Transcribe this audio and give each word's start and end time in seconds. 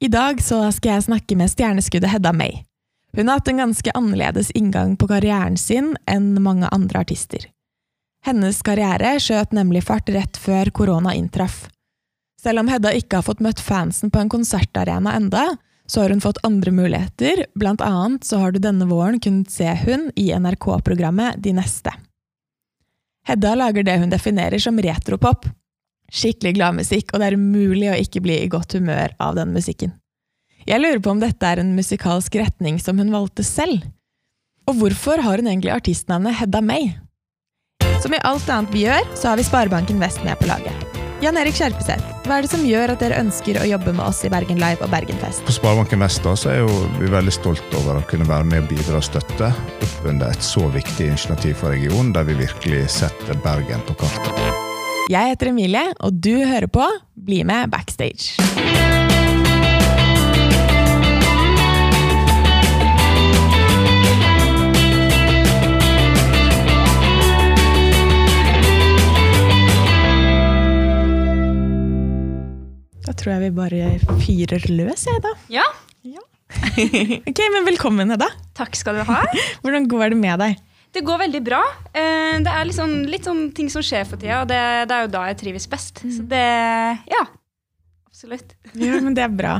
I 0.00 0.08
dag 0.12 0.42
så 0.44 0.58
skal 0.76 0.98
jeg 0.98 1.06
snakke 1.06 1.36
med 1.40 1.48
stjerneskuddet 1.48 2.10
Hedda 2.12 2.32
May. 2.36 2.58
Hun 3.16 3.30
har 3.30 3.38
hatt 3.38 3.48
en 3.48 3.62
ganske 3.62 3.92
annerledes 3.96 4.50
inngang 4.52 4.92
på 5.00 5.08
karrieren 5.08 5.56
sin 5.56 5.94
enn 6.04 6.34
mange 6.44 6.68
andre 6.68 7.00
artister. 7.00 7.46
Hennes 8.26 8.60
karriere 8.66 9.14
skjøt 9.22 9.54
nemlig 9.56 9.86
fart 9.88 10.10
rett 10.12 10.36
før 10.36 10.68
korona 10.76 11.14
inntraff. 11.16 11.70
Selv 12.42 12.60
om 12.60 12.68
Hedda 12.68 12.92
ikke 12.92 13.22
har 13.22 13.24
fått 13.24 13.40
møtt 13.40 13.62
fansen 13.62 14.12
på 14.12 14.20
en 14.20 14.28
konsertarena 14.28 15.14
enda, 15.16 15.46
så 15.88 16.02
har 16.02 16.12
hun 16.12 16.20
fått 16.20 16.42
andre 16.44 16.74
muligheter, 16.76 17.46
blant 17.56 17.80
annet 17.80 18.26
så 18.26 18.42
har 18.42 18.52
du 18.52 18.60
denne 18.60 18.84
våren 18.90 19.16
kunnet 19.22 19.48
se 19.54 19.70
hun 19.86 20.10
i 20.12 20.28
NRK-programmet 20.36 21.40
De 21.40 21.54
neste. 21.56 21.94
Hedda 23.26 23.54
lager 23.56 23.86
det 23.86 23.96
hun 24.02 24.12
definerer 24.12 24.60
som 24.60 24.76
retropop. 24.76 25.48
Skikkelig 26.12 26.54
glad 26.58 26.78
musikk, 26.78 27.12
og 27.12 27.20
det 27.20 27.30
er 27.30 27.38
umulig 27.38 27.88
å 27.90 27.98
ikke 27.98 28.22
bli 28.24 28.40
i 28.42 28.50
godt 28.50 28.76
humør 28.78 29.14
av 29.22 29.38
den 29.38 29.54
musikken. 29.56 29.94
Jeg 30.66 30.82
lurer 30.82 30.98
på 31.02 31.12
om 31.12 31.22
dette 31.22 31.46
er 31.46 31.62
en 31.62 31.74
musikalsk 31.76 32.38
retning 32.40 32.80
som 32.82 32.98
hun 32.98 33.12
valgte 33.14 33.46
selv? 33.46 33.84
Og 34.66 34.80
hvorfor 34.80 35.22
har 35.22 35.38
hun 35.38 35.46
egentlig 35.46 35.74
artistnavnet 35.74 36.34
Hedda 36.40 36.62
May? 36.62 36.90
Som 38.02 38.14
i 38.14 38.22
alt 38.26 38.48
annet 38.50 38.74
vi 38.74 38.82
gjør, 38.82 39.06
så 39.14 39.30
har 39.30 39.38
vi 39.38 39.46
Sparebanken 39.46 40.02
Vest 40.02 40.22
med 40.26 40.38
på 40.40 40.50
laget. 40.50 40.96
Jan 41.24 41.38
Erik 41.40 41.56
Skjerpeseth, 41.56 42.04
hva 42.26 42.36
er 42.36 42.44
det 42.44 42.50
som 42.52 42.66
gjør 42.66 42.92
at 42.92 43.00
dere 43.00 43.22
ønsker 43.22 43.56
å 43.56 43.64
jobbe 43.70 43.94
med 43.94 44.04
oss 44.04 44.20
i 44.26 44.30
Bergen 44.32 44.60
Live 44.60 44.84
og 44.84 44.92
Bergenfest? 44.92 45.46
På 45.46 45.54
Sparebanken 45.54 46.04
Vest 46.04 46.20
da, 46.26 46.34
så 46.36 46.52
er 46.52 46.60
jo 46.60 46.82
vi 46.98 47.08
veldig 47.14 47.32
stolt 47.38 47.78
over 47.80 48.02
å 48.02 48.04
kunne 48.10 48.28
være 48.28 48.50
med 48.50 48.66
og 48.66 48.70
bidra 48.74 49.00
og 49.00 49.06
støtte 49.06 49.48
opp 49.54 49.98
under 50.04 50.34
et 50.34 50.44
så 50.44 50.66
viktig 50.76 51.08
initiativ 51.14 51.56
for 51.62 51.72
regionen, 51.72 52.12
der 52.12 52.28
vi 52.28 52.36
virkelig 52.42 52.84
setter 52.98 53.38
Bergen 53.46 53.86
på 53.88 53.96
kartet. 54.02 54.65
Jeg 55.10 55.30
heter 55.32 55.52
Emilie, 55.52 55.84
og 56.02 56.18
du 56.22 56.32
hører 56.42 56.66
på 56.72 56.86
Bli 57.26 57.42
med 57.46 57.70
backstage. 57.70 58.34
Da 73.06 73.14
tror 73.14 73.36
jeg 73.36 73.42
vi 73.46 73.50
bare 73.54 73.90
fyrer 74.24 74.64
løs, 74.72 75.06
jeg, 75.06 75.22
da. 75.24 75.34
Ja, 75.52 75.66
Ok, 77.30 77.40
men 77.52 77.64
Velkommen, 77.66 78.10
Hedda. 78.14 78.28
takk 78.56 78.76
skal 78.78 79.00
du 79.00 79.02
ha. 79.08 79.22
Hvordan 79.64 79.88
går 79.90 80.12
det 80.14 80.18
med 80.20 80.38
deg? 80.42 80.60
Det 80.96 81.02
går 81.04 81.18
veldig 81.26 81.42
bra. 81.44 81.62
Eh, 81.92 82.38
Det 82.40 82.52
er 82.52 82.70
sånn, 82.72 83.02
litt 83.10 83.26
sånn 83.28 83.50
ting 83.56 83.68
som 83.72 83.84
skjer 83.84 84.06
for 84.08 84.16
tida, 84.20 84.42
og 84.42 84.48
det, 84.48 84.60
det 84.88 84.96
er 84.96 85.02
jo 85.04 85.10
da 85.12 85.26
jeg 85.28 85.40
trives 85.44 85.68
best. 85.68 86.00
Så 86.00 86.24
det 86.30 86.44
Ja. 87.12 87.26
Absolutt. 88.08 88.54
Ja, 88.72 88.96
men 89.04 89.12
Det 89.14 89.24
er 89.26 89.28
bra. 89.28 89.58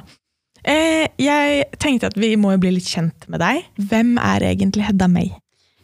Eh, 0.64 1.06
jeg 1.20 1.66
tenkte 1.78 2.08
at 2.08 2.16
vi 2.18 2.34
må 2.40 2.54
jo 2.54 2.58
bli 2.64 2.72
litt 2.78 2.88
kjent 2.88 3.28
med 3.28 3.40
deg. 3.44 3.66
Hvem 3.78 4.16
er 4.18 4.40
egentlig 4.48 4.86
Hedda 4.88 5.06
May? 5.12 5.28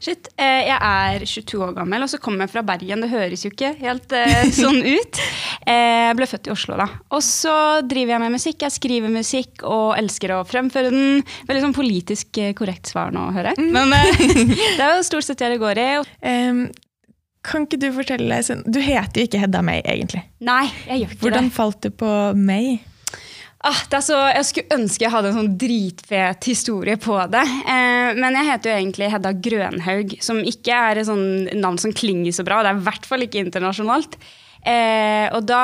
Shit. 0.02 0.28
eh, 0.34 0.66
Jeg 0.66 0.78
er 0.82 1.22
22 1.30 1.60
år 1.62 1.74
gammel, 1.76 2.02
og 2.02 2.10
så 2.10 2.18
kommer 2.18 2.42
jeg 2.44 2.50
fra 2.56 2.62
Bergen. 2.66 3.04
Det 3.04 3.10
høres 3.12 3.44
jo 3.46 3.52
ikke 3.52 3.70
helt 3.78 4.12
eh, 4.18 4.48
sånn 4.62 4.80
ut. 4.82 5.20
Eh, 5.62 6.08
Jeg 6.08 6.16
ble 6.18 6.26
født 6.26 6.50
i 6.50 6.54
Oslo, 6.54 6.76
da. 6.80 6.88
Og 7.14 7.22
så 7.22 7.54
driver 7.86 8.16
jeg 8.16 8.24
med 8.24 8.34
musikk. 8.34 8.64
Jeg 8.66 8.74
skriver 8.80 9.12
musikk 9.14 9.62
og 9.62 9.92
elsker 10.00 10.34
å 10.34 10.42
fremføre 10.48 10.90
den. 10.90 11.22
Veldig 11.46 11.62
sånn 11.68 11.76
politisk 11.78 12.42
korrekt 12.58 12.90
svar 12.90 13.14
nå, 13.14 13.28
hører 13.36 13.54
jeg. 13.54 13.70
Men 13.78 13.94
eh, 13.94 14.24
det 14.78 14.82
er 14.82 14.96
jo 14.98 15.04
stort 15.06 15.28
sett 15.30 15.38
det 15.44 15.52
det 15.54 15.60
går 15.62 15.78
i. 15.86 15.90
Um, 16.26 16.64
kan 17.42 17.64
ikke 17.66 17.78
du 17.82 17.88
fortelle 17.94 18.36
Du 18.70 18.78
heter 18.82 19.22
jo 19.22 19.26
ikke 19.26 19.40
Hedda 19.42 19.62
May, 19.66 19.80
egentlig. 19.86 20.20
Nei, 20.46 20.64
jeg 20.86 21.00
gjør 21.04 21.14
ikke 21.14 21.24
Hvordan 21.28 21.48
det. 21.48 21.54
falt 21.56 21.80
du 21.86 21.90
på 22.02 22.10
May? 22.38 22.76
Ah, 23.62 23.78
så, 24.02 24.16
jeg 24.34 24.46
skulle 24.48 24.74
ønske 24.74 25.04
jeg 25.04 25.12
hadde 25.14 25.30
en 25.30 25.36
sånn 25.36 25.56
dritfet 25.60 26.48
historie 26.50 26.96
på 26.98 27.14
det. 27.30 27.44
Eh, 27.70 28.10
men 28.18 28.34
jeg 28.34 28.48
heter 28.48 28.72
jo 28.72 28.78
egentlig 28.80 29.10
Hedda 29.12 29.30
Grønhaug, 29.38 30.16
som 30.24 30.40
ikke 30.42 30.78
er 30.90 30.98
et 30.98 31.06
sånn 31.06 31.46
navn 31.60 31.78
som 31.78 31.94
klinger 31.94 32.34
så 32.34 32.42
bra. 32.46 32.58
Det 32.64 32.72
er 32.72 32.80
i 32.80 32.86
hvert 32.88 33.06
fall 33.06 33.22
ikke 33.22 33.44
internasjonalt. 33.44 34.18
Eh, 34.66 35.28
og 35.34 35.46
da, 35.46 35.62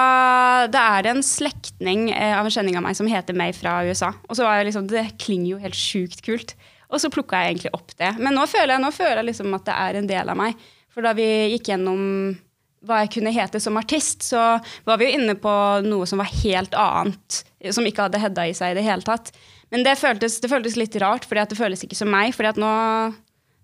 da 0.71 0.85
er 0.95 1.07
det 1.07 1.13
en 1.17 1.27
slektning 1.27 2.09
eh, 2.15 2.37
av 2.39 2.47
en 2.47 2.55
kjenning 2.55 2.79
av 2.79 2.87
meg 2.87 2.99
som 2.99 3.11
heter 3.11 3.35
May 3.39 3.55
fra 3.55 3.81
USA. 3.87 4.13
Og 4.29 4.39
så 4.39 4.47
var 4.47 4.61
jeg 4.61 4.71
liksom, 4.71 4.87
Det 4.91 5.05
klinger 5.19 5.53
jo 5.57 5.61
helt 5.67 5.79
sjukt 5.79 6.23
kult. 6.27 6.55
Og 6.95 7.03
så 7.03 7.11
plukka 7.13 7.43
jeg 7.43 7.57
egentlig 7.57 7.75
opp 7.75 7.99
det. 7.99 8.15
Men 8.23 8.39
nå 8.39 8.47
føler 8.47 8.77
jeg, 8.77 8.85
nå 8.87 8.95
føler 8.95 9.25
jeg 9.25 9.33
liksom 9.33 9.59
at 9.59 9.67
det 9.67 9.75
er 9.75 9.99
en 9.99 10.11
del 10.15 10.35
av 10.35 10.39
meg. 10.39 10.67
For 10.95 11.03
da 11.03 11.17
vi 11.19 11.29
gikk 11.57 11.75
gjennom 11.75 12.01
hva 12.87 13.03
jeg 13.03 13.17
kunne 13.19 13.35
hete 13.35 13.59
som 13.59 13.77
artist, 13.79 14.23
så 14.31 14.55
var 14.87 14.99
vi 15.01 15.11
jo 15.11 15.19
inne 15.19 15.35
på 15.39 15.53
noe 15.83 16.07
som 16.07 16.23
var 16.23 16.31
helt 16.47 16.79
annet. 16.79 17.43
Som 17.75 17.87
ikke 17.89 18.07
hadde 18.07 18.21
Hedda 18.23 18.45
i 18.47 18.55
seg 18.55 18.75
i 18.75 18.79
det 18.79 18.85
hele 18.87 19.03
tatt. 19.07 19.33
Men 19.73 19.83
det 19.85 19.97
føltes, 20.01 20.39
det 20.43 20.51
føltes 20.51 20.77
litt 20.79 20.95
rart, 21.03 21.27
for 21.29 21.39
det 21.39 21.59
føles 21.59 21.83
ikke 21.85 21.99
som 21.99 22.11
meg. 22.13 22.35
fordi 22.37 22.63
nå, 22.63 22.71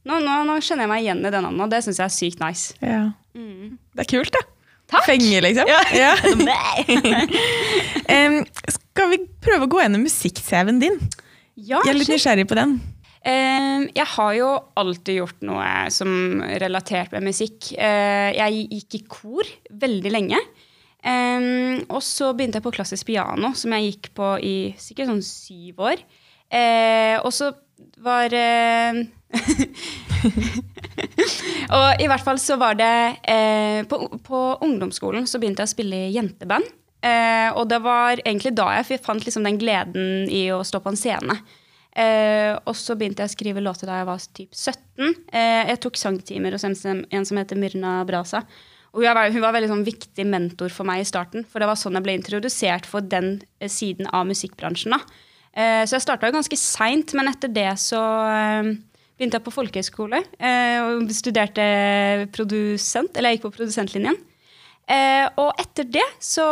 nå, 0.05 0.19
nå, 0.19 0.41
nå 0.49 0.59
kjenner 0.61 0.85
jeg 0.85 0.93
meg 0.93 1.05
igjen 1.05 1.23
i 1.23 1.31
den 1.31 1.47
navnet, 1.47 1.63
og 1.65 1.71
det 1.73 1.85
syns 1.87 2.03
jeg 2.03 2.09
er 2.09 2.17
sykt 2.17 2.43
nice. 2.43 2.75
Ja. 2.83 3.07
Det 3.35 4.05
er 4.05 4.11
kult, 4.11 4.35
da. 4.35 4.43
Takk! 4.91 5.07
Fenge, 5.09 5.39
liksom. 5.47 5.71
Ja. 5.71 6.13
Em, 8.15 8.43
skal 8.69 9.15
vi 9.15 9.23
prøve 9.43 9.67
å 9.67 9.71
gå 9.71 9.81
gjennom 9.81 10.05
musikk-CV-en 10.05 10.83
din? 10.83 10.99
Ja, 11.55 11.81
Jeg 11.87 11.95
er 11.95 11.99
litt 12.01 12.13
nysgjerrig 12.13 12.45
på 12.51 12.59
den. 12.59 12.77
Eh, 13.25 13.87
jeg 13.97 14.07
har 14.17 14.33
jo 14.37 14.51
alltid 14.77 15.21
gjort 15.23 15.45
noe 15.49 15.69
som 15.95 16.43
relatert 16.61 17.15
med 17.15 17.25
musikk. 17.31 17.71
Uh, 17.73 18.31
jeg 18.37 18.67
gikk 18.69 18.99
i 18.99 19.03
kor 19.09 19.49
veldig 19.73 20.13
lenge. 20.13 20.41
Eh, 21.05 21.85
og 21.89 22.03
så 22.05 22.33
begynte 22.33 22.61
jeg 22.61 22.67
på 22.67 22.75
klassisk 22.75 23.11
piano, 23.11 23.53
som 23.59 23.75
jeg 23.77 23.93
gikk 23.93 24.13
på 24.17 24.35
i 24.41 24.57
sikkert 24.81 25.13
sånn 25.13 25.27
syv 25.27 25.89
år. 25.93 26.05
Uh, 26.55 27.19
og 27.25 27.33
så 27.35 27.49
var 28.05 28.31
uh, 28.31 29.01
Og 31.75 32.03
i 32.05 32.07
hvert 32.07 32.23
fall 32.23 32.39
så 32.39 32.55
var 32.61 32.77
det 32.79 33.17
uh, 33.27 33.81
på, 33.91 33.99
på 34.23 34.43
ungdomsskolen 34.63 35.27
så 35.27 35.41
begynte 35.43 35.65
jeg 35.65 35.73
å 35.73 35.75
spille 35.75 35.99
i 36.05 36.15
jenteband. 36.15 36.69
Og 37.05 37.67
det 37.69 37.77
var 37.85 38.17
egentlig 38.23 38.55
da 38.57 38.71
jeg 38.79 38.97
fant 39.05 39.27
liksom 39.27 39.45
den 39.45 39.59
gleden 39.61 40.31
i 40.33 40.47
å 40.55 40.63
stå 40.65 40.79
på 40.81 40.89
en 40.89 40.97
scene. 40.97 41.35
Og 42.65 42.73
så 42.81 42.97
begynte 42.97 43.21
jeg 43.21 43.29
å 43.29 43.35
skrive 43.35 43.61
låter 43.61 43.91
da 43.91 43.99
jeg 43.99 44.09
var 44.09 44.23
typ 44.39 44.57
17. 44.57 45.11
Eh, 45.29 45.69
jeg 45.69 45.83
tok 45.85 46.01
sangtimer 46.01 46.57
hos 46.57 46.65
en 46.65 47.27
som 47.29 47.41
heter 47.43 47.61
Myrna 47.61 47.99
Brasa. 48.09 48.41
Og 48.95 49.03
hun 49.03 49.11
var, 49.19 49.31
hun 49.35 49.43
var 49.43 49.55
veldig 49.57 49.73
sånn 49.73 49.87
viktig 49.87 50.25
mentor 50.31 50.71
for 50.71 50.87
meg 50.87 51.03
i 51.03 51.07
starten. 51.09 51.43
For 51.51 51.59
det 51.59 51.67
var 51.67 51.79
sånn 51.79 51.99
jeg 51.99 52.07
ble 52.07 52.15
introdusert 52.15 52.87
for 52.87 53.03
den 53.03 53.41
eh, 53.59 53.71
siden 53.71 54.07
av 54.15 54.29
musikkbransjen. 54.31 54.95
da. 54.95 55.23
Eh, 55.55 55.83
så 55.87 55.97
jeg 55.97 56.03
starta 56.03 56.33
ganske 56.35 56.59
seint, 56.59 57.15
men 57.15 57.31
etter 57.31 57.51
det 57.55 57.69
så 57.79 58.01
eh, 58.27 58.71
begynte 59.15 59.39
jeg 59.39 59.47
på 59.47 59.55
folkehøyskole 59.55 60.19
eh, 60.39 60.79
og 60.83 61.13
studerte 61.15 61.67
produsent. 62.35 63.15
Eller 63.15 63.33
jeg 63.33 63.41
gikk 63.41 63.49
på 63.49 63.57
produsentlinjen. 63.61 64.19
Og 65.41 65.61
etter 65.63 65.87
det 65.89 66.05
så 66.21 66.45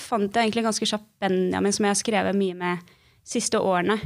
fant 0.00 0.32
jeg 0.32 0.46
egentlig 0.46 0.62
ganske 0.64 0.86
kjapt 0.88 1.10
Benjamin, 1.20 1.74
som 1.76 1.84
jeg 1.84 1.92
har 1.92 1.98
skrevet 2.00 2.38
mye 2.38 2.56
med 2.56 2.94
siste 3.20 3.60
årene. 3.60 3.98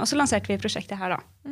Og 0.00 0.06
så 0.08 0.16
lanserte 0.16 0.48
vi 0.48 0.56
prosjektet 0.62 0.96
her, 0.96 1.18
da. 1.18 1.50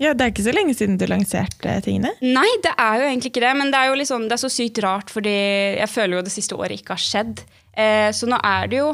Ja, 0.00 0.14
Det 0.16 0.24
er 0.24 0.32
ikke 0.32 0.46
så 0.46 0.54
lenge 0.56 0.72
siden 0.76 0.96
du 0.96 1.04
lanserte 1.10 1.76
tingene. 1.84 2.14
Nei, 2.24 2.48
det 2.64 2.72
er 2.72 3.02
jo 3.02 3.08
egentlig 3.10 3.34
ikke 3.34 3.44
det, 3.44 3.52
men 3.58 3.72
det 3.72 3.80
er 3.82 3.90
jo 3.90 4.08
sånn, 4.08 4.26
det 4.30 4.38
er 4.38 4.42
så 4.42 4.52
sykt 4.52 4.80
rart, 4.80 5.12
fordi 5.12 5.36
jeg 5.76 5.92
føler 5.92 6.16
jo 6.16 6.24
det 6.24 6.32
siste 6.32 6.56
året 6.56 6.80
ikke 6.80 6.96
har 6.96 7.04
skjedd. 7.04 7.44
Eh, 7.76 8.08
så 8.16 8.28
nå 8.30 8.38
er 8.40 8.66
det 8.72 8.80
jo 8.80 8.88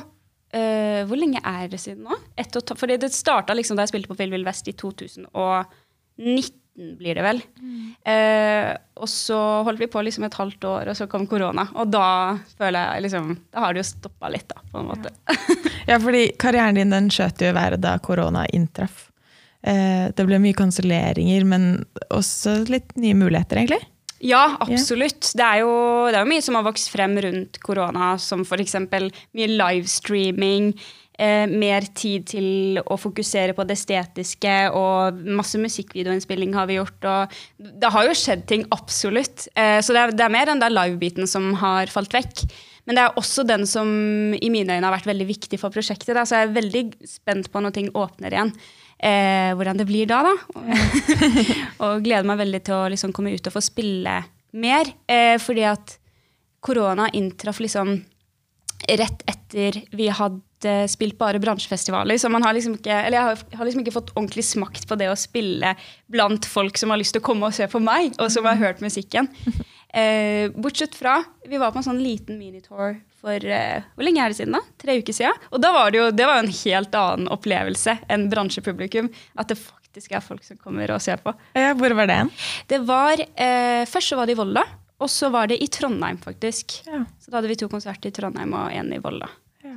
eh, 0.53 1.01
Hvor 1.09 1.17
lenge 1.17 1.41
er 1.41 1.71
det 1.73 1.79
siden 1.81 2.05
nå? 2.05 2.19
Et 2.37 2.59
og 2.59 2.75
fordi 2.77 2.99
det 3.01 3.09
starta 3.15 3.55
liksom 3.57 3.79
da 3.79 3.87
jeg 3.87 3.95
spilte 3.95 4.11
på 4.11 4.19
Vill 4.19 4.35
Vill 4.35 4.45
Vest 4.47 4.69
i 4.69 4.75
2019, 4.77 6.53
blir 6.77 7.17
det 7.17 7.25
vel. 7.25 7.41
Eh, 8.05 8.75
og 9.01 9.09
så 9.09 9.39
holdt 9.65 9.81
vi 9.81 9.89
på 9.89 10.03
liksom 10.05 10.27
et 10.27 10.37
halvt 10.37 10.67
år, 10.69 10.91
og 10.91 10.99
så 10.99 11.07
kom 11.09 11.25
korona. 11.31 11.69
Og 11.79 11.89
da 11.89 12.37
føler 12.59 12.97
jeg 12.97 13.07
liksom 13.07 13.31
Da 13.55 13.63
har 13.65 13.73
det 13.73 13.85
jo 13.85 13.91
stoppa 13.95 14.29
litt, 14.35 14.51
da, 14.51 14.61
på 14.73 14.83
en 14.83 14.91
måte. 14.91 15.15
Ja, 15.87 16.01
fordi 16.03 16.33
karrieren 16.35 16.75
din 16.75 16.91
den 16.91 17.13
skjøt 17.15 17.41
jo 17.41 17.53
i 17.53 17.55
været 17.55 17.79
da 17.85 17.95
korona 18.03 18.43
inntraff. 18.51 19.06
Eh, 19.67 20.09
det 20.15 20.27
ble 20.29 20.39
mye 20.43 20.57
kanselleringer, 20.57 21.47
men 21.49 21.71
også 22.15 22.61
litt 22.71 22.95
nye 23.01 23.17
muligheter, 23.19 23.63
egentlig. 23.63 23.83
Ja, 24.25 24.57
absolutt. 24.65 25.33
Det, 25.37 25.45
er 25.45 25.65
jo, 25.65 25.73
det 26.09 26.17
er 26.17 26.23
jo 26.25 26.31
mye 26.31 26.45
som 26.45 26.57
har 26.57 26.65
vokst 26.65 26.89
frem 26.93 27.19
rundt 27.21 27.59
korona, 27.65 28.15
som 28.23 28.47
f.eks. 28.47 28.79
mye 28.89 29.49
livestreaming, 29.51 30.71
eh, 31.19 31.45
mer 31.51 31.85
tid 31.99 32.25
til 32.31 32.81
å 32.81 32.97
fokusere 33.01 33.57
på 33.57 33.67
det 33.69 33.77
estetiske, 33.77 34.55
og 34.73 35.21
masse 35.37 35.61
musikkvideoinnspilling 35.61 36.57
har 36.57 36.71
vi 36.71 36.79
gjort. 36.79 37.11
Og 37.11 37.37
det 37.83 37.93
har 37.93 38.09
jo 38.09 38.17
skjedd 38.17 38.47
ting, 38.49 38.65
absolutt. 38.77 39.51
Eh, 39.53 39.83
så 39.85 39.97
det 39.97 40.03
er, 40.05 40.17
det 40.17 40.27
er 40.29 40.35
mer 40.39 40.49
den 40.49 40.65
der 40.65 40.73
live-biten 40.73 41.29
som 41.29 41.53
har 41.61 41.93
falt 41.93 42.17
vekk. 42.17 42.47
Men 42.87 42.97
det 42.97 43.03
er 43.05 43.21
også 43.21 43.43
den 43.45 43.67
som 43.69 43.89
i 44.39 44.49
mine 44.55 44.79
øyne 44.79 44.87
har 44.87 44.95
vært 44.95 45.11
veldig 45.11 45.27
viktig 45.29 45.59
for 45.61 45.75
prosjektet. 45.75 46.15
Da. 46.15 46.23
Så 46.25 46.39
jeg 46.39 46.49
er 46.49 46.57
veldig 46.57 46.85
spent 47.11 47.51
på 47.53 47.61
når 47.61 47.75
ting 47.75 47.93
åpner 47.99 48.33
igjen. 48.33 48.55
Eh, 48.97 49.53
hvordan 49.57 49.77
det 49.77 49.87
blir 49.89 50.09
da, 50.09 50.23
da. 50.25 50.35
og 51.85 52.05
gleder 52.05 52.27
meg 52.29 52.41
veldig 52.41 52.63
til 52.65 52.77
å 52.79 52.91
liksom 52.93 53.13
komme 53.17 53.35
ut 53.35 53.49
og 53.49 53.57
få 53.57 53.63
spille 53.65 54.19
mer. 54.57 54.93
Eh, 55.09 55.37
fordi 55.43 55.67
at 55.69 55.99
korona 56.65 57.11
inntraff 57.15 57.61
liksom 57.63 57.99
rett 58.87 59.23
etter 59.29 59.83
vi 59.97 60.09
hadde 60.13 60.75
spilt 60.91 61.19
bare 61.21 61.41
bransjefestivaler. 61.43 62.19
Så 62.19 62.31
man 62.33 62.45
har 62.47 62.57
liksom 62.57 62.79
ikke, 62.79 62.95
eller 62.95 63.19
jeg 63.19 63.29
har, 63.29 63.45
har 63.61 63.69
liksom 63.69 63.85
ikke 63.85 63.95
fått 63.99 64.13
ordentlig 64.17 64.47
smakt 64.49 64.89
på 64.89 64.99
det 64.99 65.11
å 65.13 65.19
spille 65.19 65.75
blant 66.13 66.49
folk 66.49 66.81
som 66.81 66.93
har 66.93 67.01
lyst 67.01 67.17
til 67.17 67.23
å 67.23 67.27
komme 67.29 67.49
og 67.49 67.57
se 67.57 67.69
på 67.71 67.83
meg, 67.83 68.17
og 68.17 68.33
som 68.33 68.49
har 68.49 68.61
hørt 68.63 68.85
musikken. 68.85 69.31
Eh, 69.97 70.51
bortsett 70.53 70.93
fra 70.99 71.15
Vi 71.49 71.57
var 71.57 71.71
på 71.73 71.79
en 71.79 71.85
sånn 71.87 72.01
liten 72.03 72.37
minitour 72.37 72.99
for 73.21 73.47
uh, 73.49 73.87
Hvor 73.97 74.07
lenge 74.07 74.23
er 74.23 74.33
det 74.33 74.39
siden? 74.39 74.57
da? 74.59 74.63
Tre 74.83 74.99
uker 75.01 75.17
siden. 75.17 75.47
Og 75.51 75.63
da 75.63 75.73
var 75.75 75.93
det 75.93 76.01
jo 76.01 76.11
det 76.15 76.29
var 76.29 76.41
jo 76.41 76.47
en 76.47 76.59
helt 76.61 76.99
annen 77.01 77.31
opplevelse 77.33 77.97
enn 78.13 78.29
bransjepublikum. 78.33 79.11
At 79.41 79.53
det 79.53 79.59
faktisk 79.63 80.13
er 80.13 80.25
folk 80.25 80.45
som 80.45 80.59
kommer 80.61 80.91
og 80.95 81.01
ser 81.05 81.23
på. 81.25 81.33
Ja, 81.57 81.73
hvor 81.79 81.95
var 81.97 82.11
det 82.11 82.19
hen? 82.21 82.33
Det 82.69 82.83
var, 82.89 83.23
uh, 83.23 83.83
Først 83.89 84.13
så 84.13 84.21
var 84.21 84.29
det 84.29 84.37
i 84.37 84.41
Volda, 84.41 84.67
og 85.01 85.11
så 85.13 85.31
var 85.33 85.51
det 85.51 85.59
i 85.63 85.69
Trondheim, 85.73 86.21
faktisk. 86.23 86.81
Ja. 86.89 87.03
Så 87.21 87.31
da 87.33 87.41
hadde 87.41 87.51
vi 87.53 87.59
to 87.61 87.69
konserter 87.73 88.13
i 88.13 88.17
Trondheim 88.17 88.55
og 88.57 88.73
én 88.73 88.93
i 88.97 89.01
Volda. 89.03 89.29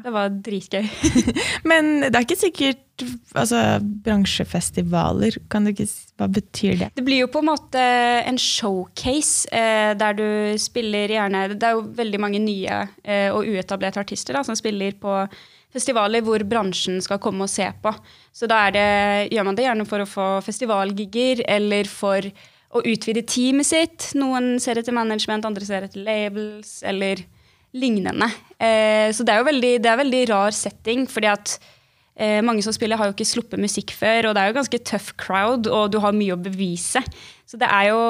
Det 0.04 0.14
var 0.14 0.32
dritgøy. 0.46 0.86
Men 1.70 1.92
det 2.06 2.14
er 2.14 2.26
ikke 2.26 2.40
sikkert 2.40 3.04
altså, 3.34 3.62
bransjefestivaler. 4.06 5.40
Kan 5.52 5.68
du 5.68 5.74
ikke, 5.74 5.88
hva 6.20 6.30
betyr 6.32 6.80
det? 6.82 6.90
Det 6.98 7.06
blir 7.06 7.24
jo 7.24 7.30
på 7.32 7.44
en 7.44 7.50
måte 7.52 7.84
en 8.30 8.40
showcase 8.42 9.50
eh, 9.56 9.94
der 10.00 10.18
du 10.18 10.28
spiller 10.62 11.12
gjerne 11.12 11.48
Det 11.54 11.70
er 11.70 11.78
jo 11.78 11.88
veldig 12.00 12.22
mange 12.22 12.42
nye 12.44 12.84
eh, 13.04 13.30
og 13.34 13.48
uetablerte 13.48 14.02
artister 14.04 14.38
da, 14.38 14.44
som 14.48 14.58
spiller 14.58 14.98
på 15.00 15.16
festivaler 15.74 16.24
hvor 16.26 16.42
bransjen 16.50 16.98
skal 17.04 17.22
komme 17.22 17.46
og 17.46 17.52
se 17.52 17.68
på. 17.82 17.94
Så 18.34 18.50
da 18.50 18.64
det, 18.74 18.88
gjør 19.34 19.46
man 19.48 19.58
det 19.58 19.68
gjerne 19.68 19.90
for 19.90 20.04
å 20.04 20.10
få 20.10 20.30
festivalgigger 20.46 21.44
eller 21.48 21.90
for 21.90 22.26
å 22.70 22.82
utvide 22.86 23.26
teamet 23.26 23.70
sitt. 23.70 24.10
Noen 24.18 24.58
ser 24.62 24.80
etter 24.82 24.96
management, 24.96 25.46
andre 25.46 25.66
ser 25.66 25.88
etter 25.88 26.04
labels 26.06 26.80
eller 26.86 27.24
lignende. 27.74 28.30
Eh, 28.58 29.10
så 29.14 29.26
det 29.26 29.34
er 29.34 29.44
jo 29.44 29.50
veldig, 29.50 29.74
det 29.84 29.92
er 29.92 30.02
veldig 30.04 30.24
rar 30.32 30.56
setting, 30.56 31.06
fordi 31.10 31.30
at 31.32 31.60
Eh, 32.20 32.42
mange 32.44 32.60
som 32.66 32.76
spiller 32.76 33.00
har 33.00 33.08
jo 33.08 33.14
ikke 33.16 33.28
sluppet 33.28 33.62
musikk 33.64 33.94
før, 33.96 34.28
og 34.28 34.36
det 34.36 34.42
er 34.42 34.50
jo 34.50 34.58
ganske 34.58 34.80
tøff 34.90 35.14
crowd, 35.22 35.70
og 35.72 35.94
du 35.94 36.02
har 36.04 36.16
mye 36.16 36.36
å 36.36 36.42
bevise. 36.42 37.00
Så 37.48 37.58
det 37.58 37.70
er 37.72 37.86
jo 37.94 38.02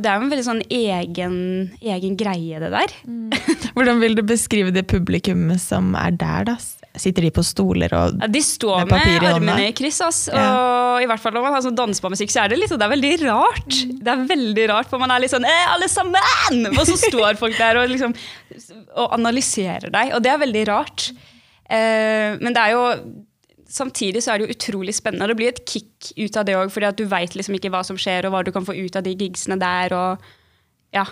det 0.00 0.08
er 0.08 0.22
en 0.22 0.32
veldig 0.32 0.46
sånn 0.46 0.62
egen, 0.72 1.36
egen 1.76 2.16
greie, 2.18 2.62
det 2.62 2.70
der. 2.72 2.94
Hvordan 3.76 4.00
vil 4.00 4.16
du 4.16 4.24
beskrive 4.24 4.72
det 4.72 4.86
publikummet 4.88 5.60
som 5.60 5.92
er 6.00 6.16
der, 6.16 6.48
da? 6.48 6.56
Sitter 6.98 7.26
de 7.26 7.30
på 7.34 7.44
stoler 7.46 7.92
og 7.96 8.18
Ja, 8.18 8.28
de 8.30 8.42
står 8.44 8.82
Med 8.84 8.94
med, 8.94 9.26
armene 9.30 9.68
i 9.68 9.74
kryss, 9.76 10.00
ass. 10.04 10.20
Ja. 10.32 10.46
Og 10.96 11.04
i 11.04 11.08
hvert 11.10 11.22
fall 11.22 11.36
når 11.36 11.46
man 11.46 11.56
har 11.56 11.64
sånn 11.64 11.78
dansbarmusikk, 11.78 12.32
så 12.34 12.44
er 12.44 12.52
det, 12.52 12.58
litt, 12.60 12.74
det 12.74 12.86
er 12.86 12.92
veldig 12.94 13.12
rart. 13.24 13.68
Mm. 13.70 13.94
Det 14.02 14.12
er 14.14 14.26
veldig 14.32 14.66
rart, 14.72 14.90
for 14.90 15.02
man 15.02 15.14
er 15.14 15.22
litt 15.22 15.34
sånn 15.34 15.46
eh, 15.48 15.64
alle 15.74 15.88
sammen! 15.92 16.68
Og 16.74 16.84
så 16.88 16.98
står 16.98 17.38
folk 17.40 17.56
der 17.58 17.80
og 17.80 17.88
liksom 17.92 18.14
og 18.98 19.14
analyserer 19.14 19.92
deg, 19.94 20.12
og 20.16 20.22
det 20.24 20.32
er 20.32 20.42
veldig 20.42 20.66
rart. 20.68 21.08
Eh, 21.68 22.36
men 22.40 22.54
det 22.54 22.68
er 22.68 22.76
jo 22.76 22.84
Samtidig 23.68 24.22
så 24.24 24.32
er 24.32 24.40
det 24.40 24.46
jo 24.46 24.54
utrolig 24.54 24.94
spennende. 24.96 25.26
og 25.26 25.28
Det 25.28 25.36
blir 25.36 25.50
et 25.50 25.58
kick 25.68 26.06
ut 26.16 26.36
av 26.40 26.46
det 26.48 26.54
òg, 26.56 26.70
fordi 26.72 26.86
at 26.88 26.96
du 26.96 27.02
veit 27.04 27.34
liksom 27.36 27.52
ikke 27.58 27.68
hva 27.68 27.82
som 27.84 27.98
skjer, 28.00 28.24
og 28.24 28.32
hva 28.32 28.40
du 28.40 28.48
kan 28.48 28.64
få 28.64 28.72
ut 28.72 28.96
av 28.96 29.04
de 29.04 29.12
gigsene 29.12 29.58
der. 29.60 29.92
og 29.92 30.24
ja. 30.96 31.04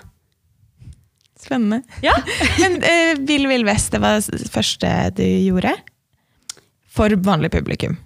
Spennende. 1.46 1.82
Ja. 2.04 2.14
Men 2.62 2.80
uh, 2.82 3.22
Vill 3.28 3.46
Vill 3.50 3.66
Vest, 3.68 3.92
det 3.94 4.02
var 4.02 4.20
det 4.20 4.50
første 4.52 4.92
du 5.16 5.24
gjorde? 5.24 5.72
For 6.96 7.12
vanlig 7.26 7.52
publikum? 7.54 7.96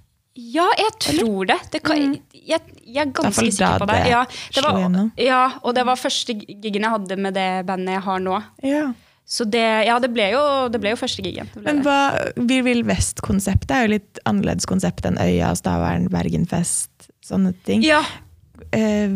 Ja, 0.40 0.66
jeg 0.78 0.94
tror 1.02 1.48
det. 1.50 1.58
det 1.72 1.80
kan, 1.84 2.14
jeg, 2.32 2.62
jeg 2.86 3.02
er 3.02 3.12
ganske 3.14 3.44
sikker 3.50 3.82
på 3.82 3.86
det. 3.90 3.98
Ja, 4.08 4.24
det 4.54 4.64
var, 4.64 4.98
ja, 5.20 5.42
og 5.62 5.74
det 5.76 5.84
var 5.86 5.98
første 6.00 6.34
gigen 6.38 6.86
jeg 6.86 6.92
hadde 6.94 7.18
med 7.18 7.36
det 7.36 7.48
bandet 7.68 7.98
jeg 7.98 8.04
har 8.06 8.22
nå. 8.24 8.40
Ja. 8.66 8.88
Så 9.30 9.44
det, 9.46 9.62
ja, 9.86 9.98
det 10.02 10.10
ble 10.10 10.30
jo, 10.32 10.40
det 10.72 10.80
ble 10.82 10.94
jo 10.94 10.98
første 10.98 11.22
gigen. 11.22 11.50
Men 11.62 11.84
hva, 11.86 11.98
Vill 12.38 12.64
Vill 12.66 12.82
Vest-konseptet 12.88 13.74
er 13.76 13.84
jo 13.86 13.92
litt 13.98 14.22
annerledes 14.26 14.66
konsept 14.70 15.06
enn 15.06 15.20
Øya, 15.22 15.52
Stavern, 15.58 16.08
Bergenfest, 16.10 17.10
sånne 17.26 17.54
ting. 17.66 17.84
Ja, 17.86 18.02
Eh, 18.70 19.10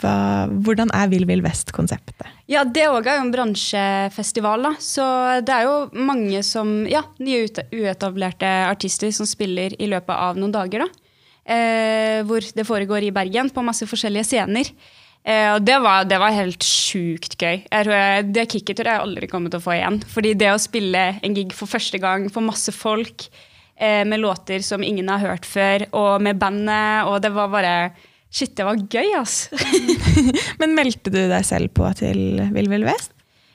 hva, 0.00 0.46
hvordan 0.64 0.90
er 0.96 1.10
Vill 1.12 1.26
Vill 1.28 1.42
Vest-konseptet? 1.44 2.26
ja, 2.50 2.64
det 2.64 2.88
òg 2.90 3.06
er 3.06 3.18
jo 3.18 3.26
en 3.26 3.34
bransjefestival, 3.34 4.64
da. 4.66 4.72
Så 4.82 5.04
det 5.46 5.54
er 5.54 5.68
jo 5.68 5.76
mange 5.94 6.42
som 6.46 6.86
Ja, 6.90 7.04
nye 7.22 7.46
uetablerte 7.70 8.48
artister 8.70 9.12
som 9.14 9.28
spiller 9.28 9.76
i 9.78 9.90
løpet 9.90 10.16
av 10.16 10.40
noen 10.40 10.54
dager, 10.54 10.86
da. 10.86 11.06
Eh, 11.50 12.20
hvor 12.28 12.44
det 12.44 12.66
foregår 12.66 13.06
i 13.06 13.12
Bergen, 13.14 13.50
på 13.50 13.64
masse 13.64 13.86
forskjellige 13.88 14.28
scener. 14.28 14.68
Eh, 15.24 15.52
og 15.54 15.64
det 15.66 15.76
var, 15.82 16.06
det 16.08 16.18
var 16.20 16.32
helt 16.32 16.64
sjukt 16.64 17.36
gøy. 17.36 17.62
Jeg 17.66 18.32
det 18.32 18.46
kicket 18.52 18.78
tror 18.78 18.92
jeg 18.92 19.04
aldri 19.04 19.28
kommer 19.28 19.52
til 19.52 19.60
å 19.60 19.64
få 19.64 19.76
igjen. 19.76 20.00
Fordi 20.08 20.34
det 20.38 20.52
å 20.52 20.60
spille 20.60 21.06
en 21.20 21.36
gig 21.36 21.52
for 21.56 21.70
første 21.70 22.00
gang 22.00 22.28
for 22.32 22.44
masse 22.44 22.72
folk, 22.72 23.28
eh, 23.76 24.04
med 24.04 24.20
låter 24.20 24.62
som 24.64 24.82
ingen 24.82 25.08
har 25.08 25.20
hørt 25.24 25.48
før, 25.48 25.86
og 25.92 26.22
med 26.22 26.38
bandet, 26.40 27.06
og 27.06 27.20
det 27.22 27.32
var 27.34 27.52
bare 27.52 27.74
Shit, 28.30 28.52
det 28.56 28.64
var 28.66 28.78
gøy, 28.78 29.08
ass. 29.18 29.48
Men 30.60 30.76
meldte 30.78 31.10
du 31.10 31.18
deg 31.30 31.42
selv 31.46 31.72
på 31.74 31.88
til 31.98 32.38
Vill 32.54 32.68
Vill 32.70 32.86
Vest? 32.86 33.10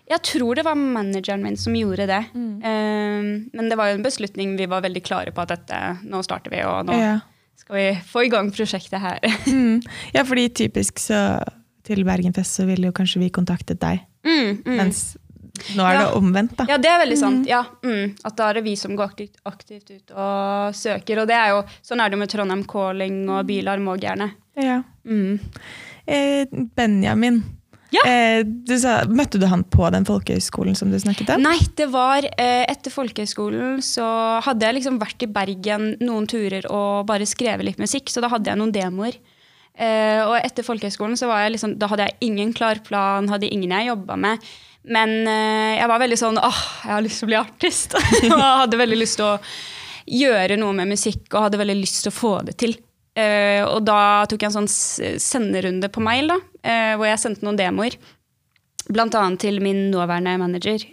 Jeg 0.06 0.22
tror 0.22 0.54
det 0.60 0.66
var 0.68 0.76
manageren 0.78 1.42
min 1.42 1.56
som 1.58 1.74
gjorde 1.74 2.06
det. 2.06 2.20
Mm. 2.38 2.50
Eh, 2.62 3.30
men 3.58 3.70
det 3.72 3.78
var 3.80 3.90
jo 3.90 3.96
en 3.98 4.04
beslutning 4.06 4.52
vi 4.60 4.68
var 4.70 4.84
veldig 4.86 5.02
klare 5.02 5.32
på 5.34 5.42
at 5.42 5.56
dette, 5.56 5.80
nå 6.06 6.20
starter 6.22 6.54
vi, 6.54 6.60
og 6.62 6.86
nå 6.86 6.94
Ja. 7.00 7.16
skal 7.58 7.76
vi 7.80 7.86
få 8.06 8.26
i 8.28 8.30
gang 8.30 8.52
prosjektet 8.54 9.02
her. 9.02 9.18
Mm. 9.50 9.82
ja, 10.14 10.22
fordi 10.28 10.50
typisk 10.54 11.00
så 11.02 11.40
til 11.86 12.04
Bergenfest 12.06 12.60
så 12.60 12.68
ville 12.70 12.92
jo 12.92 12.94
kanskje 12.94 13.24
vi 13.24 13.32
kontaktet 13.34 13.80
deg. 13.82 14.04
Mm, 14.26 14.62
mm. 14.62 14.76
Mens 14.78 15.02
nå 15.76 15.84
er 15.88 15.94
Ja. 15.94 16.00
det 16.06 16.14
omvendt, 16.20 16.56
da. 16.58 16.66
Ja, 16.70 16.78
det 16.78 16.90
er 16.92 17.00
veldig 17.06 17.18
sant. 17.18 17.48
Ja, 17.48 17.64
mm. 17.84 18.16
At 18.26 18.36
da 18.38 18.50
er 18.50 18.54
det 18.60 18.64
vi 18.66 18.76
som 18.76 18.96
går 18.96 19.10
aktivt, 19.12 19.36
aktivt 19.46 19.90
ut 19.92 20.12
og 20.16 20.74
søker. 20.76 21.22
Og 21.22 21.28
det 21.28 21.36
er 21.40 21.50
jo, 21.56 21.64
sånn 21.84 22.02
er 22.04 22.10
det 22.10 22.18
jo 22.18 22.24
med 22.24 22.30
Trondheim 22.34 22.64
Calling 22.68 23.30
og 23.30 23.46
Bylarm 23.48 23.88
òg 23.94 24.00
gjerne. 24.08 24.32
Ja. 24.56 24.82
Mm. 25.06 25.40
Eh, 26.08 26.46
Benjamin, 26.76 27.44
Ja. 27.92 28.02
eh, 28.06 28.44
du 28.44 28.78
sa, 28.80 29.04
møtte 29.06 29.40
du 29.40 29.46
han 29.48 29.64
på 29.64 29.90
den 29.92 30.04
folkehøyskolen 30.06 30.76
som 30.76 30.92
du 30.92 30.98
snakket 31.00 31.30
om? 31.36 31.42
Nei, 31.42 31.58
det 31.76 31.88
var 31.92 32.26
eh, 32.38 32.66
etter 32.68 32.92
folkehøyskolen 32.92 33.80
så 33.82 34.42
hadde 34.44 34.66
jeg 34.66 34.76
liksom 34.82 35.00
vært 35.00 35.24
i 35.24 35.28
Bergen 35.32 35.96
noen 36.02 36.28
turer 36.28 36.66
og 36.70 37.06
bare 37.08 37.26
skrevet 37.26 37.64
litt 37.64 37.78
musikk, 37.80 38.10
så 38.10 38.22
da 38.22 38.28
hadde 38.30 38.52
jeg 38.52 38.58
noen 38.60 38.74
demoer. 38.76 39.16
Eh, 39.78 40.22
og 40.24 40.38
etter 40.40 40.64
folkehøyskolen 40.64 41.18
så 41.20 41.28
var 41.28 41.42
jeg 41.44 41.56
liksom, 41.58 41.78
da 41.78 41.88
hadde 41.92 42.06
jeg 42.08 42.16
ingen 42.30 42.54
klar 42.56 42.80
plan, 42.84 43.28
hadde 43.28 43.50
ingen 43.52 43.72
jeg 43.76 43.88
jobba 43.90 44.16
med. 44.16 44.40
Men 44.92 45.14
eh, 45.28 45.78
jeg 45.80 45.90
var 45.90 46.02
veldig 46.02 46.18
sånn 46.20 46.40
åh, 46.42 46.60
jeg 46.84 46.94
har 46.94 47.06
lyst 47.06 47.22
til 47.22 47.28
å 47.28 47.32
bli 47.32 47.40
artist. 47.40 47.96
og 48.36 48.42
hadde 48.42 48.82
veldig 48.82 49.00
lyst 49.00 49.20
til 49.20 49.30
å 49.30 49.38
gjøre 50.06 50.60
noe 50.62 50.76
med 50.78 50.92
musikk 50.94 51.32
og 51.34 51.48
hadde 51.48 51.62
veldig 51.62 51.78
lyst 51.80 52.04
til 52.06 52.14
å 52.14 52.16
få 52.16 52.34
det 52.46 52.58
til. 52.62 52.76
Eh, 53.18 53.64
og 53.66 53.82
da 53.88 54.26
tok 54.30 54.44
jeg 54.44 54.52
en 54.52 54.58
sånn 54.60 55.22
senderunde 55.22 55.90
på 55.90 56.04
mail, 56.04 56.30
da, 56.34 56.38
eh, 56.68 56.94
hvor 57.00 57.10
jeg 57.10 57.24
sendte 57.24 57.48
noen 57.48 57.58
demoer. 57.60 57.98
Blant 58.86 59.18
annet 59.18 59.42
til 59.42 59.58
min 59.66 59.88
nåværende 59.90 60.36
manager, 60.38 60.84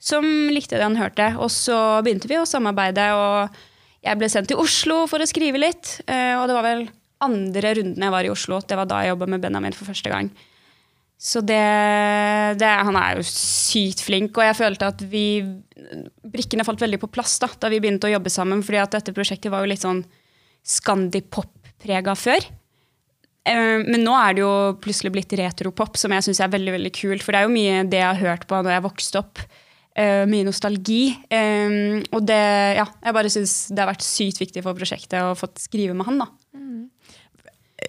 som 0.00 0.24
likte 0.48 0.78
det 0.78 0.86
han 0.86 0.96
hørte. 0.96 1.26
Og 1.36 1.50
så 1.52 1.76
begynte 2.00 2.30
vi 2.30 2.38
å 2.40 2.46
samarbeide, 2.48 3.10
og 3.12 3.58
jeg 4.00 4.16
ble 4.16 4.30
sendt 4.32 4.48
til 4.48 4.62
Oslo 4.62 5.02
for 5.10 5.20
å 5.20 5.26
skrive 5.28 5.60
litt. 5.60 5.98
Og 6.08 6.46
det 6.48 6.56
var 6.56 6.64
vel 6.64 6.86
andre 7.20 7.74
runden 7.76 8.00
jeg 8.00 8.14
var 8.14 8.24
i 8.24 8.32
Oslo. 8.32 8.62
Det 8.64 8.80
var 8.80 8.88
da 8.88 9.02
jeg 9.04 9.12
jobba 9.12 9.28
med 9.28 9.44
Benjamin 9.44 9.76
for 9.76 9.92
første 9.92 10.08
gang. 10.08 10.32
Så 11.18 11.40
det, 11.40 11.56
det 12.60 12.68
Han 12.84 12.96
er 13.00 13.16
jo 13.16 13.22
sykt 13.24 14.02
flink, 14.04 14.36
og 14.36 14.44
jeg 14.44 14.56
følte 14.58 14.90
at 14.92 15.00
vi 15.08 15.22
Brikkene 16.26 16.64
falt 16.66 16.82
veldig 16.82 16.98
på 17.00 17.08
plass 17.14 17.38
da, 17.40 17.48
da 17.60 17.70
vi 17.72 17.78
begynte 17.80 18.08
å 18.08 18.12
jobbe 18.12 18.28
sammen, 18.32 18.60
fordi 18.66 18.80
at 18.82 18.92
dette 18.98 19.14
prosjektet 19.16 19.50
var 19.52 19.62
jo 19.64 19.70
litt 19.70 19.80
sånn 19.84 20.02
skandipop-prega 20.66 22.14
før. 22.18 22.44
Eh, 23.46 23.82
Men 23.86 24.02
nå 24.04 24.14
er 24.18 24.34
det 24.36 24.42
jo 24.44 24.52
plutselig 24.82 25.12
blitt 25.14 25.32
retropop, 25.38 25.96
som 26.00 26.12
jeg 26.12 26.26
syns 26.26 26.40
er 26.42 26.52
veldig 26.52 26.74
veldig 26.76 26.92
kult. 26.96 27.22
For 27.24 27.32
det 27.32 27.40
er 27.40 27.46
jo 27.48 27.54
mye 27.54 27.84
det 27.88 28.00
jeg 28.02 28.08
har 28.10 28.22
hørt 28.24 28.46
på 28.50 28.58
når 28.60 28.74
jeg 28.76 28.86
vokste 28.88 29.20
opp. 29.22 29.38
Eh, 29.96 30.24
mye 30.28 30.44
nostalgi. 30.48 31.16
Eh, 31.32 32.02
og 32.12 32.26
det, 32.28 32.40
ja, 32.80 32.84
jeg 33.06 33.16
bare 33.16 33.32
syns 33.32 33.54
det 33.72 33.80
har 33.80 33.92
vært 33.94 34.04
sykt 34.04 34.42
viktig 34.42 34.64
for 34.66 34.76
prosjektet 34.76 35.22
å 35.22 35.32
få 35.38 35.48
skrive 35.62 35.94
med 35.96 36.06
han. 36.10 36.18
da. 36.24 36.28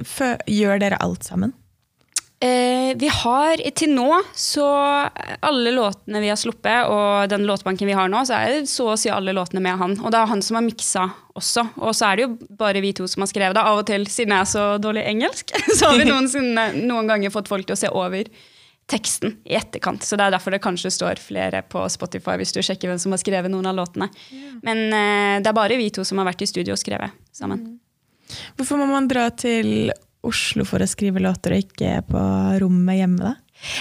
Fø- 0.05 0.37
Gjør 0.47 0.79
dere 0.83 0.99
alt 1.01 1.23
sammen? 1.27 1.53
Eh, 2.39 2.91
vi 2.95 3.07
har 3.09 3.61
til 3.73 3.95
nå, 3.97 4.11
så 4.37 4.65
alle 5.41 5.71
låtene 5.73 6.19
vi 6.21 6.29
har 6.29 6.37
sluppet, 6.37 6.85
og 6.85 7.31
den 7.31 7.47
låtbanken 7.49 7.89
vi 7.89 7.95
har 7.97 8.11
nå, 8.13 8.21
så 8.29 8.35
er 8.37 8.51
det 8.53 8.69
så 8.69 8.91
å 8.93 8.97
si 8.99 9.09
alle 9.09 9.33
låtene 9.33 9.63
med 9.65 9.79
han. 9.79 9.95
Og 10.03 10.13
det 10.13 10.19
er 10.19 10.29
han 10.29 10.43
som 10.45 10.59
har 10.59 10.65
miksa 10.67 11.07
også. 11.37 11.65
Og 11.81 11.95
så 11.97 12.11
er 12.11 12.19
det 12.19 12.27
jo 12.27 12.35
bare 12.59 12.83
vi 12.83 12.93
to 12.97 13.07
som 13.09 13.25
har 13.25 13.31
skrevet 13.31 13.57
det. 13.57 13.63
Av 13.65 13.81
og 13.81 13.89
til, 13.89 14.05
siden 14.11 14.35
jeg 14.35 14.45
er 14.45 14.51
så 14.53 14.67
dårlig 14.81 15.07
engelsk, 15.09 15.55
så 15.79 15.89
har 15.89 15.97
vi 15.97 16.85
noen 16.85 17.09
ganger 17.09 17.33
fått 17.33 17.49
folk 17.49 17.65
til 17.65 17.77
å 17.77 17.81
se 17.81 17.89
over 17.89 18.29
teksten 18.87 19.39
i 19.49 19.57
etterkant. 19.57 20.05
Så 20.05 20.15
det 20.15 20.27
er 20.27 20.37
derfor 20.37 20.53
det 20.53 20.61
kanskje 20.63 20.93
står 20.93 21.19
flere 21.19 21.63
på 21.65 21.81
Spotify 21.91 22.37
hvis 22.39 22.53
du 22.55 22.61
sjekker 22.61 22.91
hvem 22.91 23.01
som 23.01 23.17
har 23.17 23.19
skrevet 23.19 23.51
noen 23.51 23.67
av 23.67 23.81
låtene. 23.81 24.11
Men 24.61 24.85
eh, 24.93 25.35
det 25.41 25.49
er 25.49 25.57
bare 25.57 25.81
vi 25.81 25.89
to 25.89 26.05
som 26.07 26.21
har 26.21 26.29
vært 26.29 26.45
i 26.45 26.53
studio 26.53 26.77
og 26.77 26.85
skrevet 26.85 27.17
sammen. 27.35 27.65
Hvorfor 28.59 28.77
må 28.77 28.87
man 28.91 29.09
dra 29.09 29.25
til 29.33 29.89
Oslo 30.27 30.65
for 30.67 30.83
å 30.83 30.89
skrive 30.89 31.23
låter 31.23 31.55
og 31.55 31.65
ikke 31.65 32.01
på 32.09 32.23
rommet 32.63 33.01
hjemme, 33.01 33.33
da? 33.33 33.35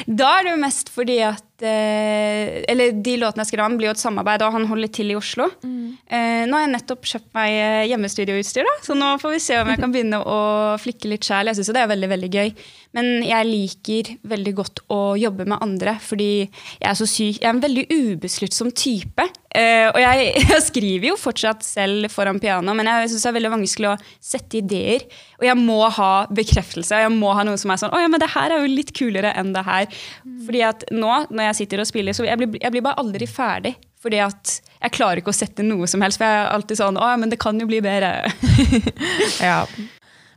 Da 0.06 0.30
er 0.38 0.46
det 0.46 0.54
jo 0.54 0.62
mest 0.62 0.90
fordi 0.92 1.18
at 1.26 1.45
eh, 1.64 2.64
Eller 2.68 2.92
de 2.92 3.16
låtene 3.20 3.44
jeg 3.44 3.52
skrev 3.52 3.64
om, 3.66 3.76
blir 3.78 3.90
jo 3.90 3.94
et 3.96 4.02
samarbeid, 4.02 4.44
og 4.44 4.56
han 4.56 4.68
holder 4.70 4.92
til 4.92 5.12
i 5.12 5.18
Oslo. 5.18 5.48
Eh, 5.62 6.42
nå 6.46 6.56
har 6.56 6.66
jeg 6.66 6.72
nettopp 6.74 7.08
kjøpt 7.08 7.30
meg 7.36 7.54
eh, 7.54 7.84
hjemmestudioutstyr, 7.92 8.66
da, 8.68 8.74
så 8.84 8.96
nå 8.98 9.12
får 9.22 9.36
vi 9.36 9.44
se 9.46 9.60
om 9.60 9.70
jeg 9.72 9.80
kan 9.82 9.94
begynne 9.94 10.20
å 10.20 10.40
flikke 10.82 11.12
litt 11.12 11.26
sjæl. 11.26 11.50
Jeg 11.50 11.60
syns 11.60 11.72
det 11.76 11.82
er 11.84 11.92
veldig, 11.94 12.10
veldig 12.12 12.32
gøy. 12.34 12.52
Men 12.96 13.10
jeg 13.26 13.48
liker 13.50 14.12
veldig 14.28 14.54
godt 14.56 14.84
å 14.92 15.00
jobbe 15.20 15.44
med 15.48 15.60
andre, 15.64 15.98
fordi 16.00 16.30
jeg 16.46 16.86
er 16.88 16.96
så 16.96 17.08
syk. 17.08 17.42
Jeg 17.42 17.48
er 17.48 17.54
en 17.54 17.64
veldig 17.64 17.86
ubesluttsom 17.92 18.72
type. 18.76 19.26
Eh, 19.56 19.86
og 19.88 19.98
jeg, 20.00 20.30
jeg 20.52 20.64
skriver 20.64 21.10
jo 21.10 21.18
fortsatt 21.20 21.64
selv 21.64 22.10
foran 22.12 22.40
piano, 22.42 22.74
men 22.76 22.88
jeg 22.88 23.12
syns 23.12 23.26
det 23.26 23.30
er 23.30 23.36
veldig 23.38 23.52
vanskelig 23.56 23.90
å 23.92 23.96
sette 24.24 24.60
ideer. 24.60 25.06
Og 25.40 25.46
jeg 25.48 25.58
må 25.60 25.78
ha 25.98 26.10
bekreftelse. 26.32 26.96
og 26.96 27.04
Jeg 27.06 27.14
må 27.16 27.32
ha 27.36 27.44
noe 27.46 27.60
som 27.60 27.72
er 27.72 27.80
sånn 27.80 27.92
Å 27.92 28.00
ja, 28.00 28.08
men 28.08 28.22
det 28.22 28.30
her 28.32 28.52
er 28.52 28.64
jo 28.64 28.72
litt 28.72 28.94
kulere 28.96 29.34
enn 29.36 29.52
det 29.56 29.64
her. 29.66 29.88
Fordi 30.46 30.62
at 30.64 30.86
nå, 30.94 31.12
når 31.28 31.45
jeg 31.48 31.58
sitter 31.62 31.82
og 31.82 31.88
spiller, 31.88 32.16
så 32.16 32.26
jeg 32.26 32.38
blir 32.40 32.58
jeg 32.60 32.74
blir 32.74 32.84
bare 32.84 33.00
aldri 33.02 33.28
ferdig. 33.30 33.76
Fordi 34.02 34.20
at 34.22 34.52
jeg 34.76 34.94
klarer 34.94 35.22
ikke 35.22 35.32
å 35.32 35.36
sette 35.36 35.64
noe 35.66 35.88
som 35.90 36.02
helst. 36.04 36.20
For 36.20 36.28
jeg 36.28 36.44
er 36.44 36.52
alltid 36.54 36.78
sånn 36.78 36.98
Å 37.00 37.10
ja, 37.10 37.18
men 37.18 37.32
det 37.32 37.40
kan 37.42 37.58
jo 37.58 37.68
bli 37.68 37.82
bedre. 37.84 38.30
Ja. 39.42 39.64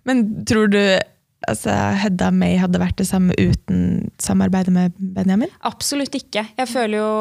Men 0.08 0.24
tror 0.48 0.72
du 0.72 0.80
altså, 0.80 1.74
Hedda 2.01 2.30
May 2.34 2.56
hadde 2.58 2.82
vært 2.82 2.98
det 3.01 3.06
samme 3.10 3.36
uten 3.38 4.10
samarbeidet 4.22 4.74
med 4.74 4.96
Benjamin? 4.98 5.51
Absolutt 5.68 6.16
ikke. 6.18 6.46
Jeg 6.58 6.72
føler 6.72 7.01
jo 7.01 7.12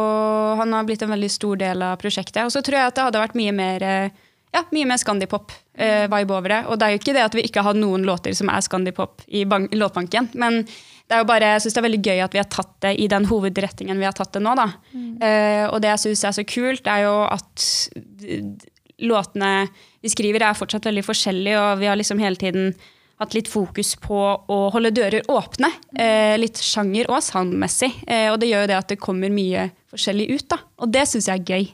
han 0.60 0.72
har 0.72 0.86
blitt 0.88 1.04
en 1.04 1.12
veldig 1.12 1.30
stor 1.32 1.60
del 1.60 1.84
av 1.84 1.98
prosjektet. 2.00 2.44
Og 2.46 2.54
så 2.54 2.62
tror 2.64 2.80
jeg 2.80 2.92
at 2.92 2.96
det 2.96 3.06
hadde 3.08 3.22
vært 3.26 3.38
mye 3.38 3.54
mer 3.56 3.84
eh, 3.84 4.24
ja, 4.54 4.62
mye 4.72 4.88
mer 4.88 5.00
Scandipop-vibe 5.00 6.36
over 6.36 6.54
det. 6.54 6.60
Og 6.68 6.78
det 6.78 6.86
er 6.86 6.94
jo 6.94 7.02
ikke 7.02 7.16
det 7.16 7.26
at 7.26 7.36
vi 7.36 7.44
ikke 7.48 7.64
har 7.66 7.76
noen 7.76 8.06
låter 8.08 8.36
som 8.36 8.48
er 8.52 8.64
Scandipop 8.64 9.26
i 9.28 9.44
låtbanken, 9.44 10.30
men 10.40 10.62
det 11.08 11.16
er 11.16 11.22
jo 11.22 11.28
bare, 11.30 11.54
jeg 11.54 11.64
synes 11.64 11.74
det 11.74 11.80
er 11.80 11.86
veldig 11.88 12.02
gøy 12.04 12.18
at 12.20 12.34
vi 12.36 12.40
har 12.42 12.48
tatt 12.52 12.74
det 12.84 12.92
i 13.00 13.08
den 13.08 13.24
hovedretningen 13.30 14.00
vi 14.00 14.04
har 14.08 14.16
tatt 14.16 14.34
det 14.36 14.42
nå. 14.44 14.52
Da. 14.58 14.66
Eh, 14.92 15.64
og 15.70 15.80
det 15.80 15.94
jeg 15.94 16.02
syns 16.04 16.24
er 16.28 16.36
så 16.36 16.44
kult, 16.48 16.90
er 16.90 17.06
jo 17.06 17.14
at 17.24 17.64
låtene 18.98 19.52
vi 20.04 20.12
skriver 20.12 20.44
er 20.44 20.58
fortsatt 20.58 20.86
veldig 20.90 21.04
forskjellige, 21.06 21.58
og 21.58 21.80
vi 21.80 21.88
har 21.90 21.98
liksom 21.98 22.20
hele 22.22 22.38
tiden 22.38 22.72
hatt 23.18 23.34
litt 23.34 23.48
fokus 23.50 23.96
på 23.98 24.18
å 24.46 24.58
holde 24.70 24.92
dører 24.94 25.26
åpne. 25.32 25.72
Eh, 25.98 26.36
litt 26.38 26.60
sjanger 26.62 27.08
og 27.10 27.22
soundmessig. 27.24 27.90
Eh, 28.06 28.28
og 28.30 28.38
det 28.38 28.52
gjør 28.52 28.62
jo 28.66 28.70
det 28.70 28.78
at 28.78 28.92
det 28.92 29.00
kommer 29.02 29.32
mye 29.32 29.68
forskjellig 29.90 30.28
ut. 30.36 30.46
Da. 30.52 30.60
Og 30.84 30.92
det 30.94 31.02
syns 31.10 31.26
jeg 31.26 31.42
er 31.42 31.56
gøy. 31.56 31.66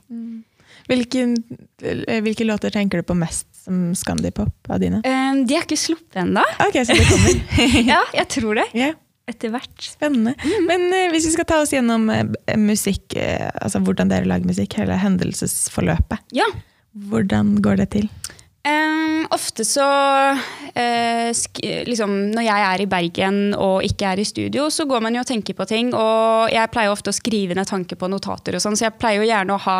Hvilken, 0.88 1.36
eh, 1.82 2.20
hvilke 2.24 2.46
låter 2.48 2.72
tenker 2.72 3.00
du 3.00 3.08
på 3.08 3.16
mest 3.16 3.48
som 3.64 3.92
skandipop 3.96 4.72
av 4.72 4.80
dine? 4.80 5.02
Um, 5.04 5.44
de 5.44 5.56
er 5.56 5.64
ikke 5.64 5.80
sluppet 5.80 6.22
ennå. 6.24 6.44
Ok, 6.64 6.80
så 6.80 6.96
det 6.96 7.06
kommer. 7.08 7.40
Ja, 7.92 8.00
jeg 8.16 8.28
tror 8.38 8.60
det. 8.60 8.66
ja, 8.76 8.92
Etter 9.30 9.48
hvert. 9.54 9.72
spennende. 9.80 10.34
Men 10.68 10.82
uh, 10.92 11.08
hvis 11.14 11.24
vi 11.30 11.32
skal 11.32 11.46
ta 11.48 11.62
oss 11.62 11.72
gjennom 11.72 12.10
uh, 12.12 12.24
musikk, 12.60 13.14
uh, 13.16 13.48
altså 13.64 13.80
hvordan 13.80 14.10
dere 14.12 14.28
lager 14.28 14.50
musikk, 14.50 14.76
hele 14.76 14.98
hendelsesforløpet, 15.00 16.20
Ja. 16.36 16.44
hvordan 17.08 17.54
går 17.64 17.80
det 17.80 17.90
til? 17.96 18.10
Um, 18.64 19.26
ofte 19.32 19.64
så 19.64 19.84
liksom, 21.84 22.12
Når 22.32 22.44
jeg 22.46 22.62
er 22.64 22.80
i 22.80 22.86
Bergen 22.88 23.38
og 23.60 23.84
ikke 23.84 24.08
er 24.08 24.20
i 24.22 24.24
studio, 24.24 24.70
så 24.72 24.86
går 24.88 25.02
man 25.04 25.14
jo 25.14 25.20
og 25.20 25.28
tenker 25.28 25.54
på 25.56 25.66
ting. 25.68 25.92
Og 25.94 26.48
jeg 26.52 26.70
pleier 26.72 26.92
ofte 26.92 27.12
å 27.12 27.16
skrive 27.16 27.54
ned 27.54 27.68
tanker 27.68 27.96
på 28.00 28.08
notater, 28.08 28.56
og 28.56 28.64
sånn, 28.64 28.76
så 28.76 28.88
jeg 28.88 28.96
pleier 28.98 29.20
jo 29.20 29.28
gjerne 29.28 29.56
å 29.56 29.60
ha 29.66 29.78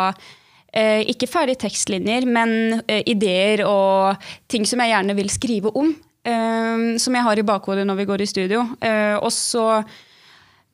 ikke 0.75 1.29
ferdige 1.31 1.61
tekstlinjer, 1.63 2.25
men 2.27 2.81
ideer 3.07 3.61
og 3.63 4.21
ting 4.51 4.65
som 4.67 4.81
jeg 4.83 4.91
gjerne 4.91 5.15
vil 5.15 5.29
skrive 5.31 5.71
om. 5.71 5.93
Em, 6.25 6.83
som 7.01 7.15
jeg 7.15 7.25
har 7.27 7.39
i 7.39 7.45
bakhodet 7.47 7.85
når 7.87 8.01
vi 8.01 8.09
går 8.09 8.23
i 8.25 8.29
studio. 8.29 8.65
Eh, 8.81 9.15
og 9.19 9.31
så 9.33 9.83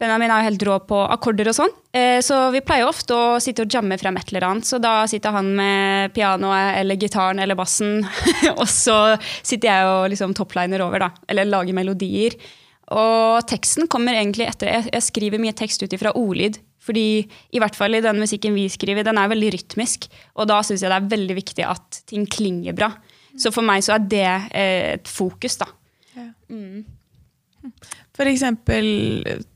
Benjamin 0.01 0.31
er 0.33 0.41
jo 0.41 0.49
helt 0.49 0.63
rå 0.65 0.75
på 0.89 0.99
akkorder 1.13 1.51
og 1.51 1.53
sånn, 1.53 1.73
eh, 1.93 2.17
så 2.25 2.47
vi 2.53 2.63
pleier 2.65 2.89
ofte 2.89 3.13
å 3.13 3.35
sitte 3.43 3.67
og 3.67 3.75
jamme 3.75 3.99
frem 4.01 4.17
et 4.17 4.31
eller 4.31 4.47
annet. 4.47 4.65
Så 4.65 4.79
da 4.81 5.03
sitter 5.09 5.35
han 5.35 5.51
med 5.57 6.15
pianoet 6.15 6.79
eller 6.79 6.97
gitaren 6.97 7.41
eller 7.43 7.59
bassen, 7.59 8.01
og 8.55 8.65
så 8.65 8.97
sitter 9.21 9.69
jeg 9.69 9.91
og 9.91 10.09
liksom 10.15 10.33
topliner 10.37 10.81
over, 10.87 11.05
da. 11.05 11.11
Eller 11.29 11.49
lager 11.49 11.77
melodier. 11.77 12.39
Og 12.91 13.45
teksten 13.47 13.87
kommer 13.91 14.17
egentlig 14.17 14.49
etter 14.49 14.89
jeg 14.89 15.05
skriver 15.05 15.39
mye 15.39 15.55
tekst 15.55 15.85
ut 15.85 15.93
ifra 15.95 16.15
ordlyd. 16.17 16.57
Fordi 16.81 17.21
i 17.53 17.61
hvert 17.61 17.77
fall 17.77 17.93
i 17.93 18.01
den 18.01 18.17
musikken 18.19 18.55
vi 18.57 18.65
skriver, 18.73 19.05
den 19.05 19.19
er 19.21 19.29
veldig 19.29 19.51
rytmisk. 19.53 20.09
Og 20.41 20.49
da 20.49 20.63
syns 20.65 20.81
jeg 20.81 20.89
det 20.89 20.97
er 20.97 21.11
veldig 21.13 21.37
viktig 21.37 21.67
at 21.67 22.01
ting 22.09 22.25
klinger 22.25 22.73
bra. 22.73 22.89
Så 23.39 23.51
for 23.53 23.65
meg 23.65 23.85
så 23.85 23.95
er 23.95 24.09
det 24.11 24.27
eh, 24.51 24.95
et 24.95 25.11
fokus, 25.11 25.59
da. 25.61 25.69
For 28.17 28.27
eksempel, 28.27 28.85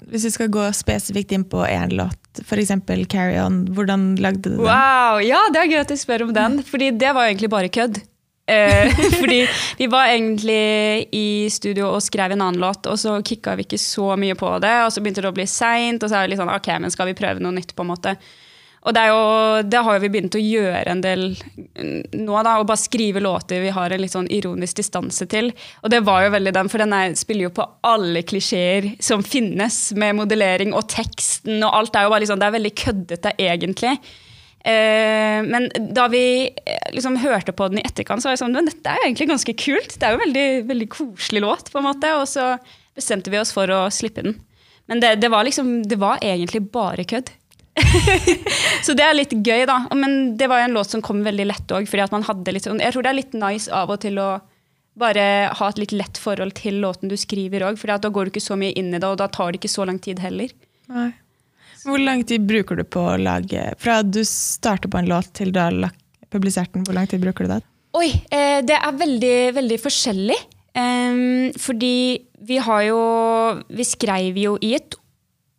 hvis 0.09 0.27
vi 0.27 0.33
skal 0.33 0.51
gå 0.53 0.65
spesifikt 0.77 1.33
inn 1.35 1.45
på 1.49 1.63
én 1.67 1.91
låt, 1.97 2.19
eksempel 2.55 3.05
Carry 3.11 3.37
On, 3.41 3.63
hvordan 3.75 4.13
lagde 4.21 4.49
du 4.49 4.55
den? 4.55 4.65
Wow, 4.65 5.19
ja, 5.23 5.41
det 5.53 5.61
er 5.61 5.71
gøy 5.71 5.81
at 5.81 5.91
du 5.91 5.97
spør 5.99 6.27
om 6.27 6.35
den, 6.35 6.61
fordi 6.65 6.91
det 6.95 7.15
var 7.15 7.27
egentlig 7.29 7.51
bare 7.51 7.71
kødd. 7.73 7.99
Eh, 8.47 8.93
fordi 9.19 9.41
vi 9.77 9.87
var 9.89 10.11
egentlig 10.13 11.07
i 11.11 11.49
studio 11.49 11.89
og 11.95 12.03
skrev 12.05 12.35
en 12.35 12.45
annen 12.45 12.61
låt, 12.61 12.87
og 12.87 12.99
så 13.01 13.17
kicka 13.25 13.57
vi 13.57 13.65
ikke 13.67 13.81
så 13.81 14.13
mye 14.19 14.37
på 14.39 14.53
det, 14.63 14.75
og 14.85 14.93
så 14.93 15.03
begynte 15.03 15.25
det 15.25 15.33
å 15.33 15.37
bli 15.37 15.47
seint, 15.49 16.03
og 16.03 16.11
så 16.11 16.19
er 16.19 16.25
det 16.25 16.35
litt 16.35 16.43
sånn 16.43 16.53
ok, 16.53 16.71
men 16.81 16.93
skal 16.93 17.09
vi 17.11 17.17
prøve 17.17 17.43
noe 17.43 17.55
nytt, 17.57 17.75
på 17.75 17.85
en 17.85 17.91
måte. 17.91 18.15
Og 18.85 18.93
det, 18.93 19.03
jo, 19.09 19.21
det 19.65 19.81
har 19.81 20.01
vi 20.01 20.09
begynt 20.13 20.35
å 20.37 20.41
gjøre 20.41 20.91
en 20.93 21.01
del 21.01 21.23
nå, 21.33 22.35
da, 22.45 22.57
og 22.59 22.67
bare 22.69 22.77
skrive 22.77 23.23
låter 23.23 23.63
vi 23.63 23.73
har 23.73 23.89
en 23.89 24.03
litt 24.03 24.13
sånn 24.13 24.29
ironisk 24.29 24.77
distanse 24.77 25.25
til. 25.31 25.49
Og 25.81 25.89
det 25.89 26.03
var 26.05 26.27
jo 26.27 26.35
veldig 26.35 26.53
den, 26.53 26.69
for 26.69 26.83
den 26.83 26.93
er, 26.93 27.15
spiller 27.17 27.47
jo 27.47 27.55
på 27.57 27.65
alle 27.87 28.21
klisjeer 28.27 28.91
som 29.03 29.25
finnes, 29.25 29.79
med 29.97 30.19
modellering 30.19 30.75
og 30.77 30.85
teksten 30.93 31.65
og 31.65 31.73
alt. 31.73 31.97
er 31.97 32.05
jo 32.05 32.13
bare 32.13 32.25
liksom, 32.25 32.41
Det 32.41 32.47
er 32.47 32.57
veldig 32.59 32.73
køddete, 32.83 33.33
egentlig. 33.41 33.95
Eh, 34.65 35.39
men 35.45 35.67
da 35.93 36.07
vi 36.09 36.25
eh, 36.49 36.89
liksom 36.93 37.17
hørte 37.21 37.53
på 37.53 37.67
den 37.69 37.81
i 37.81 37.85
etterkant, 37.85 38.21
så 38.21 38.29
var 38.29 38.33
jeg 38.33 38.41
sånn 38.41 38.55
Men 38.57 38.69
dette 38.69 38.89
er 38.89 39.01
jo 39.01 39.07
egentlig 39.09 39.29
ganske 39.29 39.55
kult. 39.61 39.97
Det 39.97 40.05
er 40.05 40.13
jo 40.13 40.19
en 40.19 40.25
veldig, 40.27 40.49
veldig 40.69 40.89
koselig 40.93 41.41
låt, 41.41 41.73
på 41.73 41.81
en 41.81 41.87
måte. 41.89 42.13
Og 42.21 42.29
så 42.29 42.51
bestemte 42.97 43.33
vi 43.33 43.41
oss 43.41 43.53
for 43.55 43.69
å 43.73 43.87
slippe 43.93 44.25
den. 44.25 44.37
Men 44.85 45.01
det, 45.01 45.15
det 45.21 45.31
var 45.33 45.45
liksom 45.45 45.79
Det 45.89 45.97
var 46.01 46.21
egentlig 46.21 46.67
bare 46.69 47.05
kødd. 47.09 47.33
så 48.85 48.95
det 48.95 49.03
er 49.03 49.17
litt 49.17 49.33
gøy, 49.35 49.65
da. 49.67 49.81
Men 49.95 50.35
det 50.39 50.47
var 50.51 50.61
jo 50.61 50.69
en 50.69 50.77
låt 50.77 50.93
som 50.93 51.03
kom 51.05 51.23
veldig 51.25 51.47
lett 51.49 51.73
òg. 51.75 51.87
Jeg 51.89 52.11
tror 52.15 53.05
det 53.05 53.11
er 53.11 53.19
litt 53.19 53.35
nice 53.37 53.71
av 53.73 53.91
og 53.93 54.01
til 54.05 54.19
å 54.21 54.29
bare 54.95 55.25
ha 55.59 55.67
et 55.69 55.81
litt 55.81 55.91
lett 55.91 56.19
forhold 56.21 56.55
til 56.55 56.79
låten 56.83 57.11
du 57.11 57.17
skriver 57.19 57.67
òg. 57.67 57.79
For 57.81 57.91
da 57.91 58.11
går 58.11 58.27
du 58.27 58.35
ikke 58.35 58.47
så 58.47 58.57
mye 58.59 58.75
inn 58.79 58.93
i 58.93 58.99
det, 58.99 59.07
og 59.07 59.19
da 59.19 59.27
tar 59.27 59.51
det 59.51 59.61
ikke 59.61 59.75
så 59.75 59.87
lang 59.87 59.99
tid 59.99 60.23
heller. 60.23 60.51
Nei. 60.91 61.11
Hvor 61.85 62.01
lang 62.01 62.23
tid 62.25 62.47
bruker 62.47 62.79
du 62.79 62.85
på 62.87 63.01
å 63.11 63.17
lage 63.21 63.61
Fra 63.77 63.99
du 64.01 64.23
starter 64.25 64.89
på 64.89 64.97
en 64.97 65.09
låt 65.09 65.27
til 65.37 65.51
du 65.53 65.59
har 65.61 65.91
publisert 66.33 66.71
den, 66.73 66.81
hvor 66.87 66.97
lang 66.97 67.05
tid 67.09 67.21
bruker 67.21 67.45
du 67.45 67.51
da? 67.51 67.59
Oi, 67.95 68.09
eh, 68.33 68.63
det 68.65 68.73
er 68.73 68.97
veldig, 68.97 69.37
veldig 69.59 69.77
forskjellig. 69.83 70.39
Fordi 70.75 71.97
vi 72.43 72.57
har 72.59 72.81
jo 72.83 72.99
Vi 73.69 73.85
skrev 73.87 74.37
jo 74.37 74.57
i 74.61 74.75
et 74.75 74.95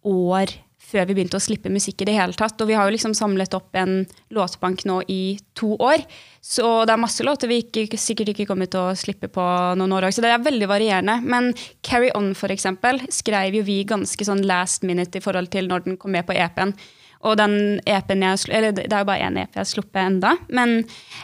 år 0.05 0.53
før 0.87 1.07
vi 1.09 1.17
begynte 1.17 1.39
å 1.39 1.43
slippe 1.43 1.71
musikk 1.73 2.03
i 2.03 2.09
det 2.09 2.17
hele 2.17 2.37
tatt. 2.37 2.61
Og 2.63 2.71
vi 2.71 2.77
har 2.79 2.87
jo 2.87 2.95
liksom 2.95 3.15
samlet 3.17 3.55
opp 3.59 3.75
en 3.79 4.05
låtbank 4.35 4.85
nå 4.89 5.01
i 5.13 5.39
to 5.59 5.75
år. 5.83 6.05
Så 6.45 6.85
det 6.87 6.95
er 6.95 7.03
masse 7.03 7.27
låter 7.27 7.51
vi 7.51 7.63
ikke, 7.65 7.99
sikkert 7.99 8.31
ikke 8.33 8.47
kommer 8.51 8.71
til 8.71 8.85
å 8.85 8.99
slippe 8.99 9.31
på 9.33 9.47
noen 9.79 9.97
år 9.97 10.09
òg. 10.09 10.15
Så 10.15 10.23
det 10.25 10.31
er 10.31 10.45
veldig 10.45 10.71
varierende. 10.71 11.19
Men 11.27 11.51
Carry 11.87 12.13
On, 12.15 12.31
for 12.39 12.55
eksempel, 12.55 13.03
skrev 13.11 13.59
jo 13.59 13.65
vi 13.67 13.81
ganske 13.89 14.29
sånn 14.29 14.47
last 14.47 14.87
minute 14.87 15.19
i 15.19 15.25
forhold 15.25 15.51
til 15.55 15.71
når 15.71 15.89
den 15.89 15.99
kom 16.01 16.15
med 16.15 16.29
på 16.29 16.37
EP-en. 16.39 16.77
Og 17.25 17.37
den 17.41 17.81
EP-en 17.89 18.25
jeg, 18.27 18.43
eller 18.53 18.75
det 18.77 18.87
er 18.91 19.03
jo 19.03 19.09
bare 19.09 19.29
én 19.29 19.39
EP 19.41 19.57
jeg 19.57 19.63
har 19.63 19.69
sluppet 19.69 20.01
enda, 20.03 20.35
men 20.53 20.83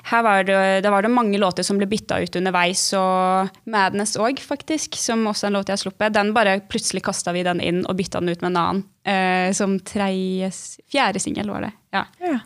her 0.08 0.22
var 0.24 0.46
det, 0.48 0.88
var 0.90 1.04
det 1.04 1.12
mange 1.12 1.40
låter 1.40 1.66
som 1.66 1.78
ble 1.80 1.88
bytta 1.90 2.20
ut 2.22 2.38
underveis. 2.40 2.84
Og 2.98 3.52
Madness 3.70 4.16
òg, 4.20 4.40
faktisk, 4.42 4.96
som 4.98 5.26
også 5.28 5.46
er 5.46 5.52
en 5.52 5.58
låt 5.58 5.70
jeg 5.70 5.78
har 5.78 5.84
sluppet. 5.84 6.16
Den 6.16 6.32
bare 6.36 6.56
plutselig 6.64 7.04
kasta 7.06 7.34
vi 7.36 7.44
den 7.46 7.60
inn 7.62 7.84
og 7.84 7.98
bytta 8.00 8.22
den 8.22 8.32
ut 8.32 8.40
med 8.40 8.54
en 8.54 8.62
annen. 8.62 8.86
Eh, 9.02 9.50
som 9.56 9.76
tredje, 9.82 10.50
fjerde 10.92 11.22
singel 11.22 11.50
var 11.52 11.68
det. 11.68 11.72
Ja. 11.94 12.06
Ja. 12.22 12.40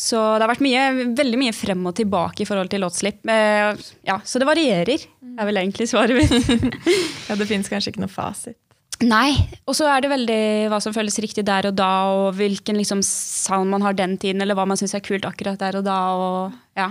Så 0.00 0.16
det 0.38 0.46
har 0.46 0.52
vært 0.54 0.64
mye, 0.64 1.12
veldig 1.18 1.38
mye 1.40 1.54
frem 1.54 1.82
og 1.90 1.96
tilbake 1.98 2.44
i 2.44 2.48
forhold 2.48 2.70
til 2.72 2.80
låtslipp. 2.84 3.20
Eh, 3.28 3.74
ja, 4.08 4.16
så 4.24 4.40
det 4.40 4.48
varierer, 4.48 5.06
er 5.36 5.48
vel 5.48 5.60
egentlig 5.60 5.90
svaret 5.90 6.16
mitt. 6.16 6.86
Ja, 7.28 7.36
det 7.38 7.46
fins 7.50 7.68
kanskje 7.70 7.92
ikke 7.92 8.02
noe 8.06 8.12
fasit. 8.12 8.58
Nei, 9.00 9.32
og 9.64 9.76
så 9.78 9.86
er 9.88 10.02
det 10.04 10.10
veldig 10.12 10.40
hva 10.68 10.80
som 10.84 10.92
føles 10.92 11.16
riktig 11.24 11.46
der 11.48 11.70
og 11.70 11.76
da, 11.78 11.92
og 12.12 12.34
hvilken 12.36 12.76
liksom 12.76 13.00
sound 13.06 13.72
man 13.72 13.84
har 13.86 13.96
den 13.96 14.18
tiden, 14.20 14.42
eller 14.44 14.58
hva 14.58 14.66
man 14.68 14.76
syns 14.76 14.92
er 14.96 15.04
kult 15.04 15.24
akkurat 15.28 15.60
der 15.60 15.78
og 15.80 15.86
da. 15.86 15.98
og 16.12 16.76
ja. 16.76 16.90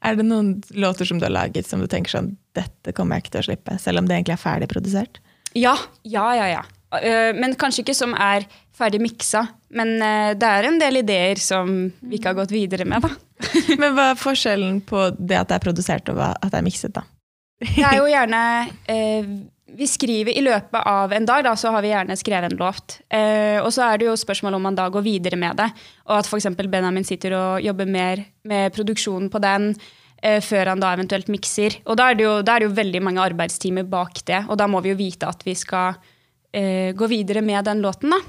Er 0.00 0.16
det 0.16 0.24
noen 0.24 0.54
låter 0.72 1.04
som 1.04 1.20
du 1.20 1.26
har 1.28 1.34
laget 1.34 1.68
som 1.68 1.82
du 1.82 1.88
tenker 1.90 2.14
sånn 2.14 2.32
dette 2.56 2.94
kommer 2.96 3.18
jeg 3.18 3.26
ikke 3.26 3.34
til 3.36 3.42
å 3.42 3.48
slippe, 3.50 3.76
selv 3.82 4.00
om 4.00 4.08
det 4.08 4.16
egentlig 4.16 4.38
er 4.38 4.42
ferdig 4.42 4.70
produsert? 4.72 5.20
Ja, 5.58 5.76
ja, 6.08 6.30
ja. 6.38 6.48
ja. 6.56 6.64
Eh, 6.98 7.30
Men 7.36 7.54
kanskje 7.60 7.84
ikke 7.84 7.98
som 7.98 8.16
er 8.16 8.46
ferdig 8.76 9.02
miksa. 9.04 9.44
Men 9.76 9.96
eh, 10.02 10.32
det 10.38 10.48
er 10.48 10.68
en 10.70 10.80
del 10.80 11.02
ideer 11.02 11.40
som 11.42 11.90
vi 12.00 12.18
ikke 12.18 12.32
har 12.32 12.40
gått 12.40 12.54
videre 12.54 12.88
med, 12.88 13.04
da. 13.04 13.12
Men 13.80 13.94
hva 13.96 14.10
er 14.14 14.20
forskjellen 14.20 14.80
på 14.88 15.10
det 15.18 15.38
at 15.38 15.50
det 15.52 15.58
er 15.58 15.64
produsert 15.68 16.10
og 16.12 16.20
at 16.24 16.48
det 16.48 16.58
er 16.58 16.66
mikset, 16.66 16.96
da? 16.96 17.04
Det 17.60 17.84
er 17.84 17.98
jo 18.00 18.08
gjerne 18.14 18.42
eh, 18.88 19.32
Vi 19.76 19.86
skriver 19.86 20.32
i 20.36 20.42
løpet 20.42 20.82
av 20.86 21.12
en 21.12 21.26
dag, 21.28 21.44
da, 21.46 21.52
så 21.56 21.70
har 21.74 21.82
vi 21.84 21.92
gjerne 21.92 22.16
skrevet 22.18 22.50
en 22.50 22.58
låt. 22.58 22.98
Eh, 23.12 23.58
og 23.62 23.70
så 23.72 23.84
er 23.86 24.00
det 24.00 24.08
jo 24.08 24.16
spørsmål 24.18 24.56
om 24.58 24.64
man 24.66 24.76
da 24.78 24.88
går 24.92 25.04
videre 25.06 25.38
med 25.38 25.56
det. 25.60 25.68
Og 26.08 26.16
at 26.18 26.26
f.eks. 26.28 26.48
Benjamin 26.58 27.06
sitter 27.06 27.36
og 27.38 27.64
jobber 27.64 27.86
mer 27.86 28.24
med 28.50 28.72
produksjonen 28.76 29.30
på 29.30 29.40
den. 29.42 29.74
eh, 30.22 30.40
Før 30.44 30.72
han 30.72 30.80
da 30.82 30.90
eventuelt 30.96 31.30
mikser. 31.32 31.78
Og 31.86 31.96
da 31.96 32.10
er, 32.10 32.18
det 32.18 32.24
jo, 32.26 32.34
da 32.42 32.56
er 32.56 32.64
det 32.64 32.70
jo 32.70 32.76
veldig 32.80 33.02
mange 33.06 33.22
arbeidstimer 33.22 33.86
bak 33.88 34.24
det. 34.26 34.42
Og 34.48 34.58
da 34.58 34.66
må 34.66 34.82
vi 34.84 34.90
jo 34.92 34.98
vite 34.98 35.28
at 35.30 35.46
vi 35.46 35.54
skal 35.54 35.94
eh, 36.52 36.90
gå 36.92 37.06
videre 37.08 37.40
med 37.42 37.64
den 37.64 37.80
låten, 37.80 38.10
da. 38.10 38.20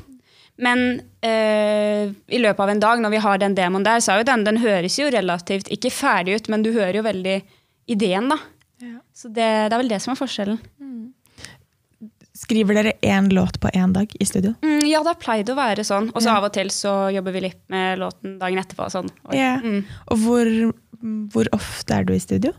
Men 0.61 1.01
eh, 1.25 2.11
i 2.29 2.37
løpet 2.37 2.59
av 2.61 2.69
en 2.69 2.79
dag, 2.83 2.99
når 3.01 3.09
vi 3.15 3.21
har 3.23 3.39
den 3.41 3.55
demoen 3.57 3.83
der, 3.87 3.99
så 4.03 4.13
er 4.13 4.21
jo 4.21 4.27
den, 4.29 4.43
den 4.45 4.59
høres 4.61 4.99
jo 4.99 5.09
relativt 5.09 5.71
ikke 5.73 5.89
ferdig 5.89 6.35
ut, 6.37 6.49
men 6.53 6.61
du 6.61 6.69
hører 6.75 6.99
jo 6.99 7.05
veldig 7.07 7.37
ideen, 7.89 8.29
da. 8.29 8.37
Så 9.13 9.29
det, 9.29 9.47
det 9.69 9.73
er 9.73 9.81
vel 9.81 9.89
det 9.89 9.99
som 10.03 10.13
er 10.13 10.19
forskjellen. 10.19 10.59
Skriver 12.41 12.77
dere 12.79 12.93
én 13.05 13.29
låt 13.33 13.59
på 13.61 13.69
én 13.77 13.93
dag 13.93 14.11
i 14.19 14.25
studio? 14.25 14.55
Mm, 14.65 14.87
ja, 14.89 15.03
det 15.03 15.13
har 15.13 15.19
pleid 15.21 15.49
å 15.53 15.55
være 15.57 15.85
sånn. 15.85 16.09
Og 16.15 16.23
så 16.23 16.31
Ja. 16.31 16.37
av 16.39 16.47
og 16.49 16.53
til 16.55 16.71
så 16.73 16.93
jobber 17.13 17.35
vi 17.35 17.43
litt 17.45 17.61
med 17.69 17.99
låten 18.01 18.39
dagen 18.39 18.57
etterpå. 18.57 18.87
Sånn. 18.89 19.11
Og, 19.27 19.35
yeah. 19.37 19.61
mm. 19.61 19.83
Og 20.09 20.17
hvor, 20.23 20.49
hvor 21.35 21.51
ofte 21.53 21.99
er 21.99 22.07
du 22.07 22.13
i 22.15 22.23
studio? 22.23 22.53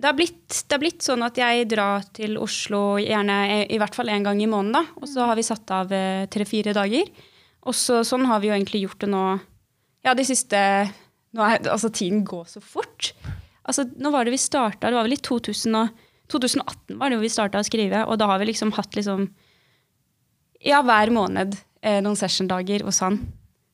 Det, 0.00 0.06
har 0.06 0.14
blitt, 0.16 0.46
det 0.48 0.76
har 0.76 0.80
blitt 0.80 1.02
sånn 1.04 1.24
at 1.26 1.36
jeg 1.36 1.66
drar 1.68 2.06
til 2.16 2.38
Oslo 2.40 3.00
gjerne 3.02 3.66
i, 3.66 3.78
hvert 3.82 3.98
fall 3.98 4.08
én 4.14 4.24
gang 4.24 4.40
i 4.40 4.48
måneden. 4.48 4.78
da. 4.78 4.84
Og 5.02 5.10
så 5.10 5.26
har 5.26 5.36
vi 5.36 5.44
satt 5.44 5.70
av 5.74 5.90
eh, 5.92 6.24
tre-fire 6.30 6.72
dager. 6.76 7.10
Og 7.66 7.74
så, 7.76 8.00
sånn 8.06 8.24
har 8.30 8.40
vi 8.40 8.48
jo 8.48 8.54
egentlig 8.56 8.86
gjort 8.86 9.02
det 9.04 9.10
nå 9.12 9.24
Ja, 10.06 10.14
de 10.16 10.24
siste 10.24 10.56
nå 11.36 11.42
er, 11.44 11.60
Altså, 11.68 11.90
tiden 11.92 12.22
går 12.24 12.46
så 12.48 12.62
fort. 12.64 13.10
Altså, 13.68 13.84
nå 14.00 14.10
var 14.14 14.24
det 14.24 14.32
vi 14.32 14.40
starta, 14.40 14.88
det 14.88 14.96
var 14.96 15.04
vel 15.04 15.18
i 15.18 15.20
2000 15.20 15.76
og, 15.76 16.06
2018 16.32 16.98
var 17.00 17.10
det 17.10 17.18
jo 17.18 17.24
vi 17.24 17.32
starta 17.32 17.60
å 17.60 17.66
skrive, 17.66 18.04
og 18.06 18.20
da 18.20 18.30
har 18.30 18.40
vi 18.42 18.50
liksom 18.52 18.74
hatt 18.78 18.96
liksom 18.98 19.28
Ja, 20.60 20.82
hver 20.84 21.12
måned 21.14 21.54
eh, 21.80 22.00
noen 22.04 22.18
sessiondager 22.18 22.84
hos 22.84 23.00
han. 23.04 23.20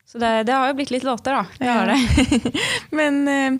Så 0.06 0.20
det, 0.22 0.46
det 0.46 0.54
har 0.54 0.70
jo 0.70 0.76
blitt 0.78 0.92
litt 0.94 1.06
låter, 1.06 1.34
da. 1.34 1.46
Det 1.58 1.66
har 1.66 1.90
det. 1.90 2.52
Men 2.98 3.16
eh, 3.26 3.56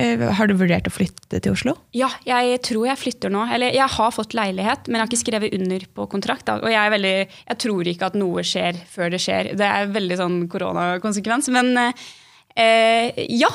eh, 0.00 0.22
har 0.38 0.48
du 0.48 0.54
vurdert 0.56 0.88
å 0.88 0.92
flytte 0.94 1.42
til 1.44 1.52
Oslo? 1.52 1.74
Ja, 1.92 2.08
jeg 2.24 2.62
tror 2.64 2.88
jeg 2.88 3.02
flytter 3.02 3.32
nå. 3.32 3.44
Eller 3.52 3.76
jeg 3.76 3.90
har 3.98 4.14
fått 4.16 4.32
leilighet, 4.36 4.88
men 4.88 4.96
jeg 4.96 5.04
har 5.04 5.12
ikke 5.12 5.20
skrevet 5.20 5.58
under 5.58 5.84
på 5.98 6.08
kontrakt. 6.14 6.46
Da. 6.48 6.56
Og 6.64 6.72
jeg, 6.72 6.80
er 6.80 6.94
veldig, 6.94 7.14
jeg 7.50 7.60
tror 7.66 7.92
ikke 7.92 8.08
at 8.08 8.16
noe 8.16 8.46
skjer 8.48 8.80
før 8.94 9.12
det 9.12 9.20
skjer. 9.26 9.52
Det 9.60 9.68
er 9.68 9.92
veldig 9.92 10.20
sånn 10.22 10.40
koronakonsekvens. 10.52 11.52
Men 11.52 11.74
eh, 11.84 13.24
ja. 13.28 13.52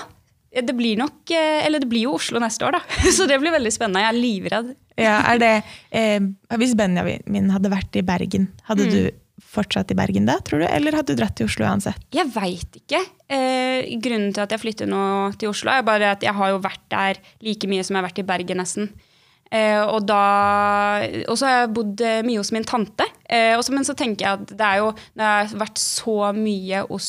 Det 0.50 0.74
blir 0.74 0.98
nok 0.98 1.30
eh, 1.30 1.62
Eller 1.68 1.80
det 1.84 1.90
blir 1.92 2.08
jo 2.08 2.16
Oslo 2.18 2.40
neste 2.42 2.66
år, 2.66 2.80
da. 2.80 2.82
Så 3.16 3.28
det 3.30 3.38
blir 3.42 3.54
veldig 3.54 3.72
spennende. 3.76 4.02
Jeg 4.02 4.14
er 4.16 4.20
livredd. 4.20 4.70
Ja, 5.00 5.18
er 5.32 5.38
det, 5.40 5.52
eh, 5.96 6.20
hvis 6.60 6.74
Benjamin 6.76 7.52
hadde 7.54 7.70
vært 7.72 7.96
i 7.96 8.06
Bergen, 8.06 8.50
hadde 8.68 8.88
Mm. 8.90 8.92
du 8.92 9.44
fortsatt 9.50 9.90
i 9.94 9.96
Bergen 9.98 10.26
da, 10.28 10.36
tror 10.46 10.60
du? 10.62 10.66
Eller 10.68 10.94
hadde 10.98 11.16
du 11.16 11.22
dratt 11.22 11.36
til 11.40 11.48
Oslo 11.48 11.66
uansett? 11.66 12.02
Jeg 12.14 12.28
veit 12.34 12.76
ikke. 12.82 13.00
Eh, 13.32 13.88
grunnen 14.04 14.34
til 14.36 14.44
at 14.44 14.52
jeg 14.54 14.60
flytter 14.62 14.90
nå 14.92 15.00
til 15.40 15.50
Oslo, 15.54 15.72
er 15.72 15.86
bare 15.88 16.12
at 16.12 16.22
jeg 16.26 16.34
har 16.36 16.52
jo 16.52 16.60
vært 16.62 16.84
der 16.92 17.22
like 17.48 17.70
mye 17.72 17.86
som 17.88 17.96
jeg 17.96 18.04
har 18.04 18.10
vært 18.10 18.20
i 18.22 18.28
Bergen, 18.28 18.60
nesten. 18.62 18.90
Eh, 19.50 19.80
og 19.82 20.04
da 20.06 21.00
Og 21.30 21.38
så 21.40 21.48
har 21.48 21.56
jeg 21.64 21.74
bodd 21.74 22.02
eh, 22.06 22.20
mye 22.28 22.38
hos 22.38 22.52
min 22.54 22.68
tante. 22.68 23.08
Eh, 23.26 23.56
også, 23.58 23.74
men 23.74 23.88
så 23.88 23.96
tenker 23.98 24.26
jeg 24.28 24.34
at 24.44 24.52
det 24.60 24.62
er 24.68 24.78
jo 24.84 24.92
Når 25.18 25.24
jeg 25.26 25.48
har 25.50 25.58
vært 25.64 25.82
så 25.82 26.18
mye 26.38 26.84
hos 26.92 27.08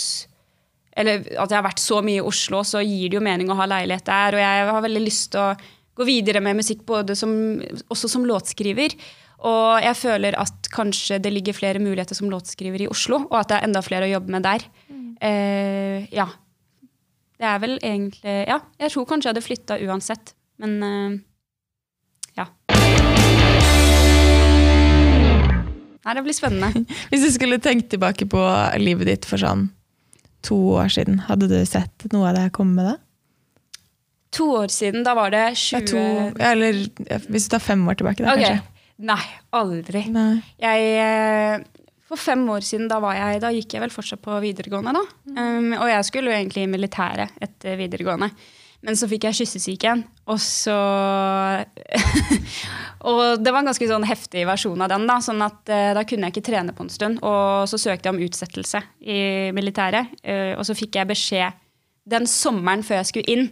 Eller 0.98 1.22
at 1.38 1.50
jeg 1.50 1.56
har 1.56 1.66
vært 1.66 1.82
så 1.82 2.00
mye 2.02 2.18
i 2.18 2.26
Oslo, 2.26 2.64
så 2.66 2.82
gir 2.82 3.10
det 3.10 3.18
jo 3.18 3.24
mening 3.24 3.50
å 3.52 3.58
ha 3.58 3.68
leilighet 3.70 4.08
der. 4.08 4.36
Og 4.36 4.42
jeg 4.42 4.66
har 4.70 4.84
veldig 4.86 5.04
lyst 5.04 5.30
til 5.34 5.44
å 5.44 5.54
gå 6.00 6.06
videre 6.08 6.42
med 6.42 6.58
musikk, 6.58 6.82
både 6.88 7.16
som, 7.18 7.32
også 7.92 8.10
som 8.10 8.26
låtskriver. 8.26 8.96
Og 9.48 9.80
jeg 9.80 9.96
føler 9.96 10.36
at 10.36 10.68
kanskje 10.72 11.20
det 11.22 11.32
ligger 11.32 11.56
flere 11.56 11.80
muligheter 11.80 12.18
som 12.18 12.30
låtskriver 12.32 12.84
i 12.84 12.90
Oslo, 12.90 13.22
og 13.30 13.38
at 13.40 13.52
det 13.52 13.58
er 13.58 13.68
enda 13.68 13.82
flere 13.84 14.08
å 14.08 14.14
jobbe 14.14 14.34
med 14.34 14.44
der. 14.44 14.66
Eh, 15.20 16.08
ja. 16.12 16.28
Det 17.40 17.48
er 17.48 17.60
vel 17.60 17.78
egentlig 17.80 18.32
Ja, 18.48 18.58
jeg 18.80 18.92
tror 18.92 19.06
kanskje 19.08 19.30
jeg 19.30 19.32
hadde 19.32 19.44
flytta 19.44 19.76
uansett, 19.88 20.34
men 20.60 20.74
uh, 20.84 21.14
ja. 22.36 22.44
Nei, 26.04 26.14
det 26.16 26.24
blir 26.26 26.36
spennende. 26.36 26.84
Hvis 27.12 27.24
du 27.24 27.30
skulle 27.32 27.60
tenkt 27.64 27.88
tilbake 27.92 28.28
på 28.28 28.44
livet 28.80 29.08
ditt 29.08 29.28
for 29.28 29.40
sånn 29.40 29.70
to 30.46 30.58
år 30.80 30.90
siden, 30.92 31.22
hadde 31.28 31.48
du 31.50 31.58
sett 31.68 32.06
noe 32.14 32.30
av 32.30 32.36
det 32.36 32.46
her 32.48 32.52
komme 32.54 32.86
da? 32.86 32.96
To 34.36 34.46
år 34.60 34.70
siden, 34.70 35.02
da 35.06 35.16
var 35.18 35.32
det 35.34 35.42
Ja, 35.50 35.80
20 35.82 35.90
to, 35.90 36.02
eller 36.38 36.84
hvis 37.32 37.48
du 37.48 37.56
tar 37.56 37.64
fem 37.64 37.82
år 37.88 37.98
tilbake, 37.98 38.22
da 38.22 38.36
okay. 38.36 38.60
kanskje? 38.60 38.86
Nei, 39.10 39.22
aldri. 39.56 40.04
Nei. 40.12 40.42
Jeg, 40.60 40.88
eh, 41.00 41.90
for 42.10 42.20
fem 42.20 42.42
år 42.52 42.64
siden, 42.66 42.88
da, 42.90 43.00
var 43.02 43.16
jeg, 43.16 43.40
da 43.42 43.50
gikk 43.54 43.74
jeg 43.74 43.82
vel 43.84 43.92
fortsatt 43.94 44.22
på 44.22 44.36
videregående. 44.44 44.92
da. 44.92 45.04
Um, 45.34 45.72
og 45.78 45.88
jeg 45.88 46.06
skulle 46.08 46.30
jo 46.30 46.36
egentlig 46.36 46.66
i 46.66 46.70
militæret 46.70 47.40
etter 47.40 47.78
videregående. 47.80 48.28
Men 48.86 48.96
så 48.96 49.08
fikk 49.10 49.26
jeg 49.28 49.42
kyssesyken, 49.42 50.04
og 50.30 50.38
så 50.40 50.76
Og 53.10 53.40
det 53.40 53.52
var 53.52 53.62
en 53.62 53.70
ganske 53.70 53.88
sånn 53.88 54.04
heftig 54.04 54.42
versjon 54.48 54.80
av 54.84 54.90
den. 54.92 55.06
Da 55.08 55.16
sånn 55.24 55.40
at 55.44 55.70
eh, 55.72 55.92
da 55.96 56.04
kunne 56.04 56.28
jeg 56.28 56.34
ikke 56.34 56.48
trene 56.50 56.74
på 56.76 56.84
en 56.84 56.92
stund. 56.92 57.20
Og 57.24 57.68
så 57.70 57.80
søkte 57.80 58.08
jeg 58.08 58.16
om 58.16 58.22
utsettelse 58.26 58.82
i 59.00 59.20
militæret, 59.56 60.12
eh, 60.20 60.52
og 60.52 60.66
så 60.68 60.76
fikk 60.76 60.98
jeg 61.00 61.08
beskjed 61.08 61.60
den 62.10 62.28
sommeren 62.28 62.84
før 62.84 63.00
jeg 63.00 63.10
skulle 63.10 63.32
inn, 63.32 63.46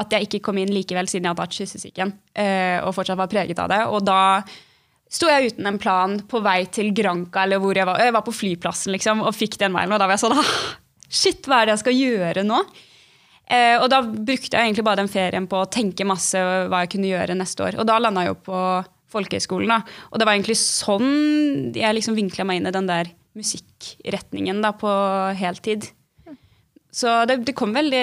at 0.00 0.12
jeg 0.12 0.26
ikke 0.26 0.40
kom 0.48 0.58
inn 0.58 0.72
likevel 0.74 1.08
siden 1.10 1.28
jeg 1.28 1.34
hadde 1.34 1.44
hatt 1.44 1.54
kyssesyken 1.54 2.14
eh, 2.40 2.78
og 2.82 2.94
fortsatt 2.96 3.18
var 3.20 3.30
preget 3.30 3.60
av 3.62 3.68
det. 3.70 3.82
Og 3.92 4.00
da 4.06 4.40
sto 5.12 5.28
jeg 5.30 5.52
uten 5.52 5.68
en 5.70 5.78
plan 5.80 6.16
på 6.28 6.40
vei 6.42 6.64
til 6.72 6.90
Granca, 6.96 7.44
eller 7.44 7.60
hvor 7.62 7.76
jeg 7.76 7.86
var. 7.86 8.00
Jeg 8.02 8.16
var 8.16 8.24
på 8.26 8.34
flyplassen 8.34 8.94
liksom, 8.96 9.22
og 9.22 9.36
fikk 9.36 9.60
den 9.60 9.74
mailen, 9.76 9.94
og 9.94 10.02
da 10.02 10.08
var 10.08 10.18
jeg 10.18 10.24
sånn 10.26 10.40
Shit, 11.20 11.44
hva 11.46 11.60
er 11.60 11.68
det 11.68 11.76
jeg 11.76 11.84
skal 11.84 12.00
gjøre 12.00 12.46
nå? 12.48 12.64
Eh, 13.50 13.76
og 13.76 13.90
da 13.92 14.00
brukte 14.04 14.56
jeg 14.56 14.70
egentlig 14.70 14.86
bare 14.86 15.02
den 15.02 15.12
ferien 15.12 15.48
på 15.50 15.60
å 15.60 15.68
tenke 15.70 16.06
masse 16.08 16.40
hva 16.40 16.84
jeg 16.84 16.94
kunne 16.94 17.10
gjøre 17.10 17.36
neste 17.38 17.66
år. 17.66 17.80
Og 17.80 17.88
da 17.88 17.98
landa 18.00 18.24
jeg 18.24 18.32
jo 18.32 18.38
på 18.46 18.60
folkehøyskolen, 19.14 19.70
da. 19.70 19.82
Og 20.10 20.18
det 20.18 20.26
var 20.26 20.36
egentlig 20.36 20.58
sånn 20.60 21.74
jeg 21.76 21.98
liksom 21.98 22.16
vinkla 22.18 22.46
meg 22.48 22.60
inn 22.60 22.70
i 22.70 22.74
den 22.74 22.88
der 22.90 23.12
musikkretningen 23.34 24.62
da, 24.64 24.72
på 24.78 24.90
heltid. 25.38 25.90
Så 26.94 27.10
det, 27.26 27.40
det 27.42 27.56
kom 27.58 27.72
veldig 27.74 28.02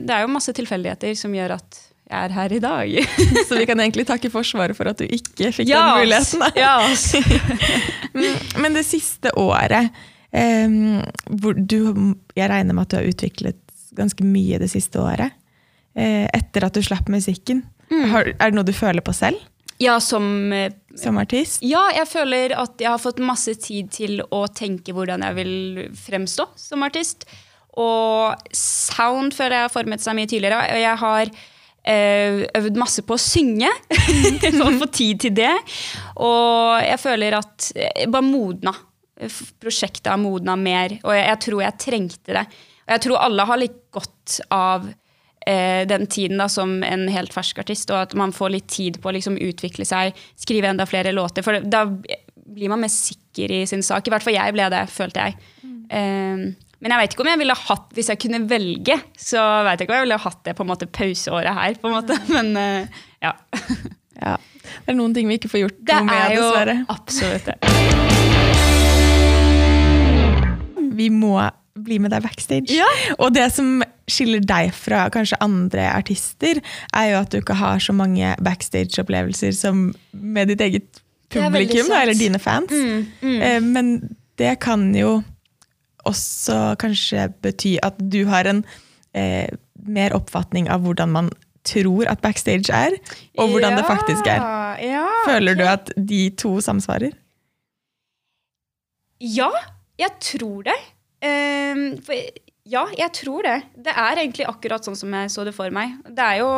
Det 0.00 0.14
er 0.14 0.22
jo 0.24 0.30
masse 0.32 0.54
tilfeldigheter 0.56 1.12
som 1.18 1.34
gjør 1.36 1.58
at 1.58 1.80
jeg 2.04 2.28
er 2.28 2.34
her 2.36 2.52
i 2.52 2.60
dag. 2.60 2.94
Så 3.48 3.58
vi 3.58 3.66
kan 3.68 3.80
egentlig 3.80 4.06
takke 4.08 4.30
Forsvaret 4.32 4.76
for 4.76 4.88
at 4.90 5.00
du 5.00 5.04
ikke 5.08 5.50
fikk 5.52 5.70
den 5.70 6.00
muligheten. 6.00 6.44
Ja. 6.64 6.78
Mm, 8.14 8.36
Men 8.62 8.76
det 8.76 8.84
siste 8.86 9.32
året 9.34 9.88
um, 10.30 11.00
hvor 11.34 11.56
du, 11.58 12.14
Jeg 12.38 12.46
regner 12.46 12.76
med 12.76 12.84
at 12.84 12.92
du 12.92 12.96
har 13.00 13.08
utviklet 13.10 13.58
ganske 13.96 14.26
mye 14.26 14.60
det 14.62 14.70
siste 14.72 15.00
året. 15.02 15.32
eh, 15.94 16.26
etter 16.34 16.66
at 16.66 16.74
du 16.74 16.82
slapp 16.82 17.08
musikken. 17.08 17.62
Har, 18.10 18.32
er 18.34 18.50
det 18.50 18.56
noe 18.56 18.66
du 18.66 18.72
føler 18.74 19.04
på 19.04 19.12
selv 19.14 19.38
ja, 19.82 20.00
som 20.00 20.52
eh, 20.52 20.72
som 20.96 21.18
artist? 21.18 21.62
Ja, 21.66 21.88
jeg 21.94 22.06
føler 22.06 22.54
at 22.58 22.78
jeg 22.80 22.90
har 22.90 23.02
fått 23.02 23.22
masse 23.22 23.56
tid 23.58 23.90
til 23.94 24.22
å 24.30 24.44
tenke 24.54 24.94
hvordan 24.94 25.24
jeg 25.26 25.38
vil 25.40 25.56
fremstå 25.98 26.46
som 26.58 26.84
artist. 26.86 27.26
Og 27.74 28.38
sound 28.54 29.34
føler 29.34 29.58
jeg 29.58 29.66
har 29.66 29.74
formet 29.74 30.04
seg 30.04 30.14
mye 30.14 30.30
tidligere. 30.30 30.60
Og 30.70 30.82
jeg 30.84 31.00
har 31.02 31.32
eh, 31.90 32.44
øvd 32.60 32.78
masse 32.78 33.02
på 33.02 33.16
å 33.16 33.22
synge. 33.22 33.72
For 34.44 34.68
å 34.68 34.76
få 34.84 34.90
tid 34.94 35.24
til 35.26 35.34
det. 35.40 35.54
Og 36.22 36.84
jeg 36.84 37.00
føler 37.02 37.40
at 37.40 37.72
jeg 37.74 38.12
bare 38.14 38.28
modna. 38.28 38.76
Prosjektet 39.62 40.10
har 40.10 40.18
modna 40.18 40.56
mer, 40.58 40.96
og 41.04 41.12
jeg, 41.14 41.26
jeg 41.28 41.42
tror 41.44 41.60
jeg 41.62 41.80
trengte 41.82 42.34
det. 42.34 42.46
Og 42.84 42.94
jeg 42.96 43.04
tror 43.06 43.22
alle 43.24 43.46
har 43.48 43.60
litt 43.60 43.80
godt 43.94 44.40
av 44.54 44.88
eh, 45.46 45.82
den 45.88 46.06
tiden 46.10 46.40
da, 46.40 46.48
som 46.52 46.82
en 46.84 47.06
helt 47.12 47.34
fersk 47.34 47.62
artist, 47.64 47.90
og 47.92 48.02
at 48.02 48.14
man 48.18 48.34
får 48.36 48.54
litt 48.56 48.68
tid 48.72 49.00
på 49.00 49.10
å 49.10 49.16
liksom, 49.16 49.38
utvikle 49.40 49.86
seg, 49.88 50.18
skrive 50.40 50.70
enda 50.72 50.86
flere 50.88 51.14
låter. 51.16 51.46
For 51.46 51.64
da 51.64 51.86
blir 51.88 52.72
man 52.72 52.82
mer 52.84 52.92
sikker 52.92 53.52
i 53.52 53.64
sin 53.68 53.82
sak. 53.84 54.06
I 54.06 54.14
hvert 54.14 54.26
fall 54.26 54.36
jeg 54.36 54.56
ble 54.56 54.68
det, 54.74 54.84
følte 54.92 55.28
jeg. 55.28 55.32
Eh, 55.88 56.36
men 56.84 56.92
jeg 56.92 57.00
vet 57.00 57.14
ikke 57.14 57.24
om 57.24 57.30
jeg 57.32 57.40
ville 57.40 57.56
hatt, 57.56 57.88
hvis 57.96 58.10
jeg 58.12 58.20
kunne 58.20 58.42
velge, 58.50 58.98
så 59.16 59.40
vet 59.64 59.80
jeg 59.80 59.86
ikke 59.86 59.94
om 59.94 60.00
jeg 60.02 60.08
ville 60.10 60.24
hatt 60.26 60.40
det 60.44 60.52
på 60.58 60.64
en 60.66 60.72
måte 60.74 60.90
pauseåret 60.92 61.56
her. 61.56 61.72
på 61.80 61.88
en 61.88 61.96
måte. 61.96 62.18
Men 62.34 62.56
eh, 62.60 63.04
ja. 63.24 63.32
Ja. 64.14 64.36
Det 64.84 64.92
er 64.92 64.96
noen 64.96 65.10
ting 65.10 65.26
vi 65.26 65.34
ikke 65.40 65.48
får 65.50 65.60
gjort 65.64 65.78
Det 65.82 65.96
noe 65.98 66.06
med, 66.06 66.14
det 66.14 66.36
er 66.38 66.38
jo 66.38 66.46
absolutt 66.94 67.46
det. 67.50 67.56
Vi 70.94 71.08
må 71.10 71.34
bli 71.74 71.98
med 71.98 72.12
deg 72.14 72.22
backstage. 72.22 72.70
Ja. 72.74 72.86
Og 73.18 73.34
det 73.34 73.48
som 73.54 73.82
skiller 74.10 74.42
deg 74.44 74.70
fra 74.76 75.08
kanskje 75.12 75.40
andre 75.42 75.88
artister, 75.90 76.60
er 76.94 77.10
jo 77.10 77.20
at 77.22 77.32
du 77.32 77.40
ikke 77.40 77.56
har 77.58 77.82
så 77.82 77.94
mange 77.96 78.34
backstage-opplevelser 78.44 79.54
som 79.56 79.88
med 80.12 80.52
ditt 80.52 80.62
eget 80.64 81.02
publikum, 81.34 81.88
da, 81.90 82.02
eller 82.04 82.18
dine 82.18 82.38
fans. 82.38 82.70
Mm, 82.70 83.06
mm. 83.22 83.40
Eh, 83.42 83.60
Men 83.62 83.94
det 84.38 84.58
kan 84.62 84.86
jo 84.94 85.22
også 86.04 86.76
kanskje 86.78 87.30
bety 87.42 87.78
at 87.82 87.98
du 87.98 88.24
har 88.28 88.46
en 88.50 88.62
eh, 89.16 89.48
mer 89.84 90.14
oppfatning 90.16 90.68
av 90.70 90.84
hvordan 90.84 91.12
man 91.14 91.32
tror 91.64 92.04
at 92.12 92.20
backstage 92.20 92.68
er, 92.68 92.92
og 93.40 93.54
hvordan 93.54 93.78
det 93.78 93.86
faktisk 93.88 94.26
er. 94.28 94.42
Ja, 94.84 95.06
Føler 95.24 95.54
okay. 95.54 95.62
du 95.62 95.70
at 95.70 95.92
de 95.96 96.20
to 96.36 96.58
samsvarer? 96.60 97.14
Ja, 99.20 99.48
jeg 99.98 100.12
tror 100.20 100.66
det. 100.66 100.76
Ehm, 101.24 101.86
for, 102.04 102.26
ja, 102.68 102.86
jeg 102.96 103.12
tror 103.20 103.44
det. 103.44 103.60
Det 103.86 103.92
er 103.92 104.24
egentlig 104.24 104.48
akkurat 104.48 104.84
sånn 104.84 104.98
som 104.98 105.12
jeg 105.12 105.32
så 105.32 105.44
det 105.46 105.54
for 105.56 105.72
meg. 105.74 105.96
Det 106.08 106.32
er 106.32 106.42
jo 106.44 106.50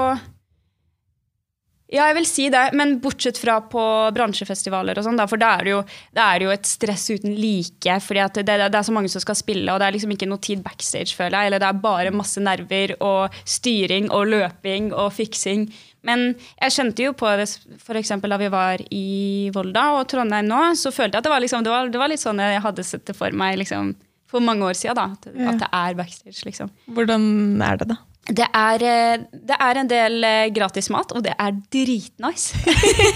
Ja, 1.87 2.09
jeg 2.09 2.17
vil 2.17 2.25
si 2.27 2.45
det, 2.51 2.73
men 2.75 2.97
bortsett 2.99 3.39
fra 3.39 3.61
på 3.63 3.81
bransjefestivaler 4.11 4.99
og 4.99 5.05
sånn, 5.07 5.21
for 5.31 5.39
da 5.39 5.53
er 5.55 5.61
det, 5.63 5.71
jo, 5.71 5.83
det 6.19 6.23
er 6.25 6.43
jo 6.43 6.51
et 6.51 6.67
stress 6.67 7.05
uten 7.15 7.37
like. 7.39 7.99
fordi 8.03 8.25
det, 8.35 8.43
det, 8.49 8.57
det 8.75 8.81
er 8.81 8.89
så 8.89 8.95
mange 8.95 9.09
som 9.13 9.23
skal 9.23 9.39
spille, 9.39 9.71
og 9.71 9.79
det 9.79 9.87
er 9.87 9.95
liksom 9.95 10.11
ikke 10.11 10.27
noe 10.27 10.43
tid 10.43 10.65
backstage, 10.65 11.15
føler 11.15 11.39
jeg. 11.39 11.47
Eller 11.47 11.63
det 11.63 11.69
er 11.69 11.85
bare 11.85 12.11
masse 12.11 12.43
nerver 12.43 12.97
og 12.99 13.31
styring 13.47 14.11
og 14.11 14.27
løping 14.33 14.91
og 14.99 15.13
fiksing. 15.15 15.69
Men 16.03 16.33
jeg 16.59 16.75
kjente 16.75 17.07
jo 17.07 17.15
på 17.19 17.31
det 17.39 17.47
f.eks. 17.79 18.13
da 18.19 18.41
vi 18.43 18.51
var 18.51 18.83
i 18.91 19.07
Volda 19.55 19.93
og 20.01 20.09
Trondheim 20.11 20.51
nå, 20.51 20.63
så 20.75 20.91
følte 20.91 21.15
jeg 21.15 21.23
at 21.23 21.31
det 21.31 21.35
var, 21.37 21.45
liksom, 21.47 21.63
det 21.63 21.71
var, 21.71 21.95
var 22.03 22.11
litt 22.11 22.23
sånn 22.23 22.43
jeg 22.43 22.67
hadde 22.67 22.87
sett 22.87 23.07
det 23.07 23.15
for 23.15 23.31
meg 23.31 23.63
liksom, 23.63 23.95
for 24.31 24.41
mange 24.45 24.67
år 24.67 24.75
siden. 24.79 24.95
da, 24.97 25.05
At, 25.13 25.27
Ja. 25.35 25.49
at 25.53 25.59
det 25.65 25.69
er 25.73 25.95
backstage, 25.95 26.45
liksom. 26.47 26.71
Hvordan 26.89 27.63
er 27.63 27.77
det, 27.83 27.89
da? 27.89 27.97
Det 28.27 28.43
er, 28.59 28.83
eh, 28.83 29.19
det 29.47 29.55
er 29.61 29.79
en 29.79 29.87
del 29.87 30.25
eh, 30.27 30.49
gratis 30.51 30.89
mat, 30.91 31.13
og 31.15 31.23
det 31.23 31.33
er 31.39 31.53
dritnice. 31.71 32.57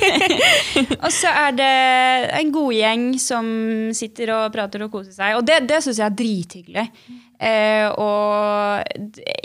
og 1.05 1.11
så 1.11 1.33
er 1.49 1.57
det 1.59 1.71
en 2.41 2.53
god 2.55 2.73
gjeng 2.77 3.09
som 3.19 3.49
sitter 3.97 4.31
og 4.37 4.53
prater 4.55 4.85
og 4.87 4.93
koser 4.95 5.11
seg. 5.17 5.35
Og 5.39 5.43
det, 5.49 5.65
det 5.67 5.81
syns 5.83 5.99
jeg 5.99 6.07
er 6.07 6.15
drithyggelig. 6.21 6.87
Eh, 7.41 7.89
og 7.97 8.85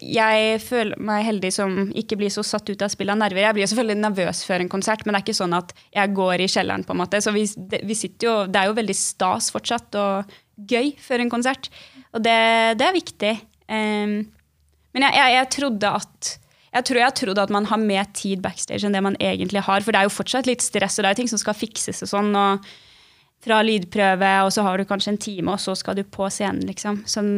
jeg 0.03 0.59
føler 0.61 0.99
meg 1.01 1.25
heldig 1.31 1.51
som 1.55 1.75
ikke 1.95 2.17
blir 2.19 2.29
så 2.33 2.43
satt 2.45 2.69
ut 2.69 2.85
av 2.85 2.91
spill 2.93 3.09
av 3.13 3.17
nerver. 3.23 3.41
Jeg 3.47 3.55
blir 3.57 3.65
jo 3.65 3.71
selvfølgelig 3.73 4.01
nervøs 4.03 4.43
før 4.45 4.61
en 4.65 4.69
konsert, 4.73 5.05
men 5.05 5.15
det 5.15 5.21
er 5.21 5.25
ikke 5.29 5.39
sånn 5.41 5.55
at 5.57 5.73
jeg 5.95 6.13
går 6.17 6.43
i 6.45 6.49
kjelleren. 6.51 6.85
på 6.85 6.93
en 6.93 7.01
måte. 7.01 7.21
Så 7.25 7.33
vi, 7.35 7.45
det, 7.71 7.81
vi 7.87 7.97
sitter 7.97 8.27
jo, 8.29 8.35
det 8.51 8.61
er 8.61 8.69
jo 8.69 8.77
veldig 8.83 8.97
stas 9.01 9.49
fortsatt, 9.55 9.95
og 9.97 10.35
gøy 10.57 10.93
før 11.01 11.23
en 11.23 11.31
konsert. 11.33 11.69
Og 12.15 12.23
det, 12.23 12.39
det 12.79 12.87
er 12.87 12.95
viktig. 12.95 13.35
Um, 13.67 14.17
men 14.95 15.07
jeg, 15.07 15.17
jeg, 15.19 15.35
jeg 15.35 15.51
trodde 15.57 15.93
at 15.99 16.35
jeg 16.75 16.87
tror 16.89 16.99
jeg 16.99 17.15
trodde 17.15 17.43
at 17.45 17.51
man 17.55 17.67
har 17.69 17.79
mer 17.79 18.07
tid 18.15 18.41
backstage 18.43 18.83
enn 18.83 18.95
det 18.95 19.03
man 19.03 19.15
egentlig 19.23 19.61
har. 19.63 19.83
For 19.83 19.95
det 19.95 20.01
er 20.01 20.09
jo 20.09 20.17
fortsatt 20.17 20.49
litt 20.49 20.63
stress, 20.63 20.97
og 20.97 21.05
det 21.05 21.07
er 21.07 21.15
jo 21.15 21.19
ting 21.21 21.31
som 21.31 21.39
skal 21.39 21.55
fikses 21.55 22.03
og 22.03 22.11
sånn. 22.11 22.33
og 22.35 22.65
Fra 23.45 23.61
lydprøve, 23.63 24.31
og 24.43 24.51
så 24.51 24.65
har 24.65 24.77
du 24.77 24.87
kanskje 24.89 25.13
en 25.13 25.21
time, 25.21 25.53
og 25.53 25.61
så 25.63 25.75
skal 25.79 25.95
du 25.95 26.03
på 26.03 26.27
scenen, 26.33 26.65
liksom. 26.67 27.03
Sånn, 27.07 27.29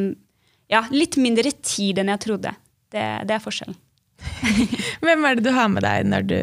ja, 0.71 0.81
litt 0.89 1.19
mindre 1.21 1.51
tid 1.61 2.01
enn 2.01 2.09
jeg 2.15 2.23
trodde. 2.25 2.55
Det, 2.89 3.05
det 3.29 3.35
er 3.37 3.43
forskjellen. 3.43 3.77
Hvem 5.05 5.27
er 5.29 5.37
det 5.37 5.45
du 5.45 5.51
har 5.53 5.69
med 5.69 5.85
deg 5.85 6.07
når 6.09 6.25
du 6.25 6.39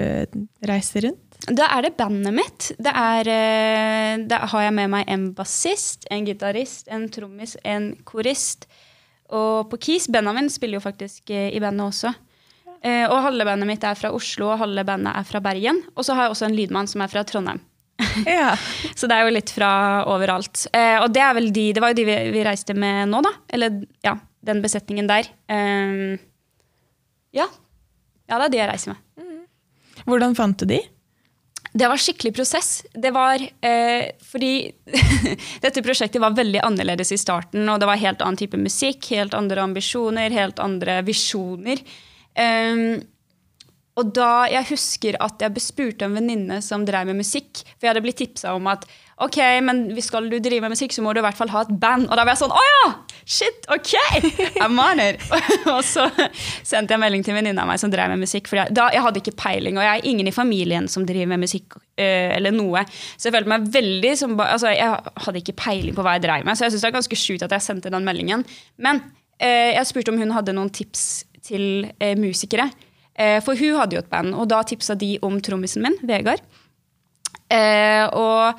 reiser 0.71 1.09
rundt? 1.09 1.24
Da 1.45 1.67
er 1.77 1.85
det 1.85 1.97
bandet 1.99 2.33
mitt. 2.33 2.71
Det 2.81 2.93
er, 2.97 3.29
eh, 3.29 4.23
da 4.29 4.39
har 4.49 4.63
jeg 4.65 4.75
med 4.79 4.91
meg 4.95 5.09
en 5.13 5.27
bassist, 5.37 6.07
en 6.11 6.25
gitarist, 6.25 6.89
en 6.89 7.09
trommis, 7.13 7.57
en 7.65 7.91
korist. 8.09 8.65
Og 9.35 9.69
på 9.69 9.79
Keys, 9.81 10.07
Benjamin 10.09 10.49
spiller 10.53 10.79
jo 10.79 10.85
faktisk 10.85 11.29
eh, 11.35 11.51
i 11.53 11.61
bandet 11.61 11.85
også. 11.85 12.15
Eh, 12.85 13.05
Og 13.11 13.23
halve 13.27 13.45
bandet 13.45 13.69
mitt 13.69 13.85
er 13.85 13.97
fra 13.99 14.13
Oslo, 14.13 14.53
og 14.55 14.63
halve 14.63 14.85
bandet 14.89 15.13
er 15.17 15.25
fra 15.29 15.41
Bergen. 15.45 15.83
Og 15.97 16.05
så 16.05 16.17
har 16.17 16.27
jeg 16.29 16.35
også 16.37 16.49
en 16.49 16.57
lydmann 16.57 16.89
som 16.89 17.05
er 17.05 17.13
fra 17.13 17.25
Trondheim. 17.25 17.61
Ja. 18.27 18.55
Så 18.99 19.07
det 19.07 19.15
er 19.17 19.25
jo 19.27 19.35
litt 19.35 19.51
fra 19.55 19.69
overalt. 20.11 20.67
Og 20.75 21.13
det 21.15 21.23
er 21.23 21.35
vel 21.37 21.53
de, 21.55 21.73
det 21.75 21.83
var 21.83 21.93
jo 21.93 21.99
de 22.01 22.05
vi, 22.09 22.17
vi 22.35 22.43
reiste 22.47 22.75
med 22.75 23.09
nå, 23.09 23.21
da. 23.25 23.31
Eller 23.55 23.85
ja, 24.05 24.17
den 24.45 24.61
besetningen 24.65 25.07
der. 25.09 25.29
Ja. 27.35 27.47
ja, 28.29 28.39
det 28.39 28.45
er 28.49 28.53
de 28.53 28.61
jeg 28.61 28.71
reiser 28.71 28.95
med. 28.95 29.01
Hvordan 30.05 30.35
fant 30.37 30.59
du 30.61 30.67
de? 30.69 30.81
Det 31.75 31.89
var 31.91 31.99
skikkelig 31.99 32.31
prosess. 32.37 32.85
Det 32.95 33.11
var 33.11 33.43
eh, 33.43 34.13
fordi 34.23 34.53
dette 35.65 35.83
prosjektet 35.83 36.23
var 36.23 36.37
veldig 36.37 36.61
annerledes 36.63 37.11
i 37.13 37.19
starten, 37.19 37.67
og 37.67 37.81
det 37.83 37.89
var 37.91 37.99
helt 37.99 38.23
annen 38.23 38.39
type 38.39 38.61
musikk, 38.61 39.09
helt 39.11 39.35
andre 39.35 39.65
ambisjoner, 39.65 40.31
helt 40.31 40.63
andre 40.63 41.01
visjoner. 41.07 41.83
Um, 42.39 43.03
og 43.99 44.11
da 44.15 44.47
jeg 44.51 44.69
husker 44.71 45.19
at 45.23 45.43
jeg 45.43 45.55
bespurte 45.55 46.07
en 46.07 46.15
venninne 46.15 46.61
som 46.63 46.87
drev 46.87 47.11
med 47.11 47.21
musikk, 47.23 47.65
for 47.75 47.87
jeg 47.87 47.93
hadde 47.93 48.05
blitt 48.07 48.23
tipsa 48.23 48.55
om 48.55 48.71
at 48.71 48.87
ok, 49.23 49.39
men 49.63 49.85
skal 50.03 50.27
du 50.31 50.39
drive 50.43 50.65
med 50.65 50.75
musikk, 50.75 50.95
så 50.95 51.03
må 51.05 51.13
du 51.15 51.21
i 51.21 51.25
hvert 51.25 51.39
fall 51.39 51.53
ha 51.53 51.63
et 51.65 51.75
band. 51.81 52.09
Og 52.09 52.19
da 52.19 52.25
var 52.25 52.35
jeg 52.35 52.43
sånn 52.43 52.55
å 52.55 52.63
ja! 52.67 52.87
Shit, 53.25 53.67
ok! 53.73 53.93
I'm 54.61 54.77
on 54.81 55.01
it! 55.01 55.23
og 55.73 55.81
så 55.87 56.09
sendte 56.67 56.97
jeg 56.97 57.01
melding 57.01 57.25
til 57.25 57.35
en 57.35 57.41
venninne 57.41 57.63
av 57.63 57.71
meg 57.71 57.81
som 57.81 57.93
drev 57.93 58.11
med 58.13 58.25
musikk. 58.25 58.51
For 58.51 58.61
jeg, 58.61 58.75
da, 58.77 58.89
jeg 58.95 59.05
hadde 59.07 59.23
ikke 59.23 59.37
peiling, 59.41 59.79
og 59.79 59.87
jeg 59.87 60.01
er 60.03 60.09
ingen 60.11 60.29
i 60.29 60.35
familien 60.35 60.89
som 60.91 61.07
driver 61.09 61.31
med 61.35 61.45
musikk. 61.47 61.79
øh, 61.79 62.31
eller 62.37 62.55
noe. 62.55 62.85
Så 63.17 63.29
jeg 63.29 63.37
følte 63.37 63.53
meg 63.55 63.69
veldig 63.75 64.15
som, 64.19 64.35
altså, 64.41 64.73
Jeg 64.75 65.15
hadde 65.27 65.43
ikke 65.43 65.59
peiling 65.63 65.95
på 65.95 66.03
hva 66.03 66.17
jeg 66.17 66.27
drev 66.27 66.45
med, 66.45 66.59
så 66.59 66.67
jeg 66.67 66.75
synes 66.75 66.83
det 66.83 66.91
er 66.91 66.99
ganske 66.99 67.21
sjukt 67.21 67.47
at 67.47 67.55
jeg 67.55 67.63
sendte 67.63 67.93
den 67.95 68.05
meldingen. 68.05 68.45
Men 68.77 69.03
øh, 69.39 69.71
jeg 69.79 69.87
spurte 69.87 70.11
om 70.11 70.19
hun 70.19 70.35
hadde 70.35 70.57
noen 70.57 70.73
tips 70.75 71.25
til 71.45 71.87
øh, 72.03 72.17
musikere. 72.19 72.71
For 73.15 73.55
hun 73.55 73.77
hadde 73.79 73.95
jo 73.95 74.01
et 74.03 74.09
band, 74.11 74.33
og 74.35 74.49
da 74.51 74.57
tipsa 74.67 74.97
de 74.99 75.21
om 75.23 75.37
trommisen 75.39 75.85
min, 75.85 75.95
Vegard. 76.03 76.41
Og 78.19 78.59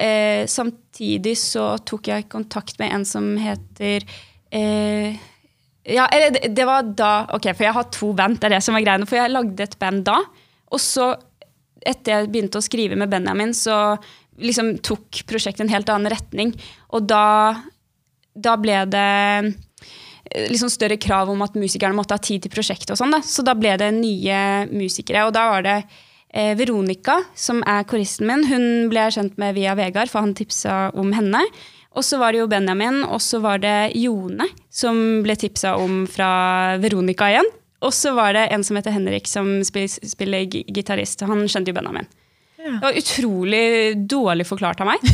eh, 0.00 0.44
samtidig 0.50 1.36
så 1.38 1.74
tok 1.86 2.10
jeg 2.10 2.28
kontakt 2.32 2.80
med 2.80 2.94
en 2.96 3.06
som 3.08 3.32
heter 3.40 4.06
eh, 4.50 5.18
Ja, 5.84 6.06
eller 6.06 6.34
det, 6.34 6.52
det 6.56 6.66
var 6.68 6.88
da 6.96 7.12
Ok, 7.36 7.50
for 7.54 7.66
jeg 7.66 7.76
har 7.76 7.90
to 7.94 8.12
band, 8.16 8.40
det 8.40 8.50
er 8.50 8.56
det 8.56 8.64
som 8.66 8.76
er 8.78 8.84
greiene. 8.86 9.08
For 9.08 9.20
jeg 9.20 9.32
lagde 9.32 9.66
et 9.66 9.78
band 9.80 10.04
da, 10.08 10.18
og 10.70 10.82
så, 10.82 11.12
etter 11.80 12.14
jeg 12.14 12.32
begynte 12.32 12.60
å 12.60 12.64
skrive 12.64 12.98
med 12.98 13.10
Benjamin, 13.12 13.54
så 13.56 13.96
liksom 14.40 14.76
tok 14.84 15.24
prosjektet 15.28 15.66
en 15.66 15.72
helt 15.72 15.90
annen 15.92 16.12
retning. 16.12 16.54
Og 16.94 17.08
da, 17.10 17.56
da 18.32 18.54
ble 18.60 18.84
det 18.88 19.10
liksom 20.50 20.70
større 20.70 20.98
krav 21.00 21.30
om 21.32 21.42
at 21.42 21.56
musikerne 21.58 21.96
måtte 21.96 22.14
ha 22.14 22.22
tid 22.22 22.44
til 22.44 22.52
prosjektet. 22.52 22.92
og 22.94 23.00
sånn 23.00 23.14
da. 23.14 23.20
Så 23.24 23.42
da 23.46 23.56
ble 23.58 23.74
det 23.80 23.90
nye 23.96 24.38
musikere. 24.70 25.26
Og 25.26 25.34
da 25.34 25.46
var 25.50 25.66
det 25.66 25.78
eh, 26.32 26.54
Veronica, 26.58 27.20
som 27.34 27.62
er 27.66 27.86
koristen 27.88 28.28
min. 28.30 28.46
Hun 28.50 28.64
ble 28.92 29.06
jeg 29.08 29.18
kjent 29.18 29.38
med 29.40 29.56
via 29.58 29.76
Vegard, 29.78 30.10
for 30.12 30.24
han 30.24 30.34
tipsa 30.38 30.90
om 30.98 31.12
henne. 31.16 31.44
Og 31.98 32.06
så 32.06 32.20
var 32.20 32.32
det 32.32 32.42
jo 32.44 32.50
Benjamin, 32.50 33.02
og 33.02 33.18
så 33.22 33.40
var 33.42 33.58
det 33.62 33.92
Jone, 33.98 34.46
som 34.70 35.22
ble 35.24 35.34
tipsa 35.38 35.74
om 35.80 36.04
fra 36.10 36.76
Veronica 36.82 37.30
igjen. 37.32 37.50
Og 37.80 37.94
så 37.96 38.12
var 38.14 38.36
det 38.36 38.46
en 38.54 38.62
som 38.64 38.76
heter 38.76 38.94
Henrik, 38.94 39.26
som 39.26 39.58
spiller, 39.64 39.90
spiller 40.06 40.44
gitarist. 40.46 41.24
Han 41.26 41.48
skjønte 41.48 41.72
jo 41.72 41.78
Benjamin. 41.80 42.06
Ja. 42.60 42.74
Det 42.74 42.80
var 42.82 42.98
utrolig 43.00 43.62
dårlig 44.06 44.44
forklart 44.46 44.82
av 44.84 44.90
meg. 44.90 45.04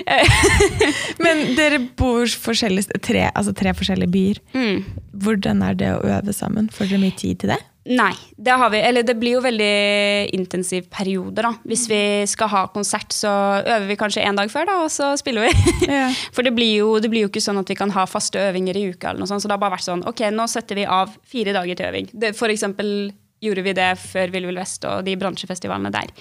Men 1.24 1.42
dere 1.58 1.80
bor 1.98 2.30
forskjellige, 2.30 3.00
tre, 3.02 3.24
altså 3.34 3.54
tre 3.58 3.74
forskjellige 3.74 4.14
byer. 4.14 4.40
Mm. 4.54 4.84
Hvordan 5.24 5.64
er 5.66 5.80
det 5.80 5.90
å 5.96 6.04
øve 6.06 6.34
sammen? 6.36 6.70
Får 6.70 6.92
dere 6.92 7.02
mye 7.02 7.16
tid 7.18 7.42
til 7.42 7.52
det? 7.56 7.58
Nei, 7.90 8.12
det 8.38 8.54
har 8.54 8.70
vi. 8.70 8.78
Eller 8.86 9.02
det 9.02 9.16
blir 9.18 9.34
jo 9.38 9.42
veldig 9.42 10.30
intensiv 10.36 10.86
periode, 10.92 11.42
da. 11.42 11.50
Hvis 11.66 11.88
vi 11.90 12.00
skal 12.30 12.50
ha 12.52 12.60
konsert, 12.70 13.10
så 13.14 13.30
øver 13.64 13.88
vi 13.88 13.96
kanskje 13.98 14.22
en 14.28 14.38
dag 14.38 14.52
før, 14.52 14.68
da, 14.68 14.76
og 14.84 14.92
så 14.94 15.12
spiller 15.18 15.48
vi. 15.48 15.54
Ja. 15.90 16.06
For 16.34 16.46
det 16.46 16.52
blir, 16.54 16.70
jo, 16.78 16.92
det 17.02 17.10
blir 17.10 17.24
jo 17.24 17.30
ikke 17.32 17.42
sånn 17.42 17.58
at 17.58 17.70
vi 17.70 17.74
kan 17.78 17.90
ha 17.96 18.04
faste 18.06 18.38
øvinger 18.38 18.78
i 18.78 18.84
uka, 18.92 19.10
eller 19.10 19.24
noe 19.24 19.30
sånt. 19.30 19.42
Så 19.42 19.50
det 19.50 19.56
har 19.56 19.62
bare 19.62 19.74
vært 19.74 19.88
sånn, 19.88 20.04
ok, 20.06 20.22
nå 20.36 20.46
setter 20.50 20.78
vi 20.78 20.84
av 20.86 21.16
fire 21.26 21.54
dager 21.56 21.80
til 21.80 21.88
øving. 21.88 22.12
Det, 22.12 22.30
for 22.38 22.52
eksempel 22.52 23.10
gjorde 23.42 23.64
vi 23.66 23.74
det 23.74 23.88
før 24.04 24.30
Vill 24.34 24.46
Vill 24.50 24.60
Vest 24.60 24.86
og 24.86 25.02
de 25.08 25.16
bransjefestivalene 25.18 25.90
der. 25.94 26.14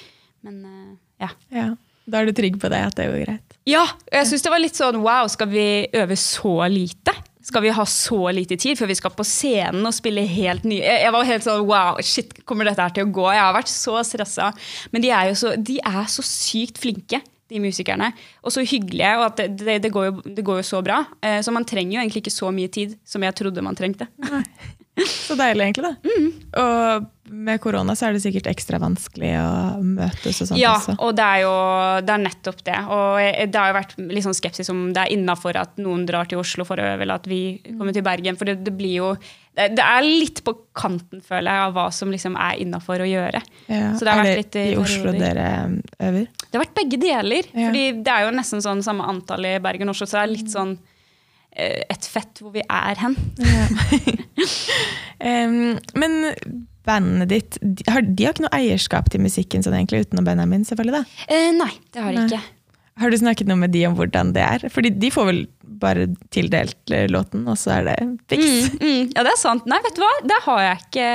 Men 0.47 0.60
eh, 0.65 0.97
ja. 1.25 1.32
Ja. 1.53 1.67
Da 2.10 2.23
er 2.23 2.29
du 2.29 2.34
trygg 2.34 2.58
på 2.62 2.71
det, 2.71 2.79
at 2.89 2.97
det 2.97 3.10
går 3.12 3.25
greit? 3.27 3.58
Ja, 3.69 3.84
jeg 4.10 4.29
syns 4.32 4.45
det 4.45 4.53
var 4.53 4.63
litt 4.63 4.77
sånn 4.79 4.97
wow, 5.03 5.29
skal 5.29 5.51
vi 5.51 5.65
øve 5.93 6.17
så 6.17 6.55
lite? 6.71 7.13
Skal 7.49 7.63
vi 7.65 7.71
ha 7.73 7.85
så 7.89 8.19
lite 8.35 8.57
tid 8.62 8.77
før 8.77 8.91
vi 8.91 8.97
skal 8.99 9.13
på 9.17 9.25
scenen 9.25 9.88
og 9.89 9.95
spille 9.97 10.21
helt 10.29 10.67
nye 10.69 10.83
Jeg 10.85 11.13
var 11.15 11.25
helt 11.25 11.45
sånn 11.47 11.65
wow, 11.65 11.97
shit, 12.05 12.35
kommer 12.45 12.69
dette 12.69 12.83
her 12.85 12.93
til 12.93 13.07
å 13.07 13.12
gå? 13.15 13.25
Jeg 13.33 13.41
har 13.41 13.55
vært 13.57 13.71
så 13.73 13.97
stressa. 14.05 14.51
Men 14.93 15.01
de 15.05 15.09
er 15.15 15.31
jo 15.31 15.38
så, 15.41 15.55
de 15.57 15.79
er 15.81 16.03
så 16.13 16.25
sykt 16.25 16.77
flinke, 16.81 17.21
de 17.49 17.62
musikerne. 17.63 18.12
Og 18.45 18.53
så 18.53 18.62
hyggelige, 18.62 19.15
og 19.17 19.25
at 19.31 19.39
det, 19.41 19.47
det, 19.63 19.79
det, 19.88 19.91
går, 19.95 20.12
jo, 20.12 20.35
det 20.38 20.45
går 20.45 20.62
jo 20.62 20.67
så 20.69 20.83
bra. 20.85 20.99
Eh, 21.25 21.39
Så 21.41 21.53
man 21.55 21.65
trenger 21.65 21.97
jo 21.97 22.03
egentlig 22.03 22.21
ikke 22.27 22.35
så 22.38 22.51
mye 22.53 22.69
tid 22.69 22.93
som 23.09 23.25
jeg 23.25 23.38
trodde 23.41 23.65
man 23.65 23.77
trengte. 23.79 24.05
Så 25.07 25.38
deilig, 25.39 25.69
egentlig. 25.69 25.89
da. 25.89 25.95
Mm. 26.09 26.29
Og 26.63 27.07
med 27.29 27.59
korona 27.62 27.93
så 27.93 28.07
er 28.07 28.15
det 28.15 28.23
sikkert 28.23 28.47
ekstra 28.49 28.79
vanskelig 28.81 29.35
å 29.38 29.49
møtes 29.85 30.39
og 30.41 30.47
sånt 30.49 30.57
Ja, 30.59 30.71
også. 30.79 30.95
og 30.97 31.12
det 31.19 31.25
er 31.25 31.43
jo 31.43 31.51
det 32.07 32.13
er 32.15 32.23
nettopp 32.23 32.63
det. 32.65 32.77
Og 32.89 33.19
det 33.53 33.59
har 33.62 33.69
jo 33.69 33.77
vært 33.77 33.93
litt 34.01 34.25
sånn 34.25 34.38
skepsis 34.38 34.71
om 34.73 34.88
det 34.95 35.03
er 35.03 35.13
innafor 35.13 35.59
at 35.62 35.77
noen 35.81 36.07
drar 36.09 36.29
til 36.29 36.41
Oslo 36.41 36.65
for 36.65 36.81
å 36.81 36.88
øve, 36.95 37.05
eller 37.05 37.21
at 37.21 37.29
vi 37.29 37.59
kommer 37.69 37.93
til 37.93 38.05
Bergen. 38.05 38.39
For 38.39 38.49
det, 38.49 38.59
det 38.65 38.73
blir 38.79 38.95
jo 38.97 39.12
det, 39.59 39.81
er 39.83 40.05
litt 40.05 40.43
på 40.45 40.53
kanten, 40.77 41.21
føler 41.25 41.51
jeg, 41.51 41.63
av 41.67 41.73
hva 41.75 41.88
som 41.93 42.12
liksom 42.13 42.38
er 42.39 42.62
innafor 42.63 43.03
å 43.03 43.07
gjøre. 43.09 43.41
Ja. 43.67 43.89
Så 43.97 44.05
det 44.07 44.13
har 44.13 44.21
er 44.23 44.29
vært 44.29 44.41
litt 44.43 44.59
i 44.62 44.67
i 44.71 44.77
Oslo 44.79 45.13
dere 45.13 45.47
øver? 45.99 46.29
Det 46.45 46.55
har 46.55 46.63
vært 46.63 46.77
begge 46.79 47.01
deler. 47.01 47.49
Ja. 47.53 47.67
fordi 47.69 47.83
det 48.05 48.13
er 48.13 48.25
jo 48.25 48.38
nesten 48.39 48.63
sånn 48.63 48.81
samme 48.85 49.05
antall 49.09 49.45
i 49.49 49.59
Bergen 49.62 49.91
og 49.91 49.97
Oslo, 49.97 50.07
så 50.09 50.21
det 50.21 50.23
er 50.23 50.33
litt 50.38 50.53
sånn 50.53 50.77
eh, 50.79 50.95
et 51.55 52.05
fett 52.07 52.39
hvor 52.43 52.53
vi 52.53 52.62
er 52.63 52.99
hen. 53.01 53.15
um, 55.19 55.79
men 56.01 56.19
bandet 56.88 57.29
ditt 57.33 57.57
de 57.62 57.83
har, 57.91 58.01
de 58.05 58.25
har 58.25 58.33
ikke 58.35 58.45
noe 58.45 58.55
eierskap 58.57 59.09
til 59.12 59.21
musikken 59.23 59.65
sånn 59.65 59.75
egentlig, 59.77 60.05
utenom 60.07 60.27
Benjamin, 60.27 60.63
selvfølgelig. 60.67 61.01
da. 61.01 61.25
Eh, 61.35 61.51
nei, 61.57 61.71
det 61.93 62.05
har 62.05 62.13
de 62.15 62.21
Nei. 62.21 62.27
ikke. 62.29 62.41
Har 62.99 63.13
du 63.13 63.17
snakket 63.21 63.47
noe 63.47 63.59
med 63.62 63.71
de 63.71 63.85
om 63.88 63.93
hvordan 63.95 64.33
det 64.35 64.43
er? 64.43 64.65
Fordi 64.73 64.91
de 64.99 65.09
får 65.13 65.27
vel 65.29 65.41
bare 65.79 66.09
tildelt 66.35 66.91
eh, 66.91 67.05
låten, 67.12 67.45
og 67.47 67.55
så 67.59 67.77
er 67.77 67.85
det 67.88 67.97
fiks. 68.31 68.73
Mm, 68.73 68.79
mm, 68.83 69.03
ja, 69.15 69.23
det 69.23 69.31
er 69.31 69.39
sant. 69.39 69.67
Nei, 69.71 69.79
vet 69.85 69.95
du 69.95 70.03
hva? 70.03 70.13
Det 70.27 70.41
har 70.47 70.63
jeg 70.65 70.85
ikke 70.88 71.09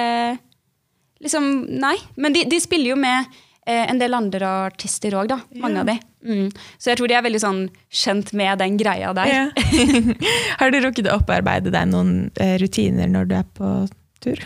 Liksom, 1.25 1.45
nei. 1.81 1.95
Men 2.21 2.35
de, 2.35 2.43
de 2.53 2.57
spiller 2.61 2.91
jo 2.91 2.97
med 3.01 3.25
eh, 3.25 3.44
en 3.73 4.01
del 4.01 4.17
andre 4.17 4.49
artister 4.69 5.15
òg, 5.17 5.31
da. 5.31 5.39
Mange 5.57 5.79
yeah. 5.79 5.85
av 5.85 5.89
de. 5.89 5.97
Mm. 6.25 6.49
Så 6.81 6.91
jeg 6.91 7.01
tror 7.01 7.11
de 7.11 7.17
er 7.19 7.25
veldig 7.25 7.43
sånn 7.43 7.63
kjent 7.93 8.33
med 8.37 8.61
den 8.61 8.77
greia 8.81 9.13
der. 9.17 9.31
Yeah. 9.31 10.11
har 10.61 10.75
du 10.75 10.81
rukket 10.85 11.09
å 11.09 11.19
opparbeide 11.21 11.73
deg 11.73 11.89
noen 11.93 12.29
eh, 12.41 12.57
rutiner 12.61 13.09
når 13.11 13.31
du 13.31 13.39
er 13.39 13.49
på 13.57 13.73
tur? 14.25 14.45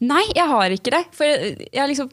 Nei, 0.00 0.24
jeg 0.36 0.48
har 0.48 0.76
ikke 0.76 0.92
det. 0.94 1.02
For 1.16 1.28
jeg 1.28 1.90
liksom 1.92 2.12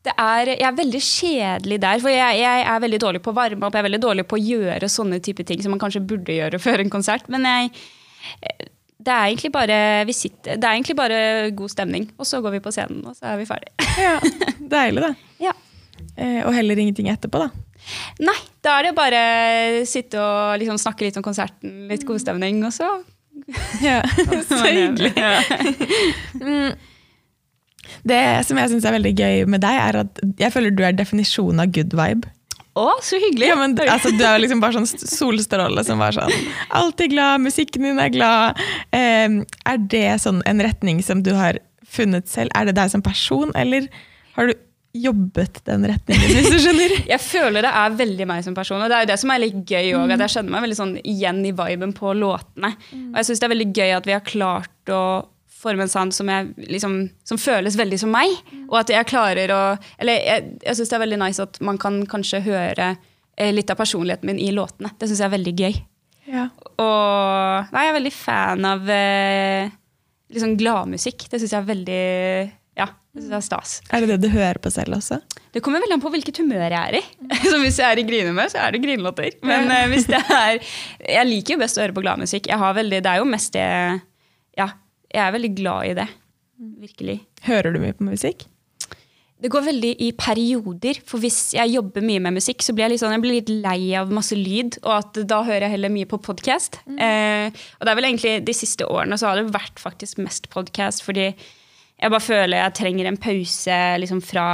det 0.00 0.14
er, 0.16 0.48
jeg 0.54 0.64
er 0.64 0.76
veldig 0.78 1.00
kjedelig 1.04 1.76
der, 1.82 1.98
for 2.00 2.08
jeg, 2.08 2.36
jeg 2.40 2.60
er 2.72 2.78
veldig 2.80 3.00
dårlig 3.02 3.20
på 3.20 3.34
å 3.34 3.36
varme 3.36 3.66
opp. 3.66 3.74
Jeg 3.76 3.82
er 3.82 3.88
veldig 3.90 4.00
dårlig 4.00 4.24
på 4.30 4.38
å 4.38 4.40
gjøre 4.40 4.88
sånne 4.88 5.18
type 5.20 5.44
ting 5.44 5.60
som 5.60 5.74
man 5.74 5.82
kanskje 5.82 6.00
burde 6.08 6.36
gjøre 6.36 6.60
før 6.66 6.84
en 6.84 6.92
konsert. 6.92 7.28
Men 7.32 7.44
jeg, 7.48 7.74
det 9.00 9.12
er 9.14 9.30
egentlig 9.30 9.50
bare 9.54 9.76
vi 10.08 10.14
sitter, 10.16 10.58
det 10.60 10.66
er 10.66 10.76
egentlig 10.76 10.96
bare 10.98 11.18
god 11.56 11.72
stemning. 11.72 12.10
Og 12.20 12.28
så 12.28 12.40
går 12.44 12.58
vi 12.58 12.62
på 12.64 12.72
scenen, 12.74 13.00
og 13.08 13.16
så 13.16 13.32
er 13.32 13.40
vi 13.40 13.48
ferdige. 13.48 13.72
Ja, 14.00 14.16
Deilig, 14.76 15.06
da. 15.06 15.14
Ja. 15.48 15.56
Eh, 16.16 16.40
og 16.46 16.52
heller 16.56 16.78
ingenting 16.80 17.08
etterpå, 17.12 17.40
da. 17.42 17.50
Nei, 18.20 18.36
da 18.64 18.76
er 18.78 18.88
det 18.88 18.96
bare 18.96 19.20
sitte 19.88 20.20
og 20.20 20.60
liksom 20.60 20.78
snakke 20.80 21.06
litt 21.06 21.16
om 21.16 21.24
konserten, 21.24 21.86
litt 21.88 22.04
god 22.08 22.20
stemning, 22.22 22.60
og 22.66 22.74
så 22.76 22.88
Ja, 23.88 24.00
Så 24.48 24.60
hyggelig. 24.66 25.12
Ja. 25.16 25.40
Det 28.06 28.20
som 28.46 28.60
jeg 28.60 28.70
syns 28.72 28.86
er 28.86 28.94
veldig 28.96 29.14
gøy 29.16 29.46
med 29.50 29.64
deg, 29.64 29.80
er 29.80 30.02
at 30.04 30.20
jeg 30.40 30.52
føler 30.54 30.74
du 30.76 30.84
er 30.86 30.96
definisjonen 30.96 31.64
av 31.64 31.72
good 31.74 31.96
vibe. 31.96 32.28
Å, 32.78 32.86
så 33.02 33.18
hyggelig! 33.18 33.48
Ja, 33.50 33.56
men, 33.58 33.74
altså, 33.90 34.12
du 34.14 34.22
er 34.22 34.36
jo 34.36 34.44
liksom 34.44 34.62
bare 34.62 34.78
sånn 34.78 34.88
solstråle 35.02 35.82
som 35.86 35.98
var 35.98 36.14
sånn 36.14 36.30
Alltid 36.76 37.16
glad, 37.16 37.42
musikken 37.42 37.88
din 37.88 37.98
er 37.98 38.12
glad. 38.14 38.60
Eh, 38.94 39.40
er 39.66 39.82
det 39.90 40.20
sånn 40.22 40.38
en 40.46 40.62
retning 40.62 41.02
som 41.02 41.24
du 41.26 41.32
har 41.34 41.58
funnet 41.90 42.30
selv? 42.30 42.54
Er 42.54 42.70
det 42.70 42.76
deg 42.78 42.92
som 42.92 43.02
person, 43.02 43.50
eller 43.58 43.88
har 44.36 44.52
du 44.52 44.54
jobbet 44.94 45.60
den 45.66 45.86
retningen, 45.86 46.30
hvis 46.34 46.50
du 46.50 46.58
skjønner? 46.62 46.94
Jeg 47.12 47.22
føler 47.22 47.66
det 47.66 47.74
er 47.82 47.98
veldig 47.98 48.30
meg 48.30 48.46
som 48.46 48.54
person, 48.56 48.80
og 48.82 48.90
det 48.90 48.96
er 48.96 49.04
jo 49.04 49.10
det 49.12 49.18
som 49.22 49.34
er 49.34 49.42
litt 49.42 49.60
gøy 49.66 49.92
òg. 49.98 50.14
At 50.14 50.24
jeg 50.24 50.34
kjenner 50.36 50.54
meg 50.54 50.64
veldig 50.66 50.78
sånn 50.78 50.96
igjen 51.02 51.44
i 51.46 51.52
viben 51.56 51.94
på 51.96 52.14
låtene. 52.18 52.72
Og 53.10 53.20
jeg 53.20 53.28
syns 53.28 53.42
det 53.42 53.46
er 53.46 53.54
veldig 53.54 53.68
gøy 53.70 53.94
at 53.98 54.08
vi 54.08 54.16
har 54.16 54.26
klart 54.26 54.94
å 54.94 55.02
forme 55.60 55.84
en 55.84 55.92
sound 55.92 56.14
som, 56.16 56.30
jeg, 56.32 56.50
liksom, 56.72 56.96
som 57.26 57.40
føles 57.40 57.76
veldig 57.78 57.98
som 58.00 58.12
meg. 58.14 58.32
Og 58.68 58.78
at 58.80 58.92
jeg 58.92 59.08
klarer 59.10 59.52
å 59.54 59.62
Eller 60.00 60.20
jeg, 60.24 60.52
jeg 60.64 60.78
syns 60.78 60.92
det 60.92 60.98
er 60.98 61.04
veldig 61.04 61.20
nice 61.24 61.44
at 61.44 61.60
man 61.64 61.80
kan 61.80 62.00
kanskje 62.10 62.42
høre 62.46 62.94
eh, 63.36 63.52
litt 63.54 63.70
av 63.72 63.80
personligheten 63.80 64.30
min 64.30 64.40
i 64.40 64.50
låtene. 64.56 64.92
Det 64.98 65.10
syns 65.10 65.22
jeg 65.22 65.28
er 65.30 65.36
veldig 65.36 65.56
gøy. 65.58 65.82
Ja. 66.30 66.46
Og 66.80 67.74
nei, 67.74 67.84
jeg 67.84 67.92
er 67.92 67.98
veldig 67.98 68.14
fan 68.14 68.66
av 68.68 68.90
eh, 68.94 69.70
liksom 70.32 70.56
gladmusikk. 70.60 71.28
Det 71.30 71.42
syns 71.42 71.54
jeg 71.56 71.60
er 71.62 71.70
veldig 71.70 72.02
Ja, 72.78 72.86
det 73.12 73.22
synes 73.22 73.32
jeg 73.32 73.38
er 73.40 73.46
stas. 73.48 73.76
Er 73.90 74.04
det 74.04 74.14
det 74.14 74.20
du 74.24 74.34
hører 74.34 74.60
på 74.62 74.72
selv 74.72 74.98
også? 75.00 75.20
Det 75.50 75.62
kommer 75.64 75.82
veldig 75.82 75.96
an 75.98 76.04
på 76.04 76.12
hvilket 76.14 76.38
humør 76.42 76.68
jeg 76.68 76.78
er 76.78 77.00
i. 77.00 77.02
Så 77.50 77.58
Hvis 77.58 77.80
jeg 77.82 77.88
er 77.88 77.98
i 77.98 78.06
grinehumør, 78.06 78.52
så 78.52 78.62
er 78.62 78.76
det 78.76 78.84
grinelåter. 78.84 79.34
Men 79.46 79.72
eh, 79.74 79.88
hvis 79.90 80.06
det 80.10 80.20
er 80.22 80.60
Jeg 80.60 81.26
liker 81.26 81.56
jo 81.56 81.64
best 81.64 81.80
å 81.80 81.84
høre 81.84 81.96
på 81.96 82.04
gladmusikk. 82.04 82.46
Jeg 82.52 82.62
har 82.62 82.78
veldig, 82.78 83.02
det 83.02 83.10
er 83.10 83.22
jo 83.22 83.28
mest 83.28 83.56
det 83.56 83.66
Ja, 84.58 84.70
jeg 85.10 85.22
er 85.24 85.34
veldig 85.34 85.52
glad 85.58 85.90
i 85.90 85.98
det. 85.98 86.08
Virkelig. 86.80 87.20
Hører 87.46 87.74
du 87.74 87.80
mye 87.82 87.96
på 87.96 88.06
musikk? 88.06 88.46
Det 89.40 89.48
går 89.48 89.64
veldig 89.70 89.90
i 90.04 90.10
perioder. 90.16 90.98
For 91.08 91.22
hvis 91.22 91.54
jeg 91.56 91.72
jobber 91.72 92.04
mye 92.04 92.20
med 92.20 92.36
musikk, 92.36 92.60
så 92.64 92.74
blir 92.76 92.84
jeg 92.86 92.94
litt, 92.94 93.02
sånn, 93.02 93.14
jeg 93.16 93.24
blir 93.24 93.38
litt 93.38 93.52
lei 93.64 93.94
av 93.96 94.12
masse 94.12 94.36
lyd. 94.36 94.76
Og 94.84 94.92
at 94.98 95.20
da 95.30 95.40
hører 95.46 95.66
jeg 95.66 95.76
heller 95.78 95.94
mye 95.94 96.08
på 96.10 96.20
podkast. 96.20 96.82
Eh, 96.84 97.48
og 97.48 97.86
det 97.86 97.92
er 97.92 97.98
vel 97.98 98.08
egentlig 98.10 98.34
de 98.44 98.56
siste 98.56 98.84
årene 98.84 99.16
så 99.20 99.30
har 99.30 99.40
det 99.40 99.54
vært 99.54 99.80
faktisk 99.80 100.20
mest 100.20 100.50
podkast. 100.52 101.04
Fordi 101.06 101.30
jeg 101.30 102.12
bare 102.12 102.24
føler 102.24 102.60
jeg 102.60 102.76
trenger 102.76 103.08
en 103.08 103.20
pause 103.20 103.80
liksom 104.02 104.20
fra 104.24 104.50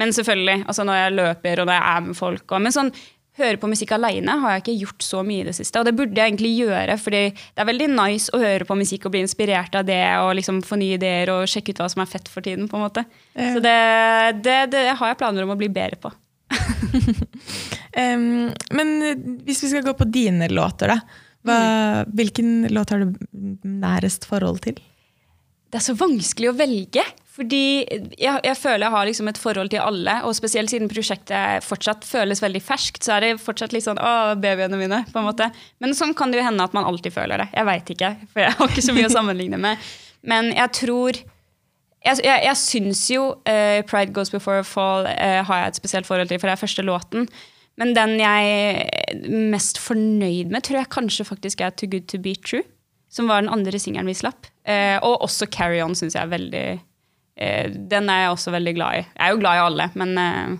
Men 0.00 0.12
selvfølgelig, 0.16 0.62
altså 0.70 0.84
når 0.86 0.96
jeg 0.96 1.16
løper 1.16 1.60
og 1.60 1.66
når 1.66 1.76
jeg 1.76 1.88
er 1.96 2.04
med 2.04 2.16
folk. 2.16 2.44
Og, 2.52 2.62
men 2.64 2.72
sånn 2.72 2.92
høre 3.40 3.60
på 3.60 3.70
musikk 3.70 3.94
aleine 3.96 4.36
har 4.42 4.54
jeg 4.54 4.64
ikke 4.64 4.76
gjort 4.84 5.06
så 5.06 5.22
mye 5.26 5.42
i 5.42 5.48
det 5.48 5.56
siste. 5.56 5.80
Og 5.80 5.88
det 5.88 5.94
burde 5.98 6.16
jeg 6.16 6.32
egentlig 6.32 6.52
gjøre, 6.58 6.96
fordi 7.00 7.22
det 7.32 7.62
er 7.62 7.68
veldig 7.70 7.88
nice 7.94 8.34
å 8.36 8.40
høre 8.42 8.68
på 8.68 8.78
musikk 8.78 9.06
og 9.08 9.14
bli 9.14 9.24
inspirert 9.26 9.76
av 9.78 9.86
det 9.88 10.02
og 10.20 10.34
liksom 10.38 10.62
få 10.66 10.78
nye 10.80 10.98
ideer 10.98 11.32
og 11.34 11.48
sjekke 11.50 11.74
ut 11.74 11.82
hva 11.82 11.88
som 11.92 12.04
er 12.04 12.10
fett 12.10 12.30
for 12.30 12.46
tiden. 12.46 12.68
på 12.70 12.78
en 12.78 12.86
måte. 12.86 13.06
Ja. 13.34 13.52
Så 13.54 13.64
det, 13.64 13.78
det, 14.44 14.58
det 14.74 14.84
har 15.00 15.12
jeg 15.12 15.20
planer 15.20 15.46
om 15.46 15.54
å 15.54 15.58
bli 15.60 15.70
bedre 15.72 15.98
på. 16.00 16.12
um, 18.02 18.50
men 18.76 18.94
hvis 19.46 19.64
vi 19.64 19.72
skal 19.72 19.84
gå 19.86 19.94
på 19.98 20.08
dine 20.10 20.50
låter, 20.52 20.94
da. 20.94 21.26
Hva, 21.46 21.58
Hvilken 22.12 22.66
låt 22.68 22.90
har 22.92 23.00
du 23.00 23.14
nærest 23.64 24.26
forhold 24.28 24.60
til? 24.66 24.76
Det 25.70 25.78
er 25.78 25.84
så 25.86 25.94
vanskelig 25.96 26.50
å 26.50 26.56
velge. 26.58 27.04
Fordi 27.40 27.86
jeg, 28.20 28.40
jeg 28.44 28.56
føler 28.58 28.84
jeg 28.84 28.92
har 28.92 29.06
liksom 29.08 29.28
et 29.30 29.38
forhold 29.40 29.70
til 29.72 29.80
alle. 29.80 30.18
Og 30.28 30.34
spesielt 30.36 30.68
siden 30.72 30.90
prosjektet 30.92 31.64
fortsatt 31.64 32.04
føles 32.04 32.42
veldig 32.44 32.60
ferskt, 32.60 33.00
så 33.06 33.14
er 33.16 33.24
det 33.24 33.30
fortsatt 33.40 33.72
litt 33.72 33.86
sånn 33.86 34.00
å, 34.00 34.34
babyene 34.36 34.76
mine. 34.76 34.98
på 35.08 35.22
en 35.22 35.28
måte. 35.30 35.48
Men 35.80 35.96
sånn 35.96 36.12
kan 36.18 36.28
det 36.32 36.42
jo 36.42 36.44
hende 36.44 36.66
at 36.66 36.76
man 36.76 36.84
alltid 36.84 37.14
føler 37.14 37.40
det. 37.40 37.48
Jeg 37.54 37.68
veit 37.70 37.92
ikke, 37.94 38.10
for 38.34 38.44
jeg 38.44 38.56
har 38.58 38.74
ikke 38.74 38.84
så 38.84 38.96
mye 38.96 39.08
å 39.08 39.14
sammenligne 39.14 39.60
med. 39.60 39.90
Men 40.20 40.52
jeg 40.52 40.76
tror 40.82 41.22
Jeg, 42.00 42.16
jeg, 42.24 42.40
jeg 42.46 42.56
syns 42.56 43.00
jo 43.12 43.24
uh, 43.44 43.80
'Pride 43.84 44.14
Goes 44.16 44.30
Before 44.32 44.62
a 44.62 44.64
Fall' 44.64 45.04
uh, 45.04 45.40
har 45.44 45.58
jeg 45.58 45.68
et 45.68 45.80
spesielt 45.82 46.06
forhold 46.08 46.30
til, 46.30 46.38
for 46.40 46.48
det 46.48 46.54
er 46.54 46.60
første 46.62 46.84
låten. 46.84 47.26
Men 47.76 47.92
den 47.92 48.14
jeg 48.16 48.54
er 48.56 49.20
mest 49.28 49.76
fornøyd 49.76 50.48
med, 50.48 50.64
tror 50.64 50.78
jeg 50.80 50.92
kanskje 50.96 51.28
faktisk 51.28 51.60
er 51.60 51.74
'Too 51.76 51.90
Good 51.92 52.08
To 52.08 52.18
Be 52.18 52.32
True'. 52.40 52.64
Som 53.12 53.28
var 53.28 53.42
den 53.42 53.52
andre 53.52 53.76
singelen 53.78 54.08
vi 54.08 54.16
slapp. 54.16 54.48
Uh, 54.64 54.96
og 55.04 55.28
også 55.28 55.44
'Carry 55.52 55.82
On' 55.84 55.94
syns 55.94 56.16
jeg 56.16 56.24
er 56.24 56.32
veldig 56.32 56.80
Den 57.36 58.10
er 58.12 58.24
jeg 58.24 58.32
også 58.34 58.52
veldig 58.52 58.74
glad 58.76 58.98
i. 58.98 59.04
Jeg 59.04 59.26
er 59.26 59.30
jo 59.32 59.38
glad 59.40 59.56
i 59.56 59.62
alle, 59.64 59.86
men 59.96 60.18
eh, 60.20 60.58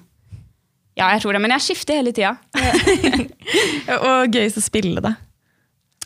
ja, 1.00 1.09
jeg 1.14 1.22
tror 1.22 1.37
det. 1.37 1.42
Men 1.44 1.54
jeg 1.56 1.66
skifter 1.66 2.00
hele 2.00 2.12
tida. 2.16 2.35
Og 4.11 4.35
gøyest 4.35 4.61
å 4.61 4.64
spille, 4.64 5.02
da. 5.04 5.14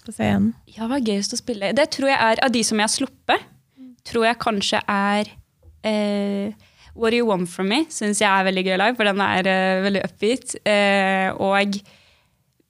På 0.04 0.12
scenen. 0.12 0.52
Ja, 0.74 0.86
hva 0.90 0.98
er 0.98 1.06
gøyest 1.06 1.34
å 1.34 1.40
spille? 1.40 1.72
Det 1.76 1.88
tror 1.94 2.10
jeg 2.10 2.18
er, 2.20 2.42
Av 2.44 2.52
de 2.52 2.62
som 2.66 2.78
jeg 2.80 2.86
har 2.86 2.92
sluppet, 2.92 3.50
tror 4.04 4.26
jeg 4.28 4.40
kanskje 4.42 4.80
er 4.90 5.30
eh, 5.88 6.72
What 6.94 7.14
Do 7.14 7.18
You 7.22 7.28
Want 7.30 7.48
From 7.50 7.70
Me 7.72 7.84
syns 7.90 8.20
jeg 8.20 8.28
er 8.28 8.44
veldig 8.46 8.64
gøy 8.66 8.76
live, 8.76 8.96
for 8.98 9.08
den 9.08 9.22
er 9.24 9.48
eh, 9.50 9.82
veldig 9.86 10.02
upbeat. 10.06 10.56
Eh, 10.68 11.30
og 11.42 11.78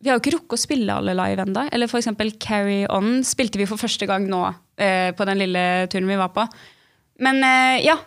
vi 0.04 0.10
har 0.10 0.18
jo 0.18 0.22
ikke 0.22 0.36
rukket 0.36 0.56
å 0.56 0.60
spille 0.60 0.94
alle 1.00 1.16
live 1.16 1.44
ennå. 1.44 1.66
Eller 1.74 1.90
eksempel 1.90 2.32
Carry 2.40 2.84
On 2.92 3.18
spilte 3.26 3.60
vi 3.60 3.68
for 3.68 3.80
første 3.80 4.08
gang 4.08 4.28
nå 4.30 4.46
eh, 4.78 5.10
på 5.16 5.26
den 5.28 5.42
lille 5.42 5.64
turen 5.92 6.08
vi 6.08 6.20
var 6.20 6.32
på. 6.36 6.46
Men 7.22 7.42
eh, 7.44 7.84
ja. 7.86 7.98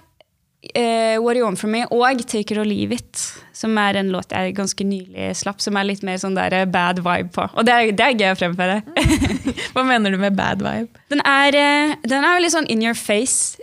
eh, 0.74 1.15
What 1.22 1.36
Do 1.36 1.39
You 1.39 1.46
Want 1.46 1.60
From 1.62 1.72
Me 1.72 1.86
og 1.88 2.24
Take 2.28 2.54
It 2.54 2.58
or 2.60 2.65
Leave 2.67 2.98
It, 2.98 3.22
som 3.56 3.78
er 3.80 4.02
en 4.02 4.12
låt 4.12 4.34
jeg 4.36 4.56
ganske 4.58 4.84
nylig 4.84 5.30
slapp, 5.39 5.62
som 5.63 5.78
er 5.80 5.88
litt 5.88 6.04
mer 6.04 6.20
sånn 6.22 6.36
der 6.38 6.54
eh, 6.54 6.65
bad 6.67 7.00
vibe 7.06 7.32
på. 7.36 7.48
Og 7.56 7.67
det 7.67 7.74
er, 7.74 7.93
det 7.96 8.08
er 8.08 8.17
gøy 8.17 8.34
å 8.34 8.39
fremføre. 8.41 8.82
Hva 9.74 9.86
mener 9.88 10.12
du 10.12 10.20
med 10.22 10.36
bad 10.38 10.65
vibe? 10.65 11.06
Den 11.13 11.24
er, 11.24 11.62
den 12.04 12.28
er 12.28 12.43
litt 12.43 12.56
sånn 12.56 12.67
in 12.74 12.84
your 12.84 12.98
face. 12.98 13.62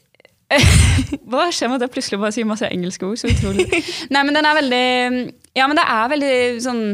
Hva 1.31 1.49
skjer 1.53 1.71
med 1.71 1.81
at 1.81 1.89
jeg 1.89 1.95
plutselig 1.97 2.21
bare 2.23 2.35
sier 2.37 2.49
masse 2.49 2.69
engelske 2.69 3.07
ord? 3.09 3.19
Så 3.21 3.31
utrolig. 3.33 3.67
Nei, 4.15 4.23
men 4.23 4.37
den 4.37 4.47
er 4.47 4.59
veldig 4.61 4.85
Ja, 5.57 5.67
men 5.69 5.79
det 5.79 5.85
er 5.89 6.13
veldig 6.13 6.37
sånn 6.65 6.85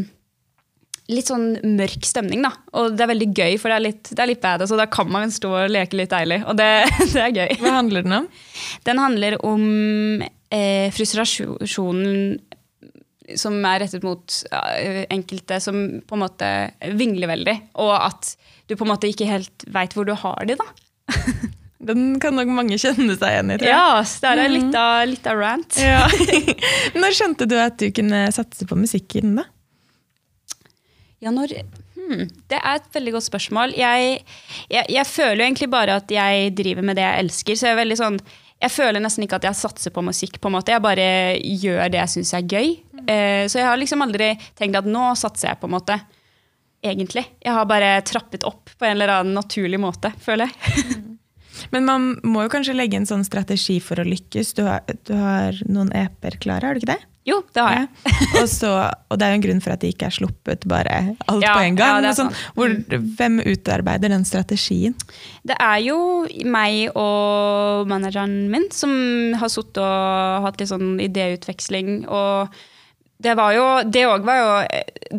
Litt 1.11 1.31
sånn 1.31 1.49
mørk 1.77 2.07
stemning, 2.07 2.45
da. 2.47 2.53
Og 2.79 2.95
det 2.95 3.05
er 3.05 3.11
veldig 3.11 3.31
gøy, 3.31 3.57
for 3.61 3.73
det 3.73 3.79
er 3.79 3.87
litt, 3.89 4.13
det 4.13 4.23
er 4.23 4.31
litt 4.31 4.43
bad. 4.43 4.63
Altså, 4.65 4.79
da 4.79 4.87
kan 4.91 5.11
man 5.11 5.33
stå 5.35 5.51
og 5.65 5.73
leke 5.73 5.99
litt 5.99 6.13
deilig, 6.13 6.43
og 6.47 6.59
det, 6.61 6.69
det 7.15 7.25
er 7.25 7.35
gøy. 7.35 7.57
Hva 7.63 7.75
handler 7.81 8.07
den 8.07 8.19
om? 8.21 8.29
Den 8.87 9.03
handler 9.03 9.39
om 9.47 9.67
eh, 10.23 10.89
frustrasjonen 10.95 12.39
som 13.39 13.61
er 13.63 13.85
rettet 13.85 14.03
mot 14.03 14.37
ja, 14.51 14.61
enkelte 15.13 15.61
som 15.63 15.79
på 16.07 16.17
en 16.17 16.25
måte 16.25 16.51
vingler 16.99 17.31
veldig. 17.31 17.57
Og 17.83 17.93
at 17.95 18.35
du 18.67 18.77
på 18.77 18.87
en 18.87 18.93
måte 18.93 19.11
ikke 19.11 19.29
helt 19.29 19.67
veit 19.71 19.95
hvor 19.97 20.09
du 20.09 20.15
har 20.19 20.47
de, 20.49 20.59
da. 20.59 20.69
Den 21.81 22.19
kan 22.21 22.37
nok 22.37 22.51
mange 22.53 22.77
kjenne 22.77 23.15
seg 23.17 23.31
igjen 23.33 23.53
i, 23.55 23.57
tror 23.57 23.71
jeg. 23.71 23.73
Ja, 23.73 24.03
det 24.05 24.43
er 24.45 24.53
litt 24.53 24.75
av, 24.77 24.97
litt 25.09 25.29
av 25.31 25.39
rant. 25.41 25.79
Ja. 25.81 26.03
Når 27.01 27.17
skjønte 27.17 27.49
du 27.49 27.57
at 27.57 27.79
du 27.81 27.87
kunne 27.97 28.27
satse 28.37 28.69
på 28.69 28.77
musikken, 28.77 29.39
da? 29.39 29.47
Ja, 31.21 31.33
når 31.35 31.53
hmm, 31.97 32.29
Det 32.49 32.59
er 32.59 32.79
et 32.79 32.93
veldig 32.95 33.17
godt 33.19 33.29
spørsmål. 33.29 33.75
Jeg, 33.77 34.21
jeg, 34.73 34.85
jeg 34.89 35.07
føler 35.09 35.43
jo 35.43 35.49
egentlig 35.49 35.71
bare 35.73 35.99
at 36.01 36.13
jeg 36.13 36.55
driver 36.57 36.87
med 36.87 36.97
det 36.97 37.05
jeg 37.05 37.27
elsker. 37.27 37.59
Så 37.59 37.69
jeg 37.69 37.77
er 37.77 37.83
veldig 37.83 37.99
sånn 38.01 38.23
jeg 38.61 38.73
føler 38.75 39.01
nesten 39.01 39.25
ikke 39.25 39.39
at 39.41 39.47
jeg 39.49 39.57
satser 39.57 39.93
på 39.95 40.03
musikk. 40.05 40.37
på 40.41 40.51
en 40.51 40.57
måte. 40.59 40.73
Jeg 40.75 40.85
bare 40.85 41.05
gjør 41.41 41.93
det 41.93 42.01
jeg 42.03 42.13
syns 42.13 42.33
er 42.37 42.45
gøy. 42.45 42.75
Eh, 43.09 43.45
så 43.49 43.61
jeg 43.63 43.69
har 43.71 43.79
liksom 43.81 44.05
aldri 44.05 44.35
tenkt 44.59 44.77
at 44.77 44.89
nå 44.89 45.15
satser 45.17 45.49
jeg, 45.49 45.61
på 45.63 45.69
en 45.69 45.77
måte. 45.79 45.97
Egentlig. 46.85 47.25
Jeg 47.41 47.57
har 47.57 47.69
bare 47.69 47.95
trappet 48.05 48.45
opp 48.49 48.73
på 48.77 48.85
en 48.85 48.97
eller 48.97 49.15
annen 49.15 49.37
naturlig 49.37 49.81
måte, 49.81 50.13
føler 50.21 50.53
jeg. 50.53 51.01
Men 51.73 51.89
man 51.89 52.07
må 52.25 52.45
jo 52.45 52.53
kanskje 52.53 52.77
legge 52.77 53.01
en 53.01 53.09
sånn 53.09 53.25
strategi 53.27 53.79
for 53.85 54.01
å 54.01 54.07
lykkes. 54.07 54.53
Du 54.57 54.65
har, 54.69 54.85
du 55.09 55.15
har 55.17 55.57
noen 55.69 55.93
EP-er 55.97 56.37
klare, 56.41 56.69
har 56.69 56.77
du 56.77 56.85
ikke 56.85 56.95
det? 56.95 57.10
Jo, 57.31 57.41
det 57.55 57.63
har 57.63 57.77
jeg. 57.77 57.89
og, 58.41 58.49
så, 58.51 58.71
og 59.09 59.21
det 59.21 59.27
er 59.27 59.33
jo 59.35 59.39
en 59.39 59.45
grunn 59.45 59.63
for 59.65 59.75
at 59.75 59.83
de 59.85 59.91
ikke 59.95 60.09
er 60.09 60.17
sluppet 60.17 60.67
bare 60.71 60.97
alt 61.31 61.45
Ja, 61.45 61.55
på 61.55 61.65
en 61.69 61.79
gang. 61.79 62.05
Ja, 62.05 62.13
sånn. 62.17 62.33
Mm. 62.33 62.51
hvor, 62.59 62.75
hvem 63.21 63.39
utarbeider 63.45 64.13
den 64.13 64.27
strategien? 64.29 64.97
Det 65.47 65.57
er 65.63 65.79
jo 65.85 65.99
meg 66.51 66.91
og 66.99 67.87
manageren 67.91 68.49
min 68.53 68.69
som 68.75 68.93
har 69.41 69.53
sittet 69.53 69.83
og 69.85 70.47
hatt 70.49 70.61
litt 70.61 70.73
sånn 70.73 70.99
idéutveksling. 71.03 72.05
Og 72.11 72.61
det 73.21 73.37
var 73.37 73.55
jo 73.57 73.67
Det 73.85 74.07
òg 74.09 74.25
var 74.27 74.41
jo 74.41 74.51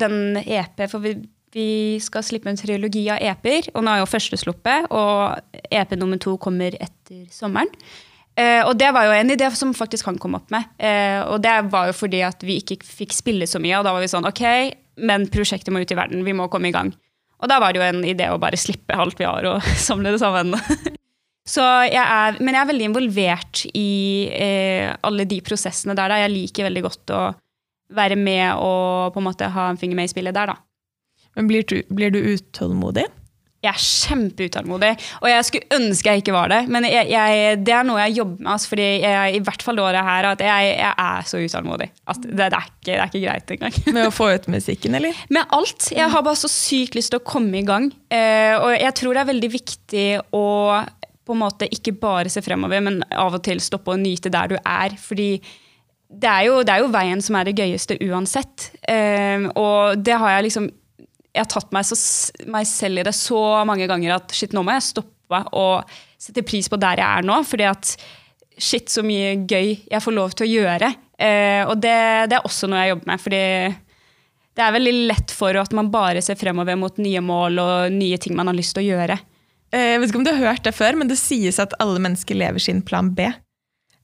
den 0.02 0.38
EP, 0.42 0.86
for 0.90 1.04
vi, 1.04 1.16
vi 1.54 1.70
skal 2.04 2.26
slippe 2.26 2.50
en 2.52 2.60
trilogi 2.60 3.06
av 3.14 3.22
EP-er. 3.22 3.72
Og 3.76 3.86
nå 3.86 3.94
er 3.94 4.04
jo 4.04 4.10
første 4.10 4.40
sluppet, 4.40 4.90
og 4.92 5.38
EP 5.70 5.98
nummer 6.00 6.22
to 6.22 6.38
kommer 6.42 6.76
etter 6.80 7.28
sommeren. 7.34 7.70
Eh, 8.42 8.62
og 8.66 8.74
det 8.80 8.90
var 8.96 9.06
jo 9.06 9.16
en 9.16 9.34
idé 9.34 9.50
som 9.58 9.74
faktisk 9.76 10.08
han 10.10 10.18
kom 10.22 10.38
opp 10.40 10.50
med. 10.54 10.70
Eh, 10.82 11.20
og 11.28 11.42
det 11.44 11.54
var 11.74 11.92
jo 11.92 11.98
fordi 11.98 12.24
at 12.26 12.42
vi 12.46 12.60
ikke 12.62 12.80
fikk 12.86 13.14
spille 13.16 13.48
så 13.50 13.62
mye, 13.62 13.78
og 13.78 13.86
da 13.88 13.94
var 13.96 14.04
vi 14.04 14.10
sånn 14.12 14.28
OK, 14.30 14.44
men 15.06 15.28
prosjektet 15.32 15.74
må 15.74 15.84
ut 15.84 15.94
i 15.94 15.98
verden, 15.98 16.26
vi 16.26 16.36
må 16.38 16.50
komme 16.52 16.72
i 16.72 16.76
gang. 16.76 16.94
Og 17.42 17.50
da 17.50 17.58
var 17.62 17.74
det 17.74 17.82
jo 17.82 17.88
en 17.88 18.04
idé 18.06 18.30
å 18.30 18.40
bare 18.42 18.60
slippe 18.60 18.98
alt 18.98 19.20
vi 19.20 19.28
har, 19.28 19.48
og 19.50 19.70
samle 19.90 20.14
det 20.14 20.24
sammen. 20.24 20.56
Så 21.52 21.64
jeg 21.90 22.02
er, 22.02 22.38
men 22.40 22.54
jeg 22.54 22.62
er 22.62 22.70
veldig 22.70 22.90
involvert 22.92 23.64
i 23.76 23.92
eh, 24.30 24.92
alle 25.04 25.26
de 25.28 25.40
prosessene 25.44 25.96
der. 25.98 26.14
Da. 26.14 26.20
Jeg 26.22 26.34
liker 26.36 26.68
veldig 26.70 26.84
godt 26.86 27.14
å 27.18 27.22
være 27.92 28.16
med 28.16 28.62
og 28.62 29.12
på 29.12 29.20
en 29.20 29.26
måte 29.26 29.50
ha 29.52 29.66
en 29.72 29.80
finger 29.80 29.98
med 29.98 30.08
i 30.08 30.12
spillet 30.14 30.38
der, 30.38 30.54
da. 30.54 30.60
Men 31.36 31.50
blir 31.50 31.66
du, 31.68 31.80
blir 31.92 32.14
du 32.14 32.20
utålmodig? 32.22 33.08
Jeg 33.62 33.70
er 33.70 33.82
kjempeutålmodig, 33.86 34.90
og 35.22 35.28
jeg 35.30 35.46
skulle 35.46 35.78
ønske 35.78 36.10
jeg 36.10 36.24
ikke 36.24 36.34
var 36.34 36.50
det. 36.50 36.64
Men 36.74 36.88
jeg, 36.90 37.12
jeg, 37.12 37.60
det 37.62 37.76
er 37.78 37.84
noe 37.86 38.00
jeg 38.08 38.16
jobber 38.18 38.42
med, 38.42 38.50
altså, 38.56 38.72
fordi 38.72 38.88
jeg, 39.04 39.36
i 39.38 39.42
hvert 39.46 39.66
fall 39.66 39.78
det 39.78 39.84
året 39.86 40.08
her, 40.08 40.28
at 40.32 40.42
jeg, 40.48 40.72
er 40.90 41.28
så 41.30 41.42
utålmodig. 41.44 41.92
Altså, 42.10 42.24
det, 42.26 42.40
det, 42.40 42.48
er 42.58 42.72
ikke, 42.72 42.88
det 42.88 42.96
er 42.96 43.12
ikke 43.12 43.22
greit 43.28 43.54
engang. 43.54 43.78
Med 44.00 44.10
å 44.10 44.16
få 44.16 44.32
ut 44.34 44.50
musikken, 44.50 44.98
eller? 44.98 45.22
Med 45.38 45.54
alt. 45.54 45.92
Jeg 45.94 46.10
har 46.16 46.26
bare 46.26 46.42
så 46.42 46.50
sykt 46.50 46.98
lyst 46.98 47.14
til 47.14 47.22
å 47.22 47.28
komme 47.28 47.62
i 47.62 47.68
gang. 47.68 47.92
Eh, 48.10 48.56
og 48.58 48.74
jeg 48.74 48.98
tror 48.98 49.14
det 49.14 49.24
er 49.24 49.32
veldig 49.32 49.54
viktig 49.60 50.08
å 50.42 50.48
på 51.22 51.38
en 51.38 51.44
måte 51.44 51.70
ikke 51.70 51.94
bare 52.02 52.34
se 52.34 52.42
fremover, 52.42 52.82
men 52.82 53.04
av 53.14 53.38
og 53.38 53.44
til 53.46 53.62
stoppe 53.62 53.94
og 53.94 54.02
nyte 54.02 54.34
der 54.34 54.56
du 54.56 54.58
er. 54.58 54.98
Fordi 54.98 55.36
det 56.12 56.34
er 56.34 56.50
jo, 56.50 56.60
det 56.66 56.74
er 56.74 56.82
jo 56.82 56.92
veien 56.92 57.22
som 57.24 57.38
er 57.38 57.48
det 57.48 57.60
gøyeste 57.62 58.02
uansett. 58.10 58.72
Eh, 58.90 59.46
og 59.54 60.02
det 60.02 60.18
har 60.18 60.40
jeg 60.40 60.50
liksom 60.50 60.72
Jeg 61.34 61.46
har 61.46 61.50
tatt 61.54 61.72
meg, 61.72 61.86
så, 61.88 61.96
meg 62.52 62.68
selv 62.68 63.00
i 63.00 63.06
det 63.08 63.14
så 63.16 63.42
mange 63.68 63.88
ganger 63.88 64.18
at 64.18 64.34
shit, 64.36 64.52
nå 64.56 64.64
må 64.68 64.74
jeg 64.76 64.88
stoppe 64.90 65.44
og 65.56 65.88
sette 66.20 66.44
pris 66.44 66.68
på 66.68 66.76
der 66.82 67.00
jeg 67.00 67.08
er 67.22 67.24
nå. 67.28 67.38
fordi 67.48 67.64
at 67.70 67.94
shit, 68.62 68.90
så 68.92 69.02
mye 69.06 69.38
gøy 69.48 69.70
jeg 69.90 70.04
får 70.04 70.14
lov 70.18 70.36
til 70.36 70.46
å 70.46 70.52
gjøre. 70.52 70.90
Eh, 71.22 71.64
og 71.70 71.78
det, 71.82 71.96
det 72.30 72.36
er 72.38 72.46
også 72.50 72.68
noe 72.68 72.82
jeg 72.84 72.92
jobber 72.96 73.12
med. 73.14 73.22
fordi 73.24 73.44
det 74.60 74.64
er 74.66 74.74
veldig 74.76 74.94
lett 75.08 75.32
for 75.32 75.56
at 75.62 75.72
man 75.78 75.88
bare 75.94 76.22
ser 76.22 76.36
fremover 76.36 76.76
mot 76.76 76.98
nye 77.00 77.22
mål 77.24 77.62
og 77.64 77.94
nye 77.96 78.18
ting 78.20 78.36
man 78.36 78.52
har 78.52 78.58
lyst 78.58 78.76
til 78.76 78.84
å 78.84 78.90
gjøre. 78.98 79.16
Eh, 79.72 79.94
Jeg 79.94 80.02
vet 80.04 80.12
ikke 80.12 80.20
om 80.20 80.28
du 80.28 80.34
har 80.34 80.44
hørt 80.52 80.66
det 80.68 80.76
før, 80.76 81.00
men 81.00 81.08
det 81.08 81.18
sies 81.22 81.62
at 81.64 81.74
alle 81.80 82.02
mennesker 82.04 82.36
lever 82.36 82.60
sin 82.60 82.82
plan 82.84 83.14
B. 83.16 83.30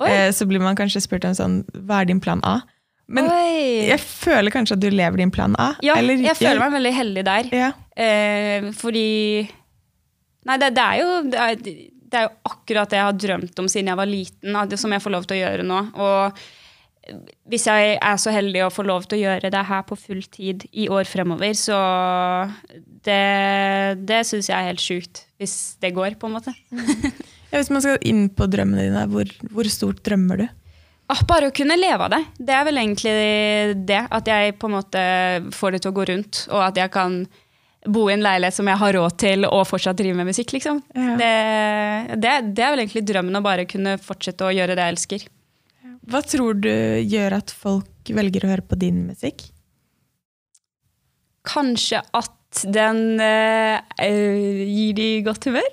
Eh, 0.08 0.32
Så 0.32 0.48
blir 0.48 0.64
man 0.64 0.78
kanskje 0.80 1.04
spurt 1.04 1.26
om 1.28 1.36
sånn, 1.36 1.60
hva 1.76 2.02
er 2.02 2.08
din 2.08 2.24
plan 2.24 2.40
A? 2.48 2.62
Men 3.08 3.30
Oi. 3.32 3.88
jeg 3.88 4.00
føler 4.04 4.52
kanskje 4.52 4.76
at 4.76 4.82
du 4.84 4.90
lever 4.92 5.22
din 5.22 5.32
plan 5.32 5.54
A. 5.60 5.70
Ja, 5.86 5.96
eller- 5.96 6.20
jeg 6.26 6.36
føler 6.36 6.60
meg 6.60 6.74
veldig 6.76 6.94
heldig 6.98 7.24
der. 7.28 7.50
ja. 7.56 7.70
Eh, 7.98 8.68
fordi 8.78 9.48
Nei, 10.48 10.56
det, 10.62 10.70
det, 10.76 10.84
er 10.84 11.00
jo, 11.02 11.16
det, 11.28 11.40
er, 11.44 11.56
det 12.08 12.20
er 12.20 12.28
jo 12.28 12.36
akkurat 12.48 12.90
det 12.92 13.00
jeg 13.00 13.04
har 13.08 13.18
drømt 13.20 13.60
om 13.60 13.66
siden 13.68 13.90
jeg 13.92 13.98
var 14.00 14.08
liten, 14.08 14.60
det 14.70 14.78
som 14.80 14.94
jeg 14.96 15.02
får 15.04 15.12
lov 15.12 15.26
til 15.28 15.36
å 15.36 15.40
gjøre 15.42 15.66
nå. 15.68 15.80
Og 16.00 16.38
hvis 17.52 17.66
jeg 17.68 17.98
er 18.00 18.20
så 18.22 18.32
heldig 18.32 18.62
å 18.66 18.70
få 18.72 18.86
lov 18.88 19.08
til 19.08 19.18
å 19.18 19.22
gjøre 19.26 19.52
det 19.52 19.64
her 19.68 19.84
på 19.88 19.98
full 20.00 20.22
tid 20.32 20.64
i 20.72 20.88
år 20.92 21.08
fremover, 21.08 21.52
så 21.58 21.80
det, 23.08 23.20
det 24.08 24.22
syns 24.28 24.50
jeg 24.52 24.56
er 24.58 24.70
helt 24.72 24.84
sjukt. 24.84 25.26
Hvis 25.40 25.58
det 25.84 25.94
går, 25.96 26.16
på 26.20 26.28
en 26.30 26.38
måte. 26.38 26.54
Ja, 27.52 27.58
Hvis 27.62 27.70
man 27.72 27.84
skal 27.84 28.00
inn 28.08 28.26
på 28.36 28.48
drømmene 28.52 28.88
dine, 28.90 29.04
hvor, 29.12 29.30
hvor 29.54 29.68
stort 29.72 30.02
drømmer 30.04 30.42
du? 30.44 30.48
Ah, 31.08 31.22
bare 31.28 31.48
å 31.48 31.56
kunne 31.56 31.78
leve 31.80 32.04
av 32.04 32.12
det. 32.12 32.24
Det 32.36 32.52
er 32.54 32.66
vel 32.68 32.80
egentlig 32.82 33.12
det. 33.88 34.02
At 34.12 34.28
jeg 34.28 34.58
på 34.60 34.68
en 34.68 34.76
måte 34.76 35.04
får 35.56 35.76
det 35.76 35.84
til 35.84 35.94
å 35.94 35.96
gå 35.96 36.08
rundt, 36.10 36.42
og 36.52 36.64
at 36.66 36.80
jeg 36.82 36.92
kan 36.92 37.22
bo 37.88 38.10
i 38.10 38.16
en 38.18 38.26
leilighet 38.26 38.58
som 38.58 38.68
jeg 38.68 38.82
har 38.82 38.96
råd 38.98 39.16
til, 39.24 39.48
og 39.48 39.64
fortsatt 39.70 40.00
drive 40.02 40.18
med 40.20 40.28
musikk. 40.28 40.52
liksom. 40.58 40.82
Ja. 40.92 41.16
Det, 41.22 41.32
det, 42.20 42.34
det 42.58 42.66
er 42.66 42.74
vel 42.76 42.84
egentlig 42.84 43.06
drømmen 43.08 43.40
å 43.40 43.44
bare 43.46 43.68
kunne 43.70 43.96
fortsette 44.04 44.50
å 44.50 44.52
gjøre 44.52 44.76
det 44.76 44.88
jeg 44.88 44.98
elsker. 44.98 45.28
Hva 46.08 46.24
tror 46.24 46.60
du 46.64 46.72
gjør 47.04 47.38
at 47.40 47.52
folk 47.52 48.12
velger 48.16 48.46
å 48.46 48.52
høre 48.52 48.68
på 48.68 48.80
din 48.80 49.06
musikk? 49.08 49.48
Kanskje 51.48 52.04
at 52.16 52.37
den 52.66 53.20
eh, 53.22 53.78
eh, 54.02 54.62
gir 54.66 54.94
de 54.98 55.08
godt 55.26 55.46
humør. 55.50 55.68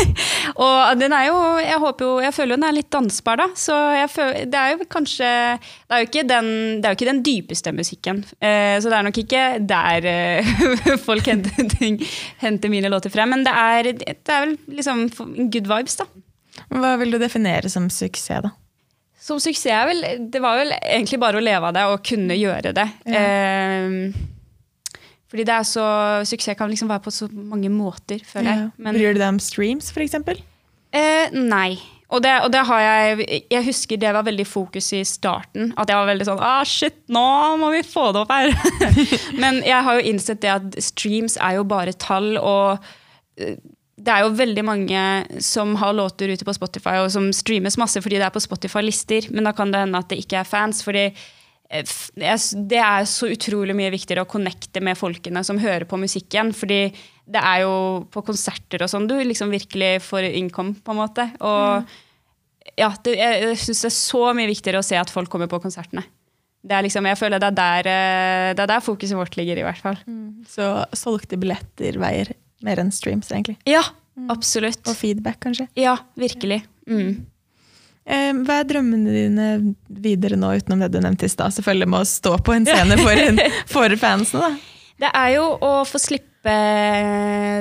og 0.64 1.00
den 1.00 1.12
er 1.12 1.26
jo 1.26 1.36
Jeg 1.60 1.80
håper 1.82 2.06
jo, 2.06 2.12
jeg 2.22 2.34
føler 2.36 2.54
jo 2.54 2.58
den 2.60 2.66
er 2.68 2.76
litt 2.76 2.90
dansbar, 2.94 3.40
da. 3.42 3.48
Så 3.58 3.76
føler, 4.12 4.46
det 4.48 4.60
er 4.60 4.72
jo 4.72 4.88
kanskje 4.90 5.28
Det 5.58 5.96
er 5.96 6.02
jo 6.02 6.08
ikke 6.08 6.26
den, 6.28 6.50
det 6.80 6.92
jo 6.94 6.98
ikke 6.98 7.10
den 7.10 7.22
dypeste 7.26 7.74
musikken. 7.76 8.24
Uh, 8.38 8.76
så 8.80 8.90
det 8.90 8.98
er 8.98 9.08
nok 9.08 9.22
ikke 9.24 9.44
der 9.74 10.10
uh, 10.40 10.92
folk 11.08 11.30
henter, 11.30 11.68
ting, 11.76 11.98
henter 12.42 12.72
mine 12.72 12.92
låter 12.92 13.12
frem. 13.12 13.34
Men 13.34 13.46
det 13.46 13.54
er, 13.54 13.90
det 13.92 14.36
er 14.36 14.46
vel 14.46 14.58
liksom 14.80 15.08
good 15.52 15.70
vibes, 15.70 15.98
da. 16.00 16.08
Hva 16.70 16.94
vil 17.00 17.14
du 17.14 17.18
definere 17.18 17.70
som 17.72 17.90
suksess, 17.90 18.44
da? 18.46 18.54
Som 19.24 19.40
suksess 19.40 19.72
er 19.72 19.88
vel 19.88 20.04
Det 20.30 20.40
var 20.42 20.58
vel 20.60 20.74
egentlig 20.76 21.18
bare 21.22 21.40
å 21.40 21.44
leve 21.44 21.70
av 21.70 21.74
det 21.74 21.84
og 21.90 22.04
kunne 22.06 22.36
gjøre 22.38 22.74
det. 22.76 22.86
Eh, 23.08 24.33
fordi 25.34 25.48
det 25.48 25.54
er 25.56 25.64
så, 25.66 25.84
Suksess 26.30 26.54
kan 26.54 26.70
liksom 26.70 26.86
være 26.86 27.02
på 27.02 27.10
så 27.10 27.26
mange 27.34 27.66
måter, 27.66 28.20
føler 28.22 28.52
jeg. 28.52 28.66
Ja. 28.78 28.92
Bryr 28.94 29.16
du 29.16 29.18
deg 29.18 29.32
om 29.32 29.40
streams, 29.42 29.88
eksempel? 29.90 30.38
Eh, 30.94 31.34
nei. 31.34 31.74
Og 32.14 32.22
det, 32.22 32.30
og 32.44 32.52
det 32.54 32.60
har 32.68 32.82
jeg 32.84 33.24
Jeg 33.50 33.64
husker 33.66 33.98
det 33.98 34.12
var 34.14 34.22
veldig 34.22 34.46
fokus 34.46 34.92
i 34.94 35.02
starten. 35.02 35.72
At 35.74 35.90
jeg 35.90 35.98
var 35.98 36.06
veldig 36.12 36.28
sånn 36.28 36.38
ah, 36.38 36.62
Shit, 36.62 37.00
nå 37.10 37.24
må 37.58 37.72
vi 37.74 37.82
få 37.82 38.12
det 38.14 38.22
opp 38.22 38.30
her! 38.30 38.54
Men 39.42 39.58
jeg 39.66 39.82
har 39.88 39.98
jo 39.98 40.06
innsett 40.12 40.44
det 40.44 40.54
at 40.54 40.78
streams 40.78 41.34
er 41.42 41.58
jo 41.58 41.66
bare 41.66 41.96
tall, 41.98 42.36
og 42.38 42.78
eh, 43.34 43.58
det 44.04 44.14
er 44.14 44.22
jo 44.22 44.34
veldig 44.38 44.64
mange 44.70 45.04
som 45.42 45.74
har 45.80 45.98
låter 45.98 46.30
ute 46.30 46.46
på 46.46 46.54
Spotify, 46.54 47.00
og 47.02 47.10
som 47.10 47.32
streames 47.34 47.78
masse 47.80 47.98
fordi 48.06 48.22
det 48.22 48.28
er 48.28 48.34
på 48.34 48.46
Spotify-lister, 48.46 49.32
men 49.34 49.50
da 49.50 49.54
kan 49.56 49.74
det 49.74 49.82
hende 49.82 49.98
at 49.98 50.14
det 50.14 50.22
ikke 50.22 50.44
er 50.44 50.46
fans. 50.46 50.86
fordi 50.86 51.08
det 51.74 52.78
er 52.78 53.06
så 53.10 53.28
utrolig 53.32 53.74
mye 53.74 53.90
viktigere 53.90 54.22
å 54.22 54.30
connecte 54.30 54.82
med 54.84 54.98
folkene 54.98 55.42
som 55.46 55.58
hører 55.58 55.88
på 55.90 55.98
musikken. 55.98 56.52
fordi 56.54 56.94
det 57.24 57.40
er 57.40 57.62
jo 57.64 58.04
på 58.12 58.22
konserter 58.26 58.84
og 58.84 58.90
sånn 58.92 59.06
du 59.08 59.16
liksom 59.24 59.52
virkelig 59.52 60.02
får 60.04 60.28
income, 60.28 60.76
på 60.84 60.92
en 60.92 61.00
måte. 61.00 61.24
Og 61.40 61.88
ja, 62.76 62.90
det, 63.04 63.16
jeg, 63.16 63.40
jeg 63.46 63.62
syns 63.62 63.80
det 63.84 63.90
er 63.90 63.96
så 63.96 64.22
mye 64.36 64.50
viktigere 64.50 64.82
å 64.82 64.86
se 64.86 64.98
at 65.00 65.12
folk 65.12 65.32
kommer 65.32 65.48
på 65.50 65.62
konsertene. 65.62 66.04
Det 66.64 66.76
er 66.76 66.86
liksom, 66.86 67.04
jeg 67.10 67.20
føler 67.20 67.40
det 67.42 67.50
er, 67.50 67.56
der, 67.58 67.90
eh, 67.92 68.52
det 68.56 68.64
er 68.64 68.70
der 68.70 68.84
fokuset 68.84 69.18
vårt 69.18 69.36
ligger, 69.36 69.60
i 69.60 69.66
hvert 69.66 69.82
fall. 69.84 69.98
Så 70.48 70.68
solgte 70.96 71.36
billetter 71.40 71.98
veier 72.00 72.32
mer 72.64 72.80
enn 72.80 72.92
streams, 72.94 73.28
egentlig. 73.32 73.58
Ja, 73.68 73.82
absolutt. 74.32 74.80
Og 74.88 74.96
feedback, 74.96 75.42
kanskje. 75.44 75.68
Ja, 75.76 75.98
virkelig. 76.16 76.62
Mm. 76.88 77.26
Eh, 78.06 78.32
Hva 78.44 78.58
er 78.60 78.68
drømmene 78.68 79.12
dine 79.14 79.46
videre 79.88 80.36
nå, 80.36 80.50
utenom 80.60 80.82
det 80.84 80.90
du 80.92 81.00
nevnte 81.00 81.24
i 81.28 81.32
stad? 81.32 81.54
Selvfølgelig 81.56 81.88
med 81.88 82.02
å 82.04 82.08
stå 82.08 82.34
på 82.44 82.52
en 82.56 82.66
scene 82.68 82.98
for, 83.00 83.16
en, 83.16 83.40
for 83.74 83.96
fansene, 84.00 84.50
da. 84.50 84.70
Det 85.04 85.10
er 85.18 85.30
jo 85.34 85.46
å 85.64 85.70
få 85.88 85.98
slippe 85.98 86.52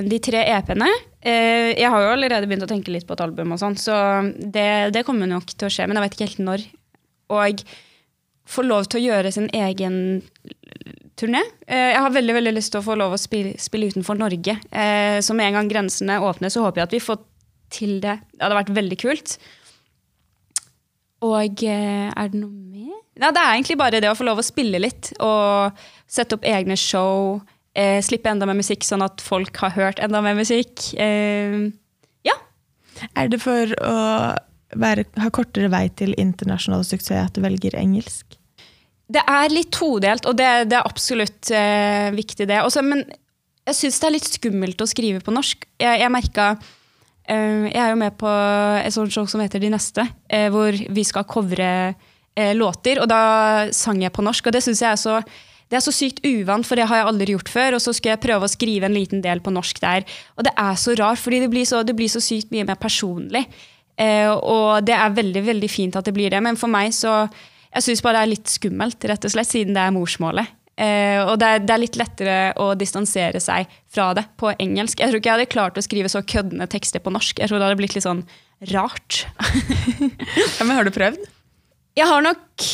de 0.05 0.19
tre 0.21 0.43
EP-ene. 0.53 0.89
Eh, 1.23 1.71
Jeg 1.79 1.89
har 1.89 2.03
jo 2.03 2.11
allerede 2.13 2.45
begynt 2.49 2.65
å 2.67 2.69
tenke 2.69 2.91
litt 2.93 3.07
på 3.09 3.15
et 3.15 3.23
album, 3.25 3.55
og 3.55 3.61
sånn, 3.61 3.77
så 3.79 3.95
det, 4.37 4.91
det 4.93 5.05
kommer 5.07 5.29
nok 5.31 5.47
til 5.55 5.69
å 5.69 5.71
skje. 5.73 5.87
Men 5.87 5.97
jeg 5.97 6.05
vet 6.09 6.17
ikke 6.17 6.27
helt 6.29 6.43
når. 6.49 6.65
Og 7.33 7.63
få 8.53 8.65
lov 8.67 8.85
til 8.91 8.99
å 8.99 9.05
gjøre 9.07 9.31
sin 9.31 9.47
egen 9.55 9.95
turné. 11.17 11.39
Eh, 11.65 11.93
Jeg 11.95 12.01
har 12.03 12.13
veldig 12.19 12.35
veldig 12.37 12.53
lyst 12.57 12.73
til 12.75 12.81
å 12.83 12.85
få 12.85 12.97
lov 12.99 13.15
å 13.15 13.21
spille, 13.21 13.55
spille 13.61 13.87
utenfor 13.93 14.19
Norge. 14.19 14.57
Eh, 14.69 15.17
Så 15.23 15.33
med 15.37 15.47
en 15.47 15.57
gang 15.61 15.71
grensene 15.71 16.19
åpner, 16.21 16.51
så 16.53 16.65
håper 16.67 16.83
jeg 16.83 16.89
at 16.91 16.95
vi 16.99 17.03
får 17.07 17.21
til 17.73 17.95
det. 18.03 18.19
Det 18.35 18.43
hadde 18.43 18.59
vært 18.59 18.75
veldig 18.75 18.99
kult. 19.01 19.37
Og 21.23 21.63
eh, 21.63 22.09
er 22.09 22.31
det 22.31 22.39
noe 22.39 22.51
mer? 22.51 22.99
Nei, 23.21 23.29
det 23.29 23.41
er 23.41 23.51
egentlig 23.53 23.79
bare 23.79 24.01
det 24.03 24.09
å 24.09 24.17
få 24.17 24.25
lov 24.27 24.41
å 24.41 24.45
spille 24.45 24.81
litt 24.81 25.13
og 25.23 25.83
sette 26.09 26.37
opp 26.37 26.47
egne 26.49 26.77
show. 26.79 27.39
Eh, 27.77 27.99
slippe 28.05 28.29
enda 28.29 28.47
mer 28.49 28.57
musikk, 28.57 28.85
sånn 28.85 29.05
at 29.05 29.21
folk 29.23 29.57
har 29.63 29.73
hørt 29.77 30.01
enda 30.03 30.21
mer 30.25 30.35
musikk. 30.37 30.91
Eh, 30.99 31.69
ja. 32.27 32.37
Er 33.17 33.31
det 33.31 33.41
for 33.43 33.73
å 33.85 33.97
være, 34.79 35.05
ha 35.21 35.33
kortere 35.33 35.69
vei 35.73 35.87
til 35.93 36.15
internasjonal 36.19 36.85
suksess 36.87 37.27
at 37.27 37.37
du 37.37 37.43
velger 37.45 37.77
engelsk? 37.77 38.37
Det 39.13 39.21
er 39.29 39.51
litt 39.53 39.73
todelt, 39.75 40.25
og 40.29 40.37
det, 40.39 40.49
det 40.71 40.79
er 40.79 40.87
absolutt 40.87 41.51
eh, 41.53 42.09
viktig, 42.15 42.47
det. 42.49 42.63
Også, 42.65 42.81
men 42.85 43.03
jeg 43.67 43.77
syns 43.77 43.99
det 43.99 44.07
er 44.07 44.15
litt 44.15 44.29
skummelt 44.29 44.81
å 44.81 44.89
skrive 44.89 45.21
på 45.23 45.33
norsk. 45.35 45.67
Jeg, 45.81 46.01
jeg 46.01 46.13
merka 46.13 46.53
jeg 47.29 47.79
er 47.79 47.93
jo 47.93 47.99
med 48.01 48.17
på 48.19 48.29
et 48.83 48.93
sånt 48.93 49.13
show 49.13 49.27
som 49.29 49.39
heter 49.39 49.61
De 49.63 49.71
neste, 49.71 50.03
eh, 50.27 50.49
hvor 50.51 50.75
vi 50.75 51.03
skal 51.07 51.23
covre 51.23 51.69
eh, 52.35 52.53
låter. 52.55 52.99
Og 52.99 53.07
da 53.07 53.71
sang 53.71 54.01
jeg 54.03 54.11
på 54.11 54.25
norsk, 54.25 54.47
og 54.47 54.55
det 54.55 54.63
syns 54.65 54.83
jeg 54.83 54.91
er 54.91 55.01
så 55.01 55.21
er 55.73 55.81
så 55.81 55.93
sykt 55.93 56.21
uvant, 56.25 56.65
for 56.67 56.77
det 56.77 56.87
har 56.89 57.01
jeg 57.01 57.09
aldri 57.09 57.33
gjort 57.35 57.51
før. 57.51 57.77
Og 57.77 57.83
så 57.83 57.93
skal 57.95 58.13
jeg 58.13 58.23
prøve 58.25 58.47
å 58.47 58.51
skrive 58.51 58.89
en 58.89 58.97
liten 58.97 59.23
del 59.23 59.41
på 59.43 59.53
norsk 59.53 59.79
der. 59.83 60.07
Og 60.37 60.47
det 60.47 60.53
er 60.59 60.75
så 60.79 60.95
rart, 60.99 61.21
fordi 61.21 61.43
det 61.43 61.51
blir 61.53 61.67
så, 61.69 61.83
det 61.87 61.95
blir 61.97 62.11
så 62.11 62.21
sykt 62.23 62.53
mye 62.53 62.67
mer 62.67 62.79
personlig. 62.81 63.45
Eh, 63.97 64.29
og 64.29 64.85
det 64.85 64.95
er 64.97 65.17
veldig 65.17 65.43
veldig 65.45 65.69
fint 65.69 65.97
at 65.99 66.07
det 66.07 66.15
blir 66.15 66.33
det, 66.33 66.41
men 66.41 66.57
for 66.57 66.71
meg 66.71 66.93
så 66.97 67.27
Jeg 67.73 67.81
syns 67.87 68.01
bare 68.05 68.19
det 68.19 68.21
er 68.21 68.29
litt 68.29 68.49
skummelt, 68.53 69.05
rett 69.09 69.23
og 69.25 69.31
slett, 69.33 69.49
siden 69.49 69.73
det 69.73 69.81
er 69.81 69.93
morsmålet. 69.95 70.45
Eh, 70.73 71.19
og 71.21 71.37
det 71.37 71.49
er, 71.49 71.61
det 71.61 71.73
er, 71.75 71.81
litt 71.83 71.97
lettere 71.99 72.37
å 72.57 72.71
distansere 72.77 73.41
seg 73.43 73.69
fra 73.93 74.09
det 74.17 74.25
på 74.41 74.49
engelsk. 74.55 74.99
Jeg 74.99 75.11
tror 75.11 75.21
ikke 75.21 75.29
jeg 75.29 75.37
hadde 75.37 75.53
klart 75.53 75.77
å 75.77 75.85
skrive 75.85 76.09
så 76.09 76.23
køddende 76.25 76.67
tekster 76.69 77.03
på 77.03 77.13
norsk. 77.13 77.39
Jeg 77.39 77.51
tror 77.51 77.61
det 77.61 77.69
hadde 77.69 77.79
blitt 77.83 77.95
litt 77.97 78.07
sånn 78.07 78.25
rart. 78.73 79.23
ja, 80.57 80.65
men 80.65 80.73
har 80.73 80.87
du 80.87 80.93
prøvd? 80.95 81.23
Jeg 81.93 82.09
har 82.09 82.23
nok 82.25 82.67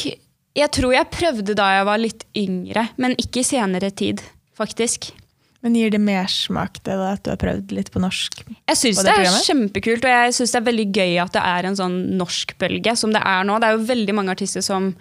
Jeg 0.55 0.71
tror 0.75 0.93
jeg 0.95 1.11
prøvde 1.11 1.55
da 1.59 1.65
jeg 1.75 1.87
var 1.89 1.99
litt 1.99 2.23
yngre, 2.39 2.87
men 2.99 3.17
ikke 3.19 3.43
i 3.43 3.47
senere 3.47 3.91
tid, 3.91 4.23
faktisk. 4.57 5.11
Men 5.59 5.75
gir 5.75 5.91
det 5.91 5.99
mersmak 5.99 6.79
det 6.85 6.95
da, 6.95 7.11
at 7.17 7.23
du 7.25 7.33
har 7.33 7.39
prøvd 7.39 7.73
litt 7.75 7.91
på 7.91 7.99
norsk? 7.99 8.41
Jeg 8.47 8.79
syns 8.79 9.01
det, 9.03 9.11
det 9.11 9.27
er 9.27 9.43
kjempekult, 9.43 10.07
og 10.07 10.13
jeg 10.15 10.35
syns 10.37 10.55
det 10.55 10.59
er 10.61 10.67
veldig 10.69 10.87
gøy 10.95 11.15
at 11.19 11.35
det 11.35 11.45
er 11.51 11.67
en 11.67 11.79
sånn 11.79 11.97
norskbølge 12.19 12.95
som 12.99 13.11
det 13.15 13.21
er 13.27 13.47
nå. 13.47 13.59
Det 13.59 13.67
er 13.67 13.75
jo 13.75 13.87
veldig 13.91 14.15
mange 14.15 14.35
artister 14.37 14.63
som 14.63 14.93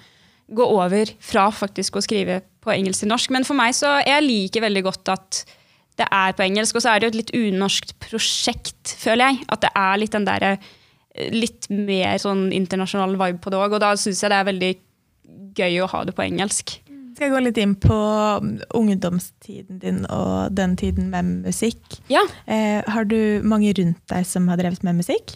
går 0.49 0.73
over 0.75 1.13
fra 1.23 1.47
faktisk 1.55 1.99
å 1.99 2.03
skrive 2.03 2.41
på 2.69 2.75
engelsk 2.77 3.05
til 3.05 3.13
norsk. 3.13 3.33
Men 3.35 3.47
for 3.49 3.59
meg 3.59 3.77
så 3.77 3.99
jeg 4.05 4.27
liker 4.27 4.65
veldig 4.65 4.85
godt 4.87 5.15
at 5.15 5.45
det 5.99 6.07
er 6.15 6.35
på 6.39 6.45
engelsk. 6.47 6.79
Og 6.79 6.85
så 6.85 6.93
er 6.93 7.01
det 7.01 7.09
jo 7.09 7.15
et 7.15 7.23
litt 7.23 7.37
unorskt 7.37 7.97
prosjekt, 8.05 8.95
føler 9.01 9.33
jeg. 9.33 9.47
At 9.55 9.65
det 9.67 9.73
er 9.75 10.03
litt 10.03 10.15
den 10.15 10.29
derre 10.29 10.59
litt 11.35 11.67
mer 11.73 12.19
sånn 12.23 12.49
internasjonal 12.55 13.17
vibe 13.19 13.43
på 13.43 13.53
det 13.53 13.59
òg. 13.59 13.75
Og 13.75 13.83
da 13.83 13.95
syns 13.99 14.23
jeg 14.23 14.33
det 14.33 14.39
er 14.39 14.53
veldig 14.53 14.75
gøy 15.59 15.81
å 15.83 15.91
ha 15.91 16.05
det 16.07 16.15
på 16.17 16.25
engelsk. 16.27 16.79
Skal 17.19 17.27
jeg 17.27 17.35
gå 17.35 17.41
litt 17.43 17.59
inn 17.59 17.75
på 17.83 17.97
ungdomstiden 18.79 19.81
din 19.83 20.05
og 20.15 20.55
den 20.55 20.77
tiden 20.79 21.09
med 21.11 21.33
musikk? 21.49 21.99
Ja. 22.13 22.23
Eh, 22.47 22.79
har 22.87 23.09
du 23.11 23.43
mange 23.43 23.73
rundt 23.75 23.99
deg 24.13 24.27
som 24.29 24.47
har 24.47 24.61
drevet 24.61 24.87
med 24.87 25.01
musikk? 25.01 25.35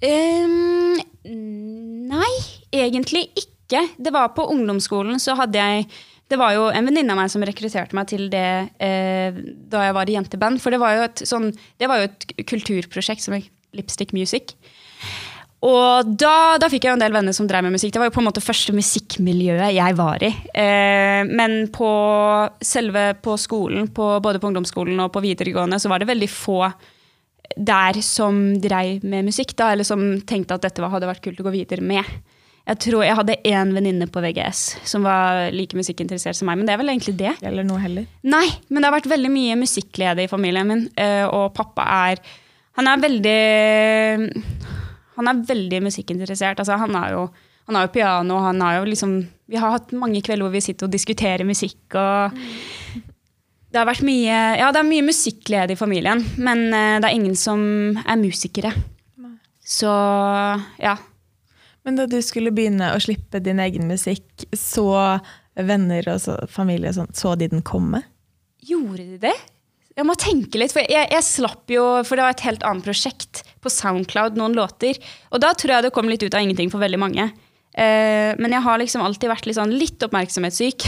Um, 0.00 1.00
nei, 1.26 2.34
egentlig 2.70 3.26
ikke. 3.34 3.48
Det 3.70 4.12
var 4.14 4.32
på 4.36 4.48
ungdomsskolen 4.52 5.20
så 5.22 5.36
hadde 5.38 5.60
jeg 5.60 5.90
det 6.30 6.38
var 6.38 6.54
jo 6.54 6.68
en 6.70 6.86
venninne 6.86 7.10
av 7.10 7.18
meg 7.18 7.30
som 7.32 7.42
rekrutterte 7.42 7.96
meg 7.98 8.06
til 8.12 8.28
det 8.30 8.50
eh, 8.78 9.34
da 9.70 9.80
jeg 9.88 9.96
var 9.96 10.10
i 10.10 10.14
jenteband. 10.14 10.60
For 10.62 10.70
det 10.70 10.78
var 10.78 10.94
jo 10.94 11.06
et, 11.08 11.22
sånn, 11.26 11.48
var 11.82 11.98
jo 11.98 12.06
et 12.06 12.46
kulturprosjekt 12.46 13.24
som 13.24 13.34
Lipstick 13.74 14.14
Music. 14.14 14.54
Og 15.66 16.14
da, 16.16 16.56
da, 16.56 16.70
fikk 16.72 16.86
jeg 16.86 16.94
jo 16.94 16.96
en 16.96 17.02
del 17.02 17.12
venner 17.12 17.34
som 17.36 17.48
drev 17.50 17.66
med 17.66 17.74
musikk. 17.74 17.92
Det 17.92 18.00
var 18.00 18.08
jo 18.08 18.14
på 18.14 18.22
en 18.22 18.28
måte 18.30 18.44
første 18.44 18.72
musikkmiljøet 18.72 19.74
jeg 19.76 19.98
var 19.98 20.22
i. 20.24 20.30
Eh, 20.54 21.20
men 21.28 21.66
på 21.74 21.90
selve 22.64 23.10
på 23.20 23.36
skolen, 23.40 23.90
på, 23.92 24.14
både 24.24 24.40
på 24.40 24.48
ungdomsskolen 24.48 25.02
og 25.04 25.12
på 25.12 25.24
videregående, 25.26 25.82
så 25.82 25.90
var 25.92 26.00
det 26.00 26.08
veldig 26.08 26.30
få 26.32 26.62
der 27.58 27.98
som 28.06 28.38
drev 28.62 29.04
med 29.04 29.26
musikk. 29.28 29.52
Da, 29.58 29.74
eller 29.74 29.84
som 29.88 30.14
tenkte 30.22 30.56
at 30.56 30.64
dette 30.64 30.94
hadde 30.94 31.10
vært 31.10 31.26
kult 31.26 31.42
å 31.42 31.50
gå 31.50 31.58
videre 31.58 31.84
med. 31.84 32.06
Jeg 32.70 32.78
tror 32.84 33.02
jeg 33.02 33.18
hadde 33.18 33.38
én 33.50 33.72
venninne 33.74 34.06
på 34.06 34.22
VGS 34.22 34.60
som 34.86 35.02
var 35.02 35.48
like 35.50 35.74
musikkinteressert 35.74 36.38
som 36.38 36.46
meg. 36.46 36.60
Men 36.60 36.68
det 36.68 36.74
er 36.76 36.82
vel 36.82 36.92
egentlig 36.92 37.16
det. 37.18 37.32
Eller 37.42 37.66
noe 37.66 37.82
heller. 37.82 38.06
Nei, 38.22 38.46
men 38.68 38.78
det 38.78 38.86
har 38.86 38.94
vært 38.94 39.10
veldig 39.10 39.32
mye 39.34 39.56
musikklede 39.58 40.22
i 40.22 40.30
familien 40.30 40.68
min. 40.70 40.84
Eh, 40.94 41.24
og 41.26 41.50
pappa 41.56 41.88
er 42.10 42.22
Han 42.78 42.86
er 42.86 43.02
veldig 43.02 43.38
han 45.20 45.28
er 45.28 45.44
veldig 45.50 45.82
musikkinteressert. 45.84 46.62
Altså, 46.62 46.78
han, 46.80 46.94
har 46.96 47.12
jo, 47.12 47.26
han 47.68 47.76
har 47.76 47.86
jo 47.86 47.94
piano, 47.94 48.38
han 48.46 48.62
har 48.64 48.78
jo 48.78 48.88
liksom 48.88 49.18
Vi 49.50 49.58
har 49.58 49.74
hatt 49.74 49.90
mange 49.92 50.22
kvelder 50.22 50.46
hvor 50.46 50.54
vi 50.54 50.62
sitter 50.64 50.86
og 50.86 50.94
diskuterer 50.94 51.44
musikk. 51.44 51.82
og 51.98 52.38
det 53.70 53.78
har 53.78 53.86
vært 53.86 54.02
mye, 54.02 54.38
ja, 54.58 54.70
det 54.74 54.80
er 54.80 54.86
mye 54.86 55.04
musikklede 55.06 55.76
i 55.76 55.78
familien, 55.78 56.24
men 56.42 56.64
uh, 56.74 56.98
det 56.98 57.06
er 57.06 57.14
ingen 57.14 57.36
som 57.38 57.60
er 58.02 58.18
musikere. 58.18 58.72
Så 59.62 59.90
ja. 60.82 60.96
Men 61.86 61.96
da 61.96 62.06
du 62.10 62.18
skulle 62.24 62.52
begynne 62.52 62.92
å 62.94 63.00
slippe 63.02 63.40
din 63.42 63.60
egen 63.62 63.88
musikk, 63.88 64.44
så 64.52 65.18
venner 65.56 66.06
og 66.12 66.20
så, 66.22 66.36
familie 66.50 66.92
og 66.92 67.14
så 67.16 67.34
de 67.38 67.48
den 67.52 67.64
komme? 67.66 68.02
Gjorde 68.66 69.06
de 69.14 69.20
det? 69.28 69.36
Jeg 69.96 70.06
må 70.06 70.14
tenke 70.16 70.60
litt, 70.60 70.72
for 70.72 70.84
jeg, 70.86 71.08
jeg, 71.10 71.24
slapp 71.26 71.68
jo 71.72 71.82
For 72.06 72.16
det 72.16 72.24
var 72.24 72.36
et 72.36 72.44
helt 72.46 72.62
annet 72.64 72.86
prosjekt 72.86 73.42
på 73.60 73.72
Soundcloud, 73.72 74.38
noen 74.38 74.54
låter. 74.56 74.96
Og 75.34 75.42
da 75.42 75.52
tror 75.52 75.76
jeg 75.76 75.88
det 75.88 75.94
kom 75.96 76.08
litt 76.08 76.22
ut 76.24 76.34
av 76.34 76.44
ingenting 76.44 76.70
for 76.72 76.82
veldig 76.82 77.00
mange. 77.00 77.26
Uh, 77.70 78.34
men 78.40 78.50
jeg 78.50 78.64
har 78.64 78.80
liksom 78.80 79.02
alltid 79.04 79.30
vært 79.30 79.46
litt, 79.46 79.58
sånn, 79.58 79.74
litt 79.78 80.02
oppmerksomhetssyk. 80.02 80.86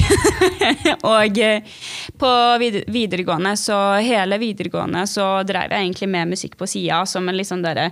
og 1.14 1.42
uh, 1.44 1.76
på 2.18 2.32
videregående, 2.62 3.54
så 3.60 3.78
hele 4.02 4.40
videregående, 4.42 5.04
så 5.10 5.28
drev 5.46 5.74
jeg 5.74 5.86
egentlig 5.86 6.10
med 6.14 6.32
musikk 6.32 6.56
på 6.60 6.70
sida 6.70 7.02
som 7.08 7.28
en 7.28 7.38
litt 7.38 7.50
sånn 7.50 7.64
derre 7.64 7.90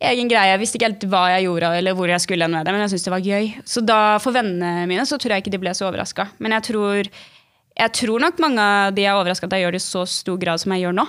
egen 0.00 0.30
greie. 0.30 0.54
Jeg 0.54 0.60
visste 0.62 0.78
ikke 0.78 0.88
helt 0.90 1.06
hva 1.12 1.24
jeg 1.34 1.46
gjorde 1.46 1.72
eller 1.80 1.96
hvor 1.96 2.10
jeg 2.10 2.24
skulle 2.24 2.48
med 2.50 2.64
det, 2.64 2.72
men 2.74 2.84
jeg 2.84 2.94
syntes 2.94 3.06
det 3.08 3.14
var 3.14 3.26
gøy. 3.26 3.50
Så 3.68 3.84
da, 3.84 4.00
for 4.22 4.36
vennene 4.36 4.86
mine 4.90 5.04
så 5.08 5.18
tror 5.20 5.36
jeg 5.36 5.44
ikke 5.44 5.54
de 5.54 5.62
ble 5.62 5.74
så 5.76 5.88
overraska. 5.90 6.30
Men 6.40 6.56
jeg 6.56 6.68
tror, 6.70 7.10
jeg 7.82 7.96
tror 8.00 8.24
nok 8.24 8.40
mange 8.42 8.64
av 8.64 8.94
de 8.96 9.04
er 9.06 9.18
overraska 9.18 9.50
at 9.50 9.58
jeg 9.58 9.66
gjør 9.66 9.76
det 9.76 9.82
i 9.82 9.88
så 9.88 10.06
stor 10.08 10.40
grad 10.40 10.62
som 10.62 10.76
jeg 10.76 10.86
gjør 10.86 10.96
nå. 11.02 11.06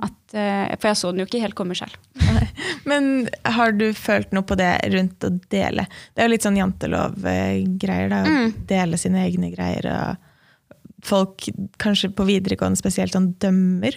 At, 0.00 0.16
uh, 0.32 0.70
for 0.80 0.90
jeg 0.90 0.98
så 1.00 1.10
den 1.12 1.22
jo 1.22 1.26
ikke 1.28 1.42
helt 1.42 1.56
komme 1.58 1.76
selv. 1.76 1.96
Men 2.90 3.28
har 3.44 3.74
du 3.76 3.90
følt 3.96 4.32
noe 4.36 4.46
på 4.46 4.56
det 4.60 4.72
rundt 4.94 5.26
å 5.26 5.32
dele? 5.52 5.86
Det 6.14 6.22
er 6.22 6.28
jo 6.28 6.34
litt 6.34 6.46
sånn 6.46 6.58
jantelov-greier. 6.60 8.08
da, 8.12 8.22
mm. 8.24 8.54
Dele 8.70 9.00
sine 9.00 9.24
egne 9.26 9.52
greier. 9.52 9.90
og 9.90 11.04
Folk 11.06 11.48
kanskje 11.80 12.12
på 12.16 12.28
videregående 12.28 12.80
spesielt 12.80 13.16
sånn 13.16 13.32
dømmer. 13.40 13.96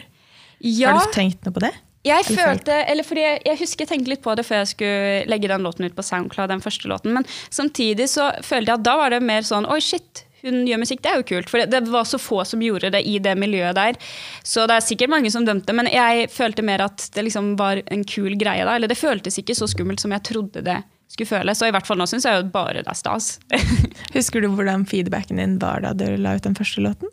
Ja. 0.64 0.94
Har 0.94 1.08
du 1.08 1.16
tenkt 1.16 1.44
noe 1.46 1.56
på 1.56 1.64
det? 1.64 1.74
Jeg 2.04 2.26
følte, 2.28 2.76
eller 2.92 3.08
fordi 3.08 3.24
jeg, 3.24 3.40
jeg, 3.48 3.60
husker 3.62 3.86
jeg 3.86 3.92
tenkte 3.94 4.12
litt 4.12 4.24
på 4.26 4.34
det 4.36 4.44
før 4.44 4.62
jeg 4.64 4.74
skulle 4.74 5.24
legge 5.32 5.48
den 5.48 5.64
låten 5.64 5.88
ut 5.88 5.96
på 5.96 6.04
SoundCloud. 6.04 6.52
den 6.52 6.64
første 6.64 6.92
låten, 6.92 7.14
Men 7.16 7.26
samtidig 7.50 8.10
så 8.12 8.32
følte 8.44 8.74
jeg 8.74 8.82
at 8.82 8.86
da 8.86 8.98
var 9.00 9.16
det 9.16 9.24
mer 9.24 9.48
sånn 9.48 9.68
Oi, 9.72 9.80
shit, 9.80 10.26
hun 10.44 10.66
gjør 10.68 10.82
musikk, 10.82 11.00
det 11.04 11.12
er 11.12 11.22
jo 11.22 11.28
kult. 11.32 11.52
For 11.52 11.64
det, 11.64 11.82
var 11.88 12.08
så 12.08 12.20
få 12.20 12.44
som 12.48 12.62
gjorde 12.64 12.92
det 12.92 13.04
i 13.08 13.16
det 13.24 13.38
miljøet 13.40 13.78
der. 13.78 14.00
Så 14.44 14.68
det 14.68 14.76
er 14.76 14.84
sikkert 14.84 15.14
mange 15.14 15.32
som 15.32 15.48
dømte, 15.48 15.76
men 15.76 15.88
jeg 15.88 16.28
følte 16.34 16.66
mer 16.66 16.84
at 16.84 17.08
det 17.16 17.24
liksom 17.30 17.54
var 17.60 17.80
en 17.88 18.04
kul 18.04 18.36
greie 18.40 18.66
da. 18.68 18.76
Eller 18.76 18.92
det 18.92 19.00
føltes 19.00 19.40
ikke 19.40 19.56
så 19.56 19.70
skummelt 19.72 20.04
som 20.04 20.12
jeg 20.12 20.26
trodde 20.28 20.66
det 20.66 20.82
skulle 21.14 21.32
føles. 21.32 21.64
Og 21.64 21.72
i 21.72 21.76
hvert 21.76 21.88
fall 21.88 22.02
nå 22.02 22.08
syns 22.10 22.28
jeg 22.28 22.42
jo 22.42 22.52
bare 22.52 22.82
det 22.84 22.92
er 22.92 23.00
stas. 23.00 23.38
Husker 24.18 24.44
du 24.44 24.52
hvordan 24.52 24.84
feedbacken 24.90 25.40
din 25.40 25.60
var 25.64 25.86
da 25.86 25.96
du 25.96 26.10
la 26.20 26.36
ut 26.36 26.44
den 26.44 26.60
første 26.60 26.84
låten? 26.84 27.12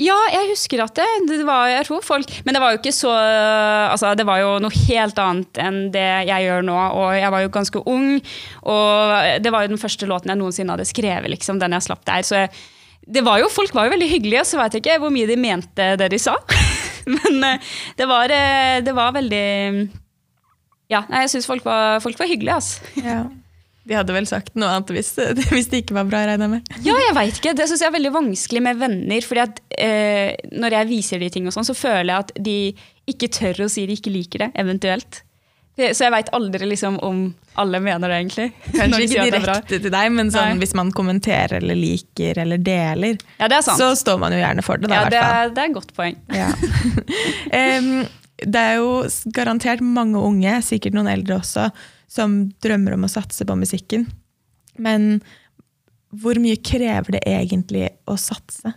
Ja, 0.00 0.16
jeg 0.32 0.48
husker 0.54 0.80
at 0.80 0.96
det, 0.96 1.06
det 1.28 1.42
var, 1.44 1.68
jeg 1.68 1.84
tror 1.84 2.00
folk, 2.04 2.30
Men 2.46 2.56
det 2.56 2.62
var 2.62 2.72
jo 2.72 2.78
ikke 2.80 2.94
så 2.96 3.10
altså, 3.12 4.14
Det 4.16 4.24
var 4.24 4.40
jo 4.40 4.54
noe 4.64 4.82
helt 4.88 5.18
annet 5.20 5.60
enn 5.60 5.80
det 5.92 6.08
jeg 6.30 6.46
gjør 6.46 6.64
nå. 6.64 6.76
Og 6.96 7.12
jeg 7.18 7.32
var 7.34 7.44
jo 7.44 7.52
ganske 7.52 7.82
ung. 7.84 8.10
Og 8.64 9.40
det 9.44 9.52
var 9.52 9.66
jo 9.66 9.74
den 9.74 9.82
første 9.82 10.08
låten 10.08 10.32
jeg 10.32 10.40
noensinne 10.40 10.76
hadde 10.76 10.88
skrevet, 10.88 11.28
liksom, 11.34 11.60
den 11.60 11.76
jeg 11.76 11.84
slapp 11.84 12.06
der. 12.08 12.24
Så 12.24 12.38
jeg, 12.40 12.52
det 13.10 13.24
var 13.26 13.40
jo, 13.42 13.48
folk 13.52 13.74
var 13.76 13.88
jo 13.88 13.94
veldig 13.94 14.08
hyggelige, 14.10 14.44
så 14.48 14.60
veit 14.60 14.76
jeg 14.76 14.84
ikke 14.84 15.00
hvor 15.02 15.12
mye 15.12 15.28
de 15.28 15.36
mente 15.40 15.92
det 16.00 16.10
de 16.12 16.20
sa. 16.20 16.36
men 17.16 17.44
eh, 17.46 17.72
det 17.98 18.08
var, 18.08 18.32
eh, 18.32 18.78
det 18.86 18.96
var 18.96 19.14
veldig 19.16 19.46
Ja, 20.90 21.04
jeg 21.06 21.30
syns 21.32 21.46
folk, 21.46 21.66
folk, 22.02 22.18
var 22.18 22.28
hyggelige, 22.30 22.56
altså. 22.56 23.04
Ja. 23.04 23.22
De 23.90 23.96
hadde 23.98 24.14
vel 24.14 24.28
sagt 24.30 24.54
noe 24.54 24.70
annet 24.70 24.92
hvis, 24.94 25.16
hvis 25.50 25.70
det 25.72 25.82
ikke 25.82 25.96
var 25.98 26.06
bra, 26.06 26.22
regner 26.28 26.46
jeg 26.46 26.52
med. 26.52 26.76
Ja, 26.86 26.94
jeg 27.08 27.16
veit 27.16 27.40
ikke. 27.40 27.56
Det 27.58 27.66
syns 27.66 27.82
jeg 27.82 27.90
er 27.90 27.96
veldig 27.96 28.12
vanskelig 28.14 28.62
med 28.62 28.78
venner. 28.78 29.26
fordi 29.26 29.42
at 29.42 29.58
eh, 29.74 30.36
Når 30.54 30.76
jeg 30.78 30.90
viser 30.92 31.22
de 31.22 31.32
ting, 31.34 31.48
og 31.50 31.56
sånn, 31.56 31.66
så 31.66 31.74
føler 31.74 32.12
jeg 32.12 32.26
at 32.28 32.30
de 32.38 32.60
ikke 33.10 33.30
tør 33.34 33.66
å 33.66 33.72
si 33.72 33.88
de 33.90 33.98
ikke 33.98 34.14
liker 34.14 34.46
det, 34.46 34.50
eventuelt. 34.62 35.24
Så 35.80 36.04
jeg 36.04 36.12
veit 36.12 36.28
aldri 36.36 36.66
liksom, 36.68 36.98
om 37.06 37.20
alle 37.58 37.80
mener 37.82 38.10
det, 38.12 38.20
egentlig. 38.20 38.46
Kanskje 38.78 39.02
ikke 39.06 39.26
direkte 39.32 39.80
til 39.80 39.92
deg, 39.94 40.10
men 40.14 40.32
sånn, 40.34 40.60
hvis 40.60 40.74
man 40.78 40.92
kommenterer 40.94 41.58
eller 41.58 41.78
liker 41.78 42.38
eller 42.44 42.60
deler, 42.62 43.20
ja, 43.40 43.60
så 43.64 43.92
står 43.98 44.20
man 44.22 44.34
jo 44.36 44.40
gjerne 44.42 44.64
for 44.66 44.80
det. 44.80 44.90
Da, 44.92 45.00
ja, 45.00 45.12
det 45.12 45.20
er, 45.20 45.54
det 45.56 45.64
er 45.64 45.70
et 45.72 45.78
godt 45.78 45.94
poeng. 45.96 46.18
Ja. 46.36 46.50
um, 47.80 47.94
det 48.40 48.60
er 48.60 48.78
jo 48.80 48.92
garantert 49.36 49.82
mange 49.84 50.20
unge, 50.20 50.60
sikkert 50.64 50.96
noen 50.96 51.10
eldre 51.12 51.40
også, 51.40 51.70
som 52.10 52.42
drømmer 52.62 52.96
om 52.96 53.06
å 53.06 53.12
satse 53.12 53.46
på 53.46 53.56
musikken. 53.58 54.08
Men 54.80 55.20
hvor 56.10 56.38
mye 56.42 56.58
krever 56.58 57.18
det 57.18 57.24
egentlig 57.30 57.86
å 58.10 58.16
satse? 58.18 58.72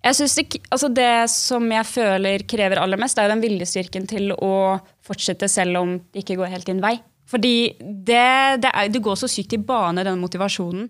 Jeg 0.00 0.16
synes 0.16 0.34
det, 0.38 0.60
altså 0.72 0.88
det 0.96 1.12
som 1.32 1.66
jeg 1.68 1.88
føler 1.88 2.44
krever 2.48 2.80
aller 2.80 3.00
mest, 3.00 3.18
er 3.18 3.26
jo 3.26 3.34
den 3.34 3.42
viljestyrken 3.42 4.06
til 4.08 4.32
å 4.32 4.78
fortsette 5.04 5.48
selv 5.50 5.82
om 5.82 5.96
det 5.98 6.22
ikke 6.22 6.38
går 6.40 6.54
helt 6.54 6.70
din 6.70 6.80
vei. 6.80 6.96
Fordi 7.30 7.54
det, 7.78 8.62
det, 8.62 8.70
er, 8.70 8.88
det 8.90 9.02
går 9.04 9.18
så 9.20 9.28
sykt 9.30 9.54
i 9.54 9.60
bane, 9.62 10.06
den 10.06 10.22
motivasjonen. 10.22 10.88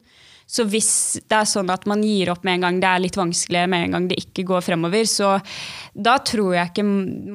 Så 0.50 0.64
hvis 0.66 0.90
det 1.30 1.36
er 1.36 1.46
sånn 1.46 1.70
at 1.70 1.84
man 1.86 2.02
gir 2.02 2.32
opp 2.32 2.42
med 2.46 2.58
en 2.58 2.64
gang 2.66 2.78
det 2.82 2.88
er 2.90 3.02
litt 3.04 3.18
vanskelig, 3.18 3.62
med 3.70 3.84
en 3.86 3.94
gang 3.94 4.08
det 4.10 4.18
ikke 4.18 4.42
går 4.48 4.64
fremover, 4.66 5.06
så 5.06 5.36
da 5.94 6.16
tror 6.26 6.56
jeg 6.56 6.72
ikke 6.72 6.84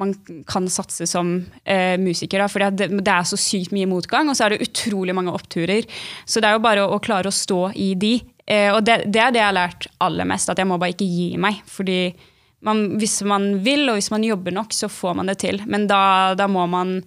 man 0.01 0.11
kan 0.49 0.67
satse 0.71 1.07
som 1.07 1.37
eh, 1.63 1.95
musiker. 2.01 2.43
Da, 2.43 2.49
for 2.51 2.65
det, 2.65 2.89
det, 2.91 3.13
er 3.13 3.27
så 3.29 3.39
sykt 3.39 3.71
mye 3.75 3.87
motgang, 3.87 4.27
og 4.27 4.35
så 4.35 4.47
er 4.47 4.55
det 4.55 4.67
utrolig 4.67 5.15
mange 5.15 5.31
oppturer. 5.31 5.87
Så 6.27 6.43
det 6.43 6.51
er 6.51 6.57
jo 6.57 6.65
bare 6.65 6.83
å, 6.83 6.97
å 6.97 7.03
klare 7.03 7.31
å 7.31 7.35
stå 7.35 7.61
i 7.79 7.93
de. 7.99 8.17
Eh, 8.43 8.67
og 8.73 8.83
det, 8.83 9.05
det, 9.07 9.21
er 9.23 9.31
det 9.31 9.39
jeg 9.39 9.47
har 9.47 9.59
lært 9.61 9.87
aller 10.03 10.27
mest, 10.27 10.51
at 10.51 10.59
jeg 10.59 10.67
må 10.67 10.79
bare 10.81 10.97
ikke 10.97 11.07
gi 11.07 11.29
meg. 11.39 11.63
fordi 11.71 11.99
man, 12.65 12.87
hvis 12.99 13.21
man 13.23 13.53
vil, 13.63 13.85
og 13.91 13.99
hvis 13.99 14.11
man 14.11 14.25
jobber 14.25 14.55
nok, 14.59 14.75
så 14.75 14.89
får 14.91 15.15
man 15.21 15.31
det 15.31 15.37
til. 15.45 15.61
Men 15.69 15.87
da, 15.87 16.33
da 16.35 16.49
må 16.51 16.65
man 16.67 16.97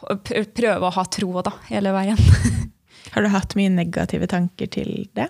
prøve 0.00 0.88
å 0.88 0.94
ha 0.96 1.06
tro 1.12 1.44
da, 1.44 1.54
hele 1.70 1.94
veien. 1.94 2.18
Har 3.14 3.24
du 3.24 3.30
hatt 3.32 3.56
mye 3.58 3.72
negative 3.72 4.28
tanker 4.30 4.70
til 4.70 5.06
det? 5.18 5.28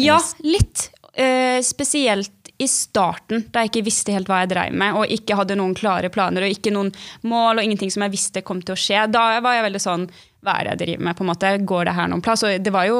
Ja, 0.00 0.18
litt. 0.42 0.88
Eh, 1.14 1.60
spesielt 1.62 2.50
i 2.58 2.66
starten, 2.70 3.46
da 3.50 3.62
jeg 3.62 3.72
ikke 3.72 3.86
visste 3.88 4.14
helt 4.14 4.28
hva 4.30 4.44
jeg 4.44 4.52
drev 4.52 4.74
med, 4.78 4.94
og 4.98 5.10
ikke 5.10 5.36
hadde 5.38 5.56
noen 5.58 5.74
klare 5.78 6.10
planer 6.14 6.46
og 6.46 6.54
ikke 6.54 6.72
noen 6.74 6.92
mål 7.26 7.58
og 7.58 7.66
ingenting 7.66 7.90
som 7.90 8.04
jeg 8.06 8.14
visste 8.14 8.44
kom 8.46 8.62
til 8.62 8.76
å 8.76 8.78
skje. 8.78 9.06
Da 9.10 9.40
var 9.42 9.58
jeg 9.58 9.66
veldig 9.68 9.82
sånn 9.82 10.08
Hva 10.44 10.58
er 10.58 10.66
det 10.66 10.74
jeg 10.74 10.80
driver 10.82 11.06
med? 11.08 11.16
på 11.18 11.24
en 11.24 11.30
måte? 11.32 11.52
Går 11.64 11.88
det 11.88 11.96
her 11.96 12.10
noen 12.10 12.22
plass? 12.22 12.44
Og 12.46 12.62
det 12.62 12.72
var 12.74 12.86
jo 12.90 12.98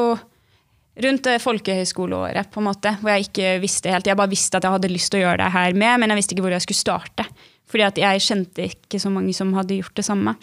rundt 1.05 1.27
folkehøyskoleåret, 1.43 2.51
på 2.55 2.63
en 2.63 2.69
måte, 2.69 2.95
hvor 3.01 3.15
jeg 3.15 3.29
ikke 3.29 3.55
visste 3.63 3.91
helt. 3.91 4.07
Jeg 4.07 4.19
bare 4.19 4.31
visste 4.31 4.59
at 4.59 4.67
jeg 4.67 4.75
hadde 4.77 4.93
lyst 4.93 5.11
til 5.13 5.21
å 5.21 5.25
gjøre 5.27 5.43
det 5.43 5.55
her 5.55 5.75
med, 5.75 6.01
men 6.01 6.13
jeg 6.13 6.21
visste 6.21 6.37
ikke 6.37 6.47
hvor 6.47 6.55
jeg 6.55 6.67
skulle 6.67 6.83
starte. 6.83 7.27
Fordi 7.71 7.87
at 7.87 7.99
jeg 7.99 8.23
kjente 8.23 8.69
ikke 8.71 9.01
så 9.03 9.11
mange 9.11 9.35
som 9.35 9.51
hadde 9.59 9.81
gjort 9.81 9.97
det 9.99 10.07
samme. 10.07 10.37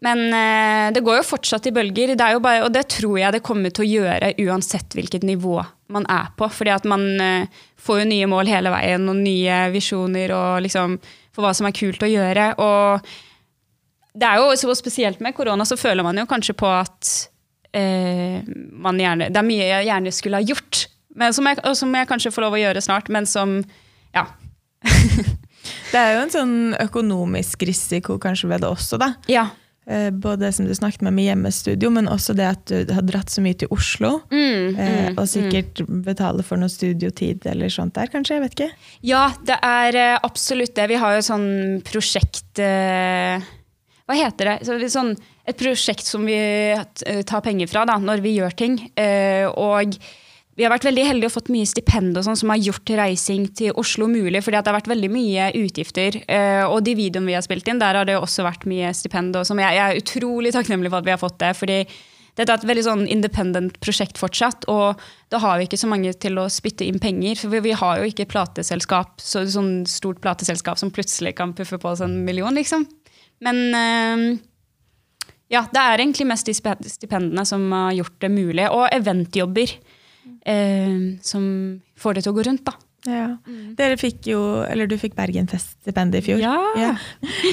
Men 0.00 0.22
eh, 0.32 0.92
det 0.96 1.02
går 1.04 1.18
jo 1.20 1.28
fortsatt 1.28 1.66
i 1.68 1.74
bølger, 1.76 2.14
det 2.16 2.28
bare, 2.40 2.64
og 2.64 2.72
det 2.72 2.86
tror 2.96 3.18
jeg 3.20 3.36
det 3.36 3.42
kommer 3.44 3.72
til 3.74 3.84
å 3.84 3.90
gjøre 3.90 4.32
uansett 4.46 4.96
hvilket 4.96 5.26
nivå 5.28 5.58
man 5.92 6.06
er 6.08 6.30
på. 6.38 6.48
Fordi 6.48 6.72
at 6.72 6.86
man 6.88 7.04
eh, 7.20 7.64
får 7.80 8.02
jo 8.02 8.10
nye 8.12 8.30
mål 8.30 8.48
hele 8.48 8.72
veien 8.72 9.08
og 9.12 9.20
nye 9.20 9.66
visjoner 9.74 10.32
og 10.36 10.62
liksom 10.64 10.96
for 11.34 11.44
hva 11.44 11.52
som 11.56 11.68
er 11.68 11.76
kult 11.76 12.02
å 12.02 12.10
gjøre. 12.10 12.52
Og 12.64 13.10
det 14.16 14.26
er 14.26 14.40
jo 14.40 14.56
så 14.58 14.74
spesielt 14.78 15.20
med 15.22 15.36
korona, 15.36 15.66
så 15.68 15.78
føler 15.78 16.06
man 16.06 16.18
jo 16.18 16.26
kanskje 16.30 16.56
på 16.58 16.70
at 16.70 17.12
eh, 17.76 18.40
gjerne, 18.40 19.28
det 19.30 19.38
er 19.38 19.46
mye 19.46 19.68
jeg 19.68 19.88
gjerne 19.90 20.14
skulle 20.14 20.40
ha 20.40 20.48
gjort, 20.48 20.86
men 21.20 21.34
som 21.34 21.46
jeg, 21.46 21.60
som 21.76 21.94
jeg 21.94 22.08
kanskje 22.08 22.32
får 22.34 22.46
lov 22.46 22.56
å 22.56 22.62
gjøre 22.64 22.84
snart, 22.84 23.10
men 23.12 23.28
som 23.28 23.60
Ja. 24.14 24.26
det 25.92 25.98
er 25.98 26.14
jo 26.14 26.20
en 26.24 26.32
sånn 26.32 26.54
økonomisk 26.80 27.66
risiko 27.68 28.16
kanskje 28.22 28.48
ved 28.50 28.64
det 28.64 28.70
også, 28.70 28.98
da. 28.98 29.12
Ja. 29.30 29.50
Eh, 29.90 30.10
både 30.14 30.44
det 30.46 30.52
som 30.54 30.68
du 30.68 30.74
snakket 30.76 31.02
med 31.06 31.16
med 31.18 31.26
hjemmestudio, 31.26 31.90
men 31.90 32.08
også 32.08 32.36
det 32.38 32.46
at 32.46 32.70
du 32.70 32.92
har 32.94 33.02
dratt 33.08 33.32
så 33.32 33.42
mye 33.42 33.58
til 33.58 33.72
Oslo. 33.74 34.20
Mm, 34.30 34.76
eh, 34.78 34.92
mm, 35.10 35.18
og 35.18 35.26
sikkert 35.28 35.82
mm. 35.82 36.02
betale 36.06 36.46
for 36.46 36.60
noe 36.60 36.70
studiotid 36.70 37.46
eller 37.50 37.72
sånt 37.72 37.96
der, 37.98 38.12
kanskje? 38.12 38.38
Jeg 38.38 38.44
vet 38.46 38.58
ikke. 38.58 38.70
Ja, 39.10 39.24
det 39.46 39.58
er 39.66 39.98
eh, 39.98 40.18
absolutt 40.22 40.76
det. 40.78 40.86
Vi 40.92 41.00
har 41.02 41.18
jo 41.18 41.26
sånn 41.26 41.50
prosjekt 41.86 42.60
Hva 42.60 44.16
heter 44.18 44.54
det? 44.54 44.88
sånn 44.90 45.14
et 45.50 45.58
prosjekt 45.58 46.06
som 46.06 46.26
vi 46.28 46.38
eh, 46.38 47.22
tar 47.26 47.44
penger 47.44 47.70
fra 47.70 47.86
da, 47.88 47.98
når 48.00 48.22
vi 48.24 48.36
gjør 48.38 48.56
ting. 48.56 48.78
Eh, 48.98 49.46
og 49.48 49.96
vi 50.60 50.66
har 50.66 50.74
vært 50.74 50.84
veldig 50.90 51.04
heldige 51.08 51.30
og 51.30 51.32
fått 51.38 51.48
mye 51.48 51.68
stipend 51.68 52.18
og 52.20 52.26
sånn, 52.26 52.36
som 52.36 52.50
har 52.52 52.60
gjort 52.60 52.90
reising 52.98 53.46
til 53.56 53.72
Oslo 53.80 54.04
mulig. 54.12 54.42
fordi 54.44 54.58
det 54.58 54.68
har 54.68 54.76
vært 54.76 54.90
veldig 54.92 55.08
mye 55.08 55.46
utgifter. 55.56 56.18
Eh, 56.28 56.64
og 56.66 56.82
de 56.84 56.92
videoene 56.98 57.30
vi 57.30 57.36
har 57.36 57.44
spilt 57.46 57.68
inn, 57.68 57.78
der 57.80 57.96
har 57.96 58.04
det 58.04 58.18
også 58.18 58.44
vært 58.44 58.66
mye 58.68 58.90
stipend. 58.92 59.38
Og 59.40 59.48
jeg, 59.48 59.76
jeg 59.78 59.80
er 59.80 60.00
utrolig 60.02 60.52
takknemlig 60.52 60.90
for 60.90 61.00
at 61.00 61.06
vi 61.06 61.14
har 61.14 61.22
fått 61.22 61.38
det. 61.40 61.54
fordi 61.56 61.78
dette 62.36 62.52
er 62.52 62.60
et 62.60 62.66
veldig 62.68 62.84
sånn 62.84 63.04
independent 63.10 63.78
prosjekt 63.80 64.20
fortsatt, 64.20 64.66
og 64.70 65.00
da 65.32 65.40
har 65.42 65.58
vi 65.58 65.66
ikke 65.66 65.80
så 65.80 65.88
mange 65.90 66.12
til 66.20 66.38
å 66.38 66.44
spytte 66.52 66.84
inn 66.84 67.00
penger. 67.00 67.40
For 67.40 67.56
vi, 67.64 67.72
har 67.80 68.02
jo 68.02 68.10
ikke 68.10 68.28
plateselskap, 68.28 69.16
så, 69.24 69.46
sånn 69.48 69.86
stort 69.88 70.20
plateselskap 70.20 70.78
som 70.80 70.92
plutselig 70.92 71.34
kan 71.40 71.56
puffe 71.56 71.80
på 71.80 71.88
oss 71.88 72.04
en 72.04 72.20
million, 72.28 72.52
liksom. 72.54 72.84
Men 73.40 74.36
ja, 75.50 75.64
det 75.72 75.80
er 75.80 76.04
egentlig 76.04 76.28
mest 76.30 76.46
de 76.46 76.54
stipendene 76.54 77.44
som 77.48 77.64
har 77.72 77.96
gjort 77.96 78.20
det 78.22 78.30
mulig. 78.32 78.68
Og 78.68 78.86
eventjobber 78.92 79.72
eh, 80.44 81.18
som 81.22 81.44
får 82.00 82.18
det 82.18 82.26
til 82.26 82.34
å 82.34 82.38
gå 82.38 82.46
rundt, 82.48 82.64
da. 82.68 82.76
Ja. 83.08 83.38
Mm. 83.48 83.72
Dere 83.78 83.96
fikk 83.96 84.26
jo, 84.28 84.40
eller 84.68 84.88
Du 84.90 84.96
fikk 85.00 85.14
Bergenfest-stipendet 85.16 86.20
i 86.20 86.24
fjor. 86.26 86.42
Ja. 86.42 86.56
ja. 86.76 86.90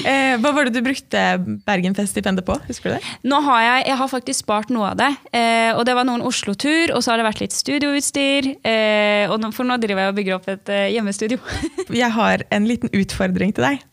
Eh, 0.04 0.36
hva 0.42 0.52
var 0.54 0.68
det 0.68 0.76
du 0.76 0.84
brukte 0.84 1.22
Bergenfest-stipendet 1.66 2.44
på? 2.46 2.58
Husker 2.68 2.92
du 2.92 2.96
det? 2.98 3.14
Nå 3.28 3.40
har 3.46 3.62
jeg, 3.64 3.86
jeg 3.88 4.00
har 4.02 4.12
faktisk 4.12 4.44
spart 4.44 4.72
noe 4.74 4.92
av 4.92 5.00
det. 5.00 5.10
Eh, 5.32 5.70
og 5.72 5.86
Det 5.88 5.96
var 5.96 6.08
noen 6.08 6.24
Oslo-tur, 6.28 6.92
og 6.92 7.02
så 7.04 7.14
har 7.14 7.22
det 7.22 7.28
vært 7.30 7.44
litt 7.46 7.56
studioutstyr. 7.56 8.52
Eh, 8.60 9.24
og 9.32 9.40
nå, 9.40 9.52
for 9.56 9.68
nå 9.68 9.78
driver 9.80 10.04
jeg 10.04 10.12
og 10.12 10.18
bygger 10.20 10.36
opp 10.36 10.50
et 10.52 10.74
eh, 10.74 10.88
hjemmestudio. 10.96 11.40
jeg 12.02 12.12
har 12.18 12.44
en 12.52 12.68
liten 12.68 12.92
utfordring 12.92 13.56
til 13.56 13.70
deg. 13.70 13.86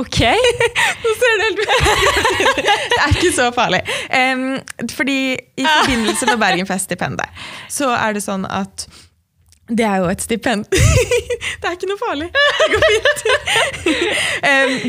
Ok! 0.00 0.20
Nå 1.02 1.12
ser 1.20 1.38
det 1.40 1.46
helt 1.46 1.60
Det 2.64 3.00
er 3.04 3.14
ikke 3.14 3.32
så 3.36 3.50
farlig. 3.54 3.82
Um, 4.08 4.58
fordi 4.96 5.20
i 5.36 5.66
forbindelse 5.66 6.28
med 6.30 6.40
Bergenfest-stipendet 6.40 7.46
så 7.68 7.90
er 7.96 8.16
det 8.16 8.24
sånn 8.24 8.46
at 8.48 8.86
det 9.70 9.84
er 9.86 10.00
jo 10.02 10.08
et 10.10 10.22
stipend. 10.24 10.64
det 11.60 11.68
er 11.68 11.76
ikke 11.76 11.86
noe 11.90 12.00
farlig. 12.00 12.26
Det 12.34 12.68
går 12.72 12.86
fint. 12.86 13.20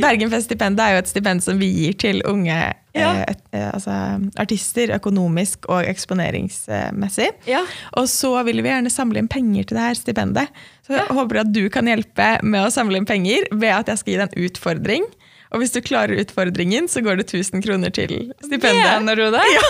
Bergenfest-stipendet 0.01 0.81
er 0.85 0.95
jo 0.95 1.03
et 1.03 1.11
stipend 1.11 1.43
som 1.45 1.59
vi 1.61 1.69
gir 1.75 1.99
til 2.01 2.23
unge 2.25 2.57
ja. 2.97 3.11
eh, 3.23 3.35
eh, 3.55 3.69
altså, 3.71 3.95
artister, 4.41 4.91
økonomisk 4.97 5.67
og 5.71 5.87
eksponeringsmessig. 5.87 7.29
Ja. 7.49 7.63
Og 7.99 8.09
så 8.11 8.33
vil 8.47 8.61
vi 8.63 8.71
gjerne 8.71 8.91
samle 8.93 9.21
inn 9.21 9.31
penger 9.31 9.67
til 9.67 9.79
det 9.79 9.87
her 9.87 9.99
stipendet. 9.99 10.63
Så 10.87 10.97
jeg 10.97 11.17
håper 11.17 11.43
at 11.43 11.53
du 11.55 11.63
kan 11.73 11.89
hjelpe 11.89 12.33
med 12.43 12.65
å 12.65 12.73
samle 12.73 12.99
inn 12.99 13.09
penger 13.09 13.47
ved 13.51 13.71
at 13.75 13.91
jeg 13.91 14.01
skal 14.01 14.13
gi 14.13 14.19
deg 14.21 14.35
en 14.35 14.49
utfordring. 14.49 15.07
Og 15.51 15.61
hvis 15.61 15.73
du 15.75 15.81
klarer 15.83 16.19
utfordringen, 16.21 16.87
så 16.87 17.03
går 17.03 17.19
det 17.19 17.27
1000 17.27 17.63
kroner 17.63 17.91
til 17.95 18.31
stipendet. 18.43 18.87
Mener 19.01 19.19
du 19.19 19.25
det? 19.35 19.43
Ja. 19.55 19.65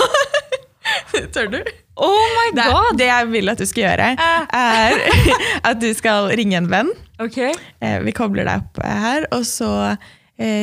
Tør 1.33 1.49
du? 1.49 1.59
Oh 2.01 2.25
my 2.37 2.47
god! 2.57 2.93
Det, 2.93 3.01
det, 3.01 3.07
jeg 3.09 3.29
vil 3.33 3.51
at 3.51 3.61
du 3.61 3.67
skal 3.69 3.83
gjøre, 3.83 4.07
er 4.17 5.01
at 5.69 5.81
du 5.81 5.89
skal 5.97 6.31
ringe 6.37 6.57
en 6.57 6.69
venn. 6.71 6.89
Okay. 7.21 7.53
Eh, 7.83 7.99
vi 8.05 8.13
kobler 8.17 8.47
deg 8.49 8.63
opp 8.63 8.81
her, 8.81 9.27
og 9.35 9.45
så 9.45 9.69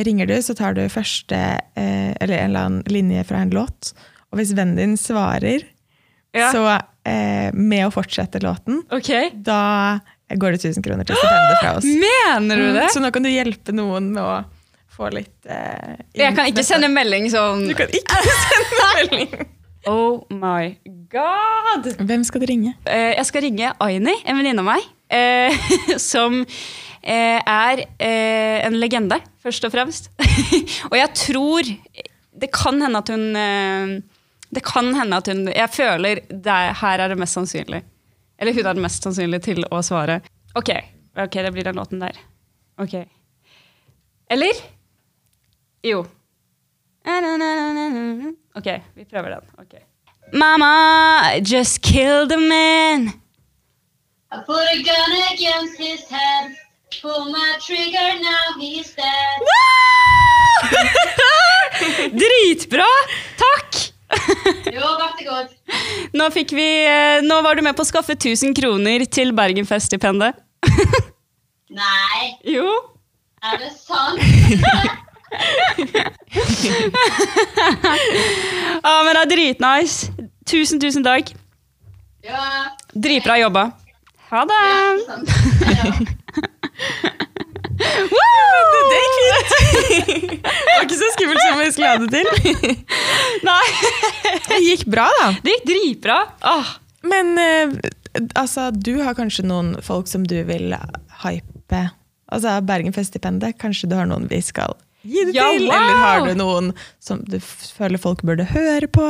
ringer 0.05 0.27
du, 0.27 0.35
så 0.43 0.53
tar 0.57 0.75
du 0.75 0.81
første 0.91 1.37
Eller 1.75 2.35
en 2.35 2.49
eller 2.49 2.67
annen 2.67 2.81
linje 2.91 3.23
fra 3.29 3.43
en 3.43 3.53
låt. 3.53 3.93
Og 4.29 4.41
hvis 4.41 4.51
vennen 4.57 4.75
din 4.75 4.97
svarer, 4.99 5.63
ja. 6.35 6.49
så 6.51 6.65
med 7.55 7.87
å 7.87 7.91
fortsette 7.93 8.41
låten, 8.43 8.83
okay. 8.93 9.31
da 9.33 10.01
går 10.37 10.51
det 10.51 10.61
1000 10.65 10.83
kroner 10.83 11.07
til 11.07 11.17
stipendet 11.17 11.61
fra 11.61 11.75
oss. 11.77 11.87
Mener 12.05 12.57
du 12.59 12.67
det? 12.67 12.85
Mm, 12.85 12.93
så 12.93 13.01
nå 13.01 13.11
kan 13.15 13.25
du 13.25 13.31
hjelpe 13.31 13.73
noen 13.75 14.11
med 14.13 14.23
å 14.23 14.35
få 14.99 15.09
litt 15.15 15.47
eh, 15.47 15.95
Jeg 16.17 16.35
kan 16.37 16.49
ikke 16.49 16.65
sende 16.67 16.89
melding 16.91 17.29
sånn 17.31 17.65
Du 17.69 17.75
kan 17.77 17.91
ikke 17.95 18.21
sende 18.43 18.83
melding! 18.83 19.49
Oh 19.87 20.25
my 20.33 20.73
god! 21.11 21.87
Hvem 22.03 22.25
skal 22.27 22.43
du 22.43 22.49
ringe? 22.49 22.75
Uh, 22.83 23.15
jeg 23.15 23.25
skal 23.29 23.45
ringe 23.47 23.71
Aini, 23.79 24.13
en 24.27 24.35
venninne 24.35 24.59
av 24.59 24.67
meg. 24.67 24.87
Som 26.11 26.43
er 27.03 27.81
en 28.67 28.75
legende, 28.79 29.19
først 29.43 29.65
og 29.65 29.71
fremst. 29.73 30.09
og 30.91 30.97
jeg 30.97 31.09
tror 31.15 31.69
Det 32.39 32.49
kan 32.55 32.81
hende 32.81 32.99
at 32.99 33.09
hun 33.09 33.23
Det 34.49 34.63
kan 34.63 34.93
hende 34.95 35.17
at 35.17 35.27
hun 35.27 35.47
Jeg 35.47 35.69
føler 35.69 36.21
det, 36.29 36.59
her 36.81 36.99
er 36.99 37.07
det 37.07 37.17
mest 37.19 37.37
sannsynlig. 37.37 37.83
Eller 38.39 38.53
hun 38.53 38.65
er 38.65 38.73
det 38.73 38.83
mest 38.83 39.03
sannsynlig 39.03 39.41
til 39.43 39.65
å 39.71 39.81
svare. 39.83 40.21
Ok, 40.55 40.71
ok, 41.15 41.35
det 41.43 41.51
blir 41.53 41.67
den 41.67 41.75
låten 41.75 41.99
der. 41.99 42.15
Ok. 42.79 42.95
Eller? 44.31 44.55
Jo. 45.83 46.05
Ok, 48.55 48.67
vi 48.95 49.05
prøver 49.05 49.29
den. 49.29 49.49
Okay. 49.57 49.83
Mama 50.33 51.39
just 51.41 51.81
killed 51.81 52.31
a 52.31 52.37
man. 52.37 53.07
I 54.31 54.37
put 54.45 54.67
a 54.73 54.77
gun 54.77 55.11
against 55.33 55.79
his 55.79 56.07
head. 56.09 56.55
Pull 56.97 57.29
my 57.31 57.57
trigger, 57.61 58.19
now 58.19 58.59
he's 58.59 58.95
dead. 58.97 59.39
Dritbra! 62.19 62.87
Takk! 63.37 63.93
jo, 64.73 64.81
vær 64.81 65.11
så 65.13 65.23
god. 65.27 65.47
Nå, 66.17 66.29
vi, 66.33 66.65
eh, 66.89 67.21
nå 67.23 67.41
var 67.45 67.55
du 67.55 67.61
med 67.63 67.77
på 67.77 67.85
å 67.85 67.87
skaffe 67.87 68.17
1000 68.17 68.55
kroner 68.57 69.05
til 69.05 69.31
Bergenfest-stipendet. 69.37 70.33
Nei. 71.81 72.21
Jo. 72.57 72.65
Er 73.45 73.61
det 73.61 73.71
sant? 73.77 74.19
ah, 78.83 79.01
men 79.05 79.13
det 79.13 79.21
er 79.21 79.29
dritnice. 79.35 80.09
Tusen, 80.49 80.81
tusen 80.81 81.05
takk. 81.05 81.29
Ja. 82.25 82.73
Dritbra 82.97 83.37
jobba. 83.45 83.69
Ha 84.33 84.41
det. 84.49 84.63
Ja, 85.69 85.93
det 88.89 88.99
gikk 88.99 89.15
fint! 89.19 90.43
Det 90.43 90.73
var 90.75 90.85
ikke 90.85 90.99
så 90.99 91.09
skummelt 91.15 91.41
som 91.43 91.59
vi 91.59 91.69
skulle 91.75 91.89
ha 91.89 91.97
det 92.01 92.09
til. 92.15 92.27
Nei. 93.47 93.65
Det 94.49 94.59
gikk 94.65 94.83
bra, 94.91 95.05
da. 95.21 95.27
Det 95.43 95.53
gikk 95.55 95.65
dritbra. 95.69 96.17
Åh, 96.49 96.69
Men 97.07 97.31
eh, 97.39 97.73
altså, 98.39 98.69
du 98.73 98.95
har 99.05 99.15
kanskje 99.17 99.45
noen 99.47 99.75
folk 99.85 100.09
som 100.11 100.25
du 100.27 100.37
vil 100.47 100.73
hype? 101.23 101.81
Altså 102.29 102.57
Bergenfeststipendet, 102.65 103.57
kanskje 103.61 103.89
du 103.89 103.95
har 103.97 104.09
noen 104.09 104.27
vi 104.29 104.41
skal 104.45 104.75
gi 105.07 105.23
det 105.29 105.35
Ja, 105.37 105.47
til? 105.55 105.67
wow! 105.69 105.75
Eller 105.77 106.01
har 106.03 106.25
du 106.27 106.33
noen 106.37 106.71
som 107.01 107.21
du 107.25 107.37
føler 107.41 108.01
folk 108.01 108.21
burde 108.27 108.45
høre 108.51 108.89
på? 108.91 109.05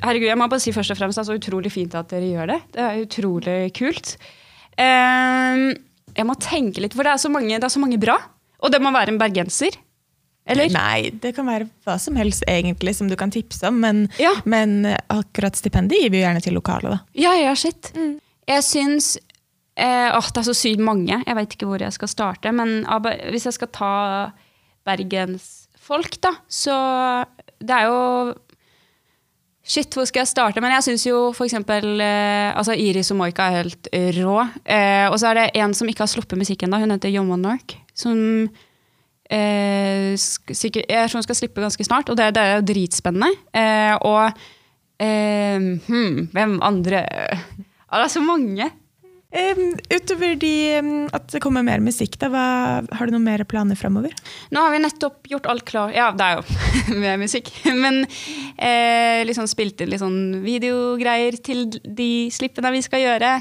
Herregud, 0.00 0.28
jeg 0.30 0.38
må 0.40 0.48
bare 0.50 0.62
si 0.64 0.72
først 0.74 0.92
og 0.94 0.98
fremst, 1.00 1.18
det 1.18 1.22
er 1.24 1.28
så 1.30 1.38
utrolig 1.38 1.72
fint 1.74 1.94
at 1.98 2.08
dere 2.12 2.28
gjør 2.32 2.50
det. 2.54 2.58
Det 2.74 2.84
er 2.86 3.00
utrolig 3.04 3.56
kult. 3.76 4.14
Ehm, 4.80 5.70
jeg 6.20 6.28
må 6.28 6.36
tenke 6.40 6.82
litt, 6.84 6.94
for 6.96 7.06
det 7.06 7.14
er, 7.16 7.20
så 7.22 7.30
mange, 7.32 7.56
det 7.56 7.66
er 7.66 7.72
så 7.72 7.80
mange 7.82 7.98
bra. 8.02 8.18
Og 8.60 8.72
det 8.74 8.80
må 8.84 8.92
være 8.92 9.14
en 9.14 9.20
bergenser. 9.20 9.78
Eller? 10.50 10.70
Nei, 10.72 11.10
det 11.22 11.34
kan 11.36 11.46
være 11.46 11.66
hva 11.86 11.94
som 12.00 12.16
helst 12.18 12.42
egentlig 12.50 12.94
som 12.96 13.08
du 13.10 13.14
kan 13.16 13.30
tipse 13.32 13.68
om, 13.68 13.76
men, 13.80 14.06
Ja. 14.18 14.32
men 14.44 14.82
akkurat 15.12 15.56
stipendet 15.56 16.00
gir 16.00 16.10
vi 16.10 16.20
jo 16.20 16.26
gjerne 16.26 16.42
til 16.44 16.56
lokale, 16.56 16.94
da. 16.96 16.98
Ja, 17.14 17.34
ja, 17.38 17.52
shit. 17.54 17.92
Jeg 18.48 18.64
syns 18.66 19.14
eh, 19.76 20.08
åh, 20.16 20.26
Det 20.32 20.42
er 20.42 20.48
så 20.48 20.56
sykt 20.56 20.82
mange. 20.82 21.20
Jeg 21.26 21.36
veit 21.38 21.54
ikke 21.54 21.68
hvor 21.70 21.80
jeg 21.80 21.92
skal 21.94 22.08
starte. 22.10 22.50
Men 22.52 22.82
hvis 23.30 23.46
jeg 23.46 23.54
skal 23.56 23.70
ta 23.72 23.92
bergensfolk, 24.88 26.18
da, 26.24 26.34
så 26.48 26.76
Det 27.60 27.70
er 27.76 27.86
jo 27.88 28.34
Shit, 29.60 29.92
hvor 29.94 30.06
skal 30.08 30.24
jeg 30.24 30.30
starte? 30.30 30.62
Men 30.64 30.72
jeg 30.78 30.86
syns 30.86 31.04
jo 31.06 31.18
eksempel 31.44 32.00
eh, 32.02 32.50
altså 32.56 32.74
Iris 32.74 33.12
og 33.12 33.20
Moika 33.20 33.50
er 33.50 33.60
helt 33.60 33.90
rå. 34.16 34.38
Eh, 34.64 35.06
og 35.10 35.18
så 35.20 35.30
er 35.30 35.38
det 35.38 35.46
en 35.60 35.74
som 35.76 35.90
ikke 35.90 36.06
har 36.06 36.10
sluppet 36.10 36.40
musikk 36.40 36.64
ennå. 36.64 36.80
Hun 36.80 36.94
heter 36.94 37.12
Yoman 37.12 37.44
Nork. 37.44 37.76
Som 37.94 38.48
eh, 39.30 40.16
sikkert, 40.16 40.88
jeg 40.88 41.10
tror 41.10 41.20
hun 41.20 41.28
skal 41.28 41.38
slippe 41.38 41.62
ganske 41.62 41.86
snart, 41.86 42.10
og 42.10 42.18
det, 42.18 42.32
det 42.34 42.42
er 42.42 42.56
jo 42.56 42.66
dritspennende. 42.72 43.30
Eh, 43.52 43.94
og 44.00 44.40
eh, 44.98 45.68
hmm, 45.86 46.30
hvem 46.32 46.56
andre 46.66 47.04
det 47.90 48.06
er 48.06 48.12
så 48.12 48.22
mange. 48.22 48.70
Um, 49.30 49.76
utover 49.94 50.34
de, 50.42 50.52
um, 50.82 51.04
at 51.14 51.28
det 51.30 51.38
kommer 51.44 51.62
mer 51.62 51.78
musikk, 51.84 52.16
da, 52.18 52.26
hva, 52.32 52.46
har 52.82 53.06
du 53.06 53.14
noen 53.14 53.28
mer 53.28 53.44
planer 53.46 53.78
framover? 53.78 54.14
Nå 54.50 54.64
har 54.64 54.74
vi 54.74 54.82
nettopp 54.82 55.30
gjort 55.30 55.46
alt 55.52 55.64
klar. 55.68 55.94
Ja, 55.94 56.08
det 56.10 56.26
er 56.26 56.40
jo 56.40 56.98
med 57.04 57.22
musikk. 57.22 57.52
Men 57.70 58.02
eh, 58.58 59.22
liksom 59.28 59.46
spilt 59.50 59.80
inn 59.80 59.92
litt 59.92 60.02
sånn 60.02 60.40
videogreier 60.42 61.38
til 61.46 61.68
de 61.70 62.12
slippene 62.34 62.74
vi 62.74 62.82
skal 62.82 63.06
gjøre. 63.06 63.34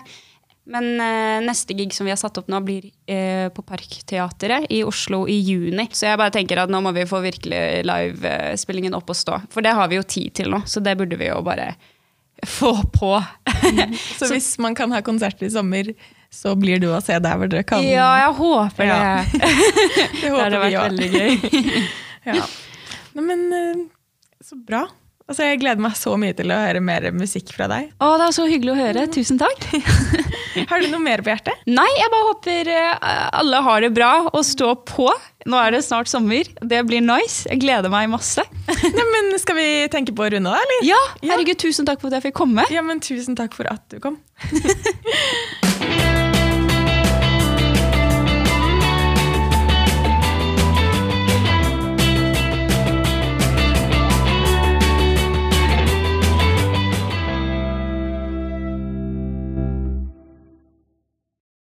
Men 0.70 0.92
eh, 1.02 1.42
neste 1.42 1.74
gig 1.74 1.94
som 1.98 2.06
vi 2.06 2.14
har 2.14 2.22
satt 2.22 2.38
opp 2.38 2.50
nå, 2.54 2.62
blir 2.62 2.92
eh, 3.10 3.50
på 3.50 3.66
Parkteatret 3.66 4.70
i 4.70 4.84
Oslo 4.86 5.24
i 5.26 5.40
juni. 5.42 5.88
Så 5.90 6.06
jeg 6.06 6.22
bare 6.22 6.36
tenker 6.38 6.62
at 6.62 6.70
nå 6.70 6.84
må 6.86 6.94
vi 6.94 7.10
få 7.10 7.24
virkelig 7.26 7.82
livespillingen 7.90 8.98
opp 8.98 9.10
og 9.10 9.18
stå. 9.18 9.42
For 9.50 9.66
det 9.66 9.74
har 9.74 9.90
vi 9.90 9.98
jo 9.98 10.06
tid 10.06 10.38
til 10.38 10.54
nå, 10.54 10.62
så 10.70 10.86
det 10.86 11.00
burde 11.02 11.18
vi 11.18 11.32
jo 11.32 11.42
bare 11.46 11.74
få 12.48 12.74
på. 12.94 13.12
Så 14.20 14.30
hvis 14.32 14.54
man 14.62 14.76
kan 14.78 14.92
ha 14.96 15.02
konsert 15.06 15.42
i 15.44 15.50
sommer, 15.52 15.92
så 16.32 16.54
blir 16.60 16.80
du 16.80 16.88
å 16.94 17.00
se 17.02 17.18
der 17.20 17.38
hvor 17.40 17.50
dere 17.50 17.66
kan. 17.68 17.84
Ja, 17.84 18.12
jeg 18.22 18.36
håper 18.38 18.90
det. 18.92 19.00
Det 19.34 20.08
Det 20.22 20.30
håper 20.30 20.44
hadde 20.44 20.62
vi 20.62 20.76
vært 20.76 20.86
veldig 20.88 21.10
gøy. 21.16 21.90
Ja. 22.30 22.44
Nei, 23.16 23.24
men 23.24 23.46
eh, 23.56 23.78
så 24.46 24.58
bra. 24.68 24.84
Altså, 25.30 25.46
jeg 25.46 25.60
gleder 25.62 25.82
meg 25.86 25.94
så 25.94 26.16
mye 26.18 26.34
til 26.34 26.50
å 26.50 26.58
høre 26.58 26.80
mer 26.82 27.04
musikk 27.14 27.52
fra 27.54 27.68
deg. 27.70 27.92
Å, 28.02 28.08
det 28.18 28.26
er 28.26 28.34
så 28.34 28.48
hyggelig 28.50 28.72
å 28.74 28.78
høre. 28.80 29.04
Tusen 29.14 29.38
takk. 29.38 29.68
Har 30.72 30.82
du 30.82 30.88
noe 30.90 31.02
mer 31.04 31.22
på 31.22 31.30
hjertet? 31.30 31.62
Nei, 31.70 31.86
jeg 32.00 32.10
bare 32.10 32.30
håper 32.32 32.72
eh, 32.74 33.06
alle 33.38 33.62
har 33.68 33.86
det 33.86 33.92
bra 33.94 34.10
og 34.32 34.42
står 34.46 34.80
på. 34.90 35.06
Nå 35.46 35.62
er 35.62 35.78
det 35.78 35.84
snart 35.86 36.10
sommer. 36.10 36.50
Det 36.66 36.82
blir 36.90 37.06
nice. 37.06 37.46
Jeg 37.46 37.62
gleder 37.62 37.94
meg 37.94 38.10
masse. 38.10 38.42
Nei, 38.98 39.08
men 39.14 39.32
Skal 39.40 39.60
vi 39.62 39.70
tenke 39.94 40.18
på 40.18 40.26
å 40.26 40.34
runde 40.34 40.50
av, 40.50 40.66
eller? 40.66 40.84
Ja, 40.90 41.00
herregud, 41.30 41.62
tusen 41.62 41.86
takk 41.88 42.02
for 42.02 42.10
at 42.10 42.18
jeg 42.20 42.32
fikk 42.32 42.40
komme. 42.42 42.66
Ja, 42.74 42.82
men 42.86 42.98
Tusen 43.06 43.38
takk 43.38 43.54
for 43.58 43.70
at 43.70 43.86
du 43.94 44.02
kom. 44.02 44.18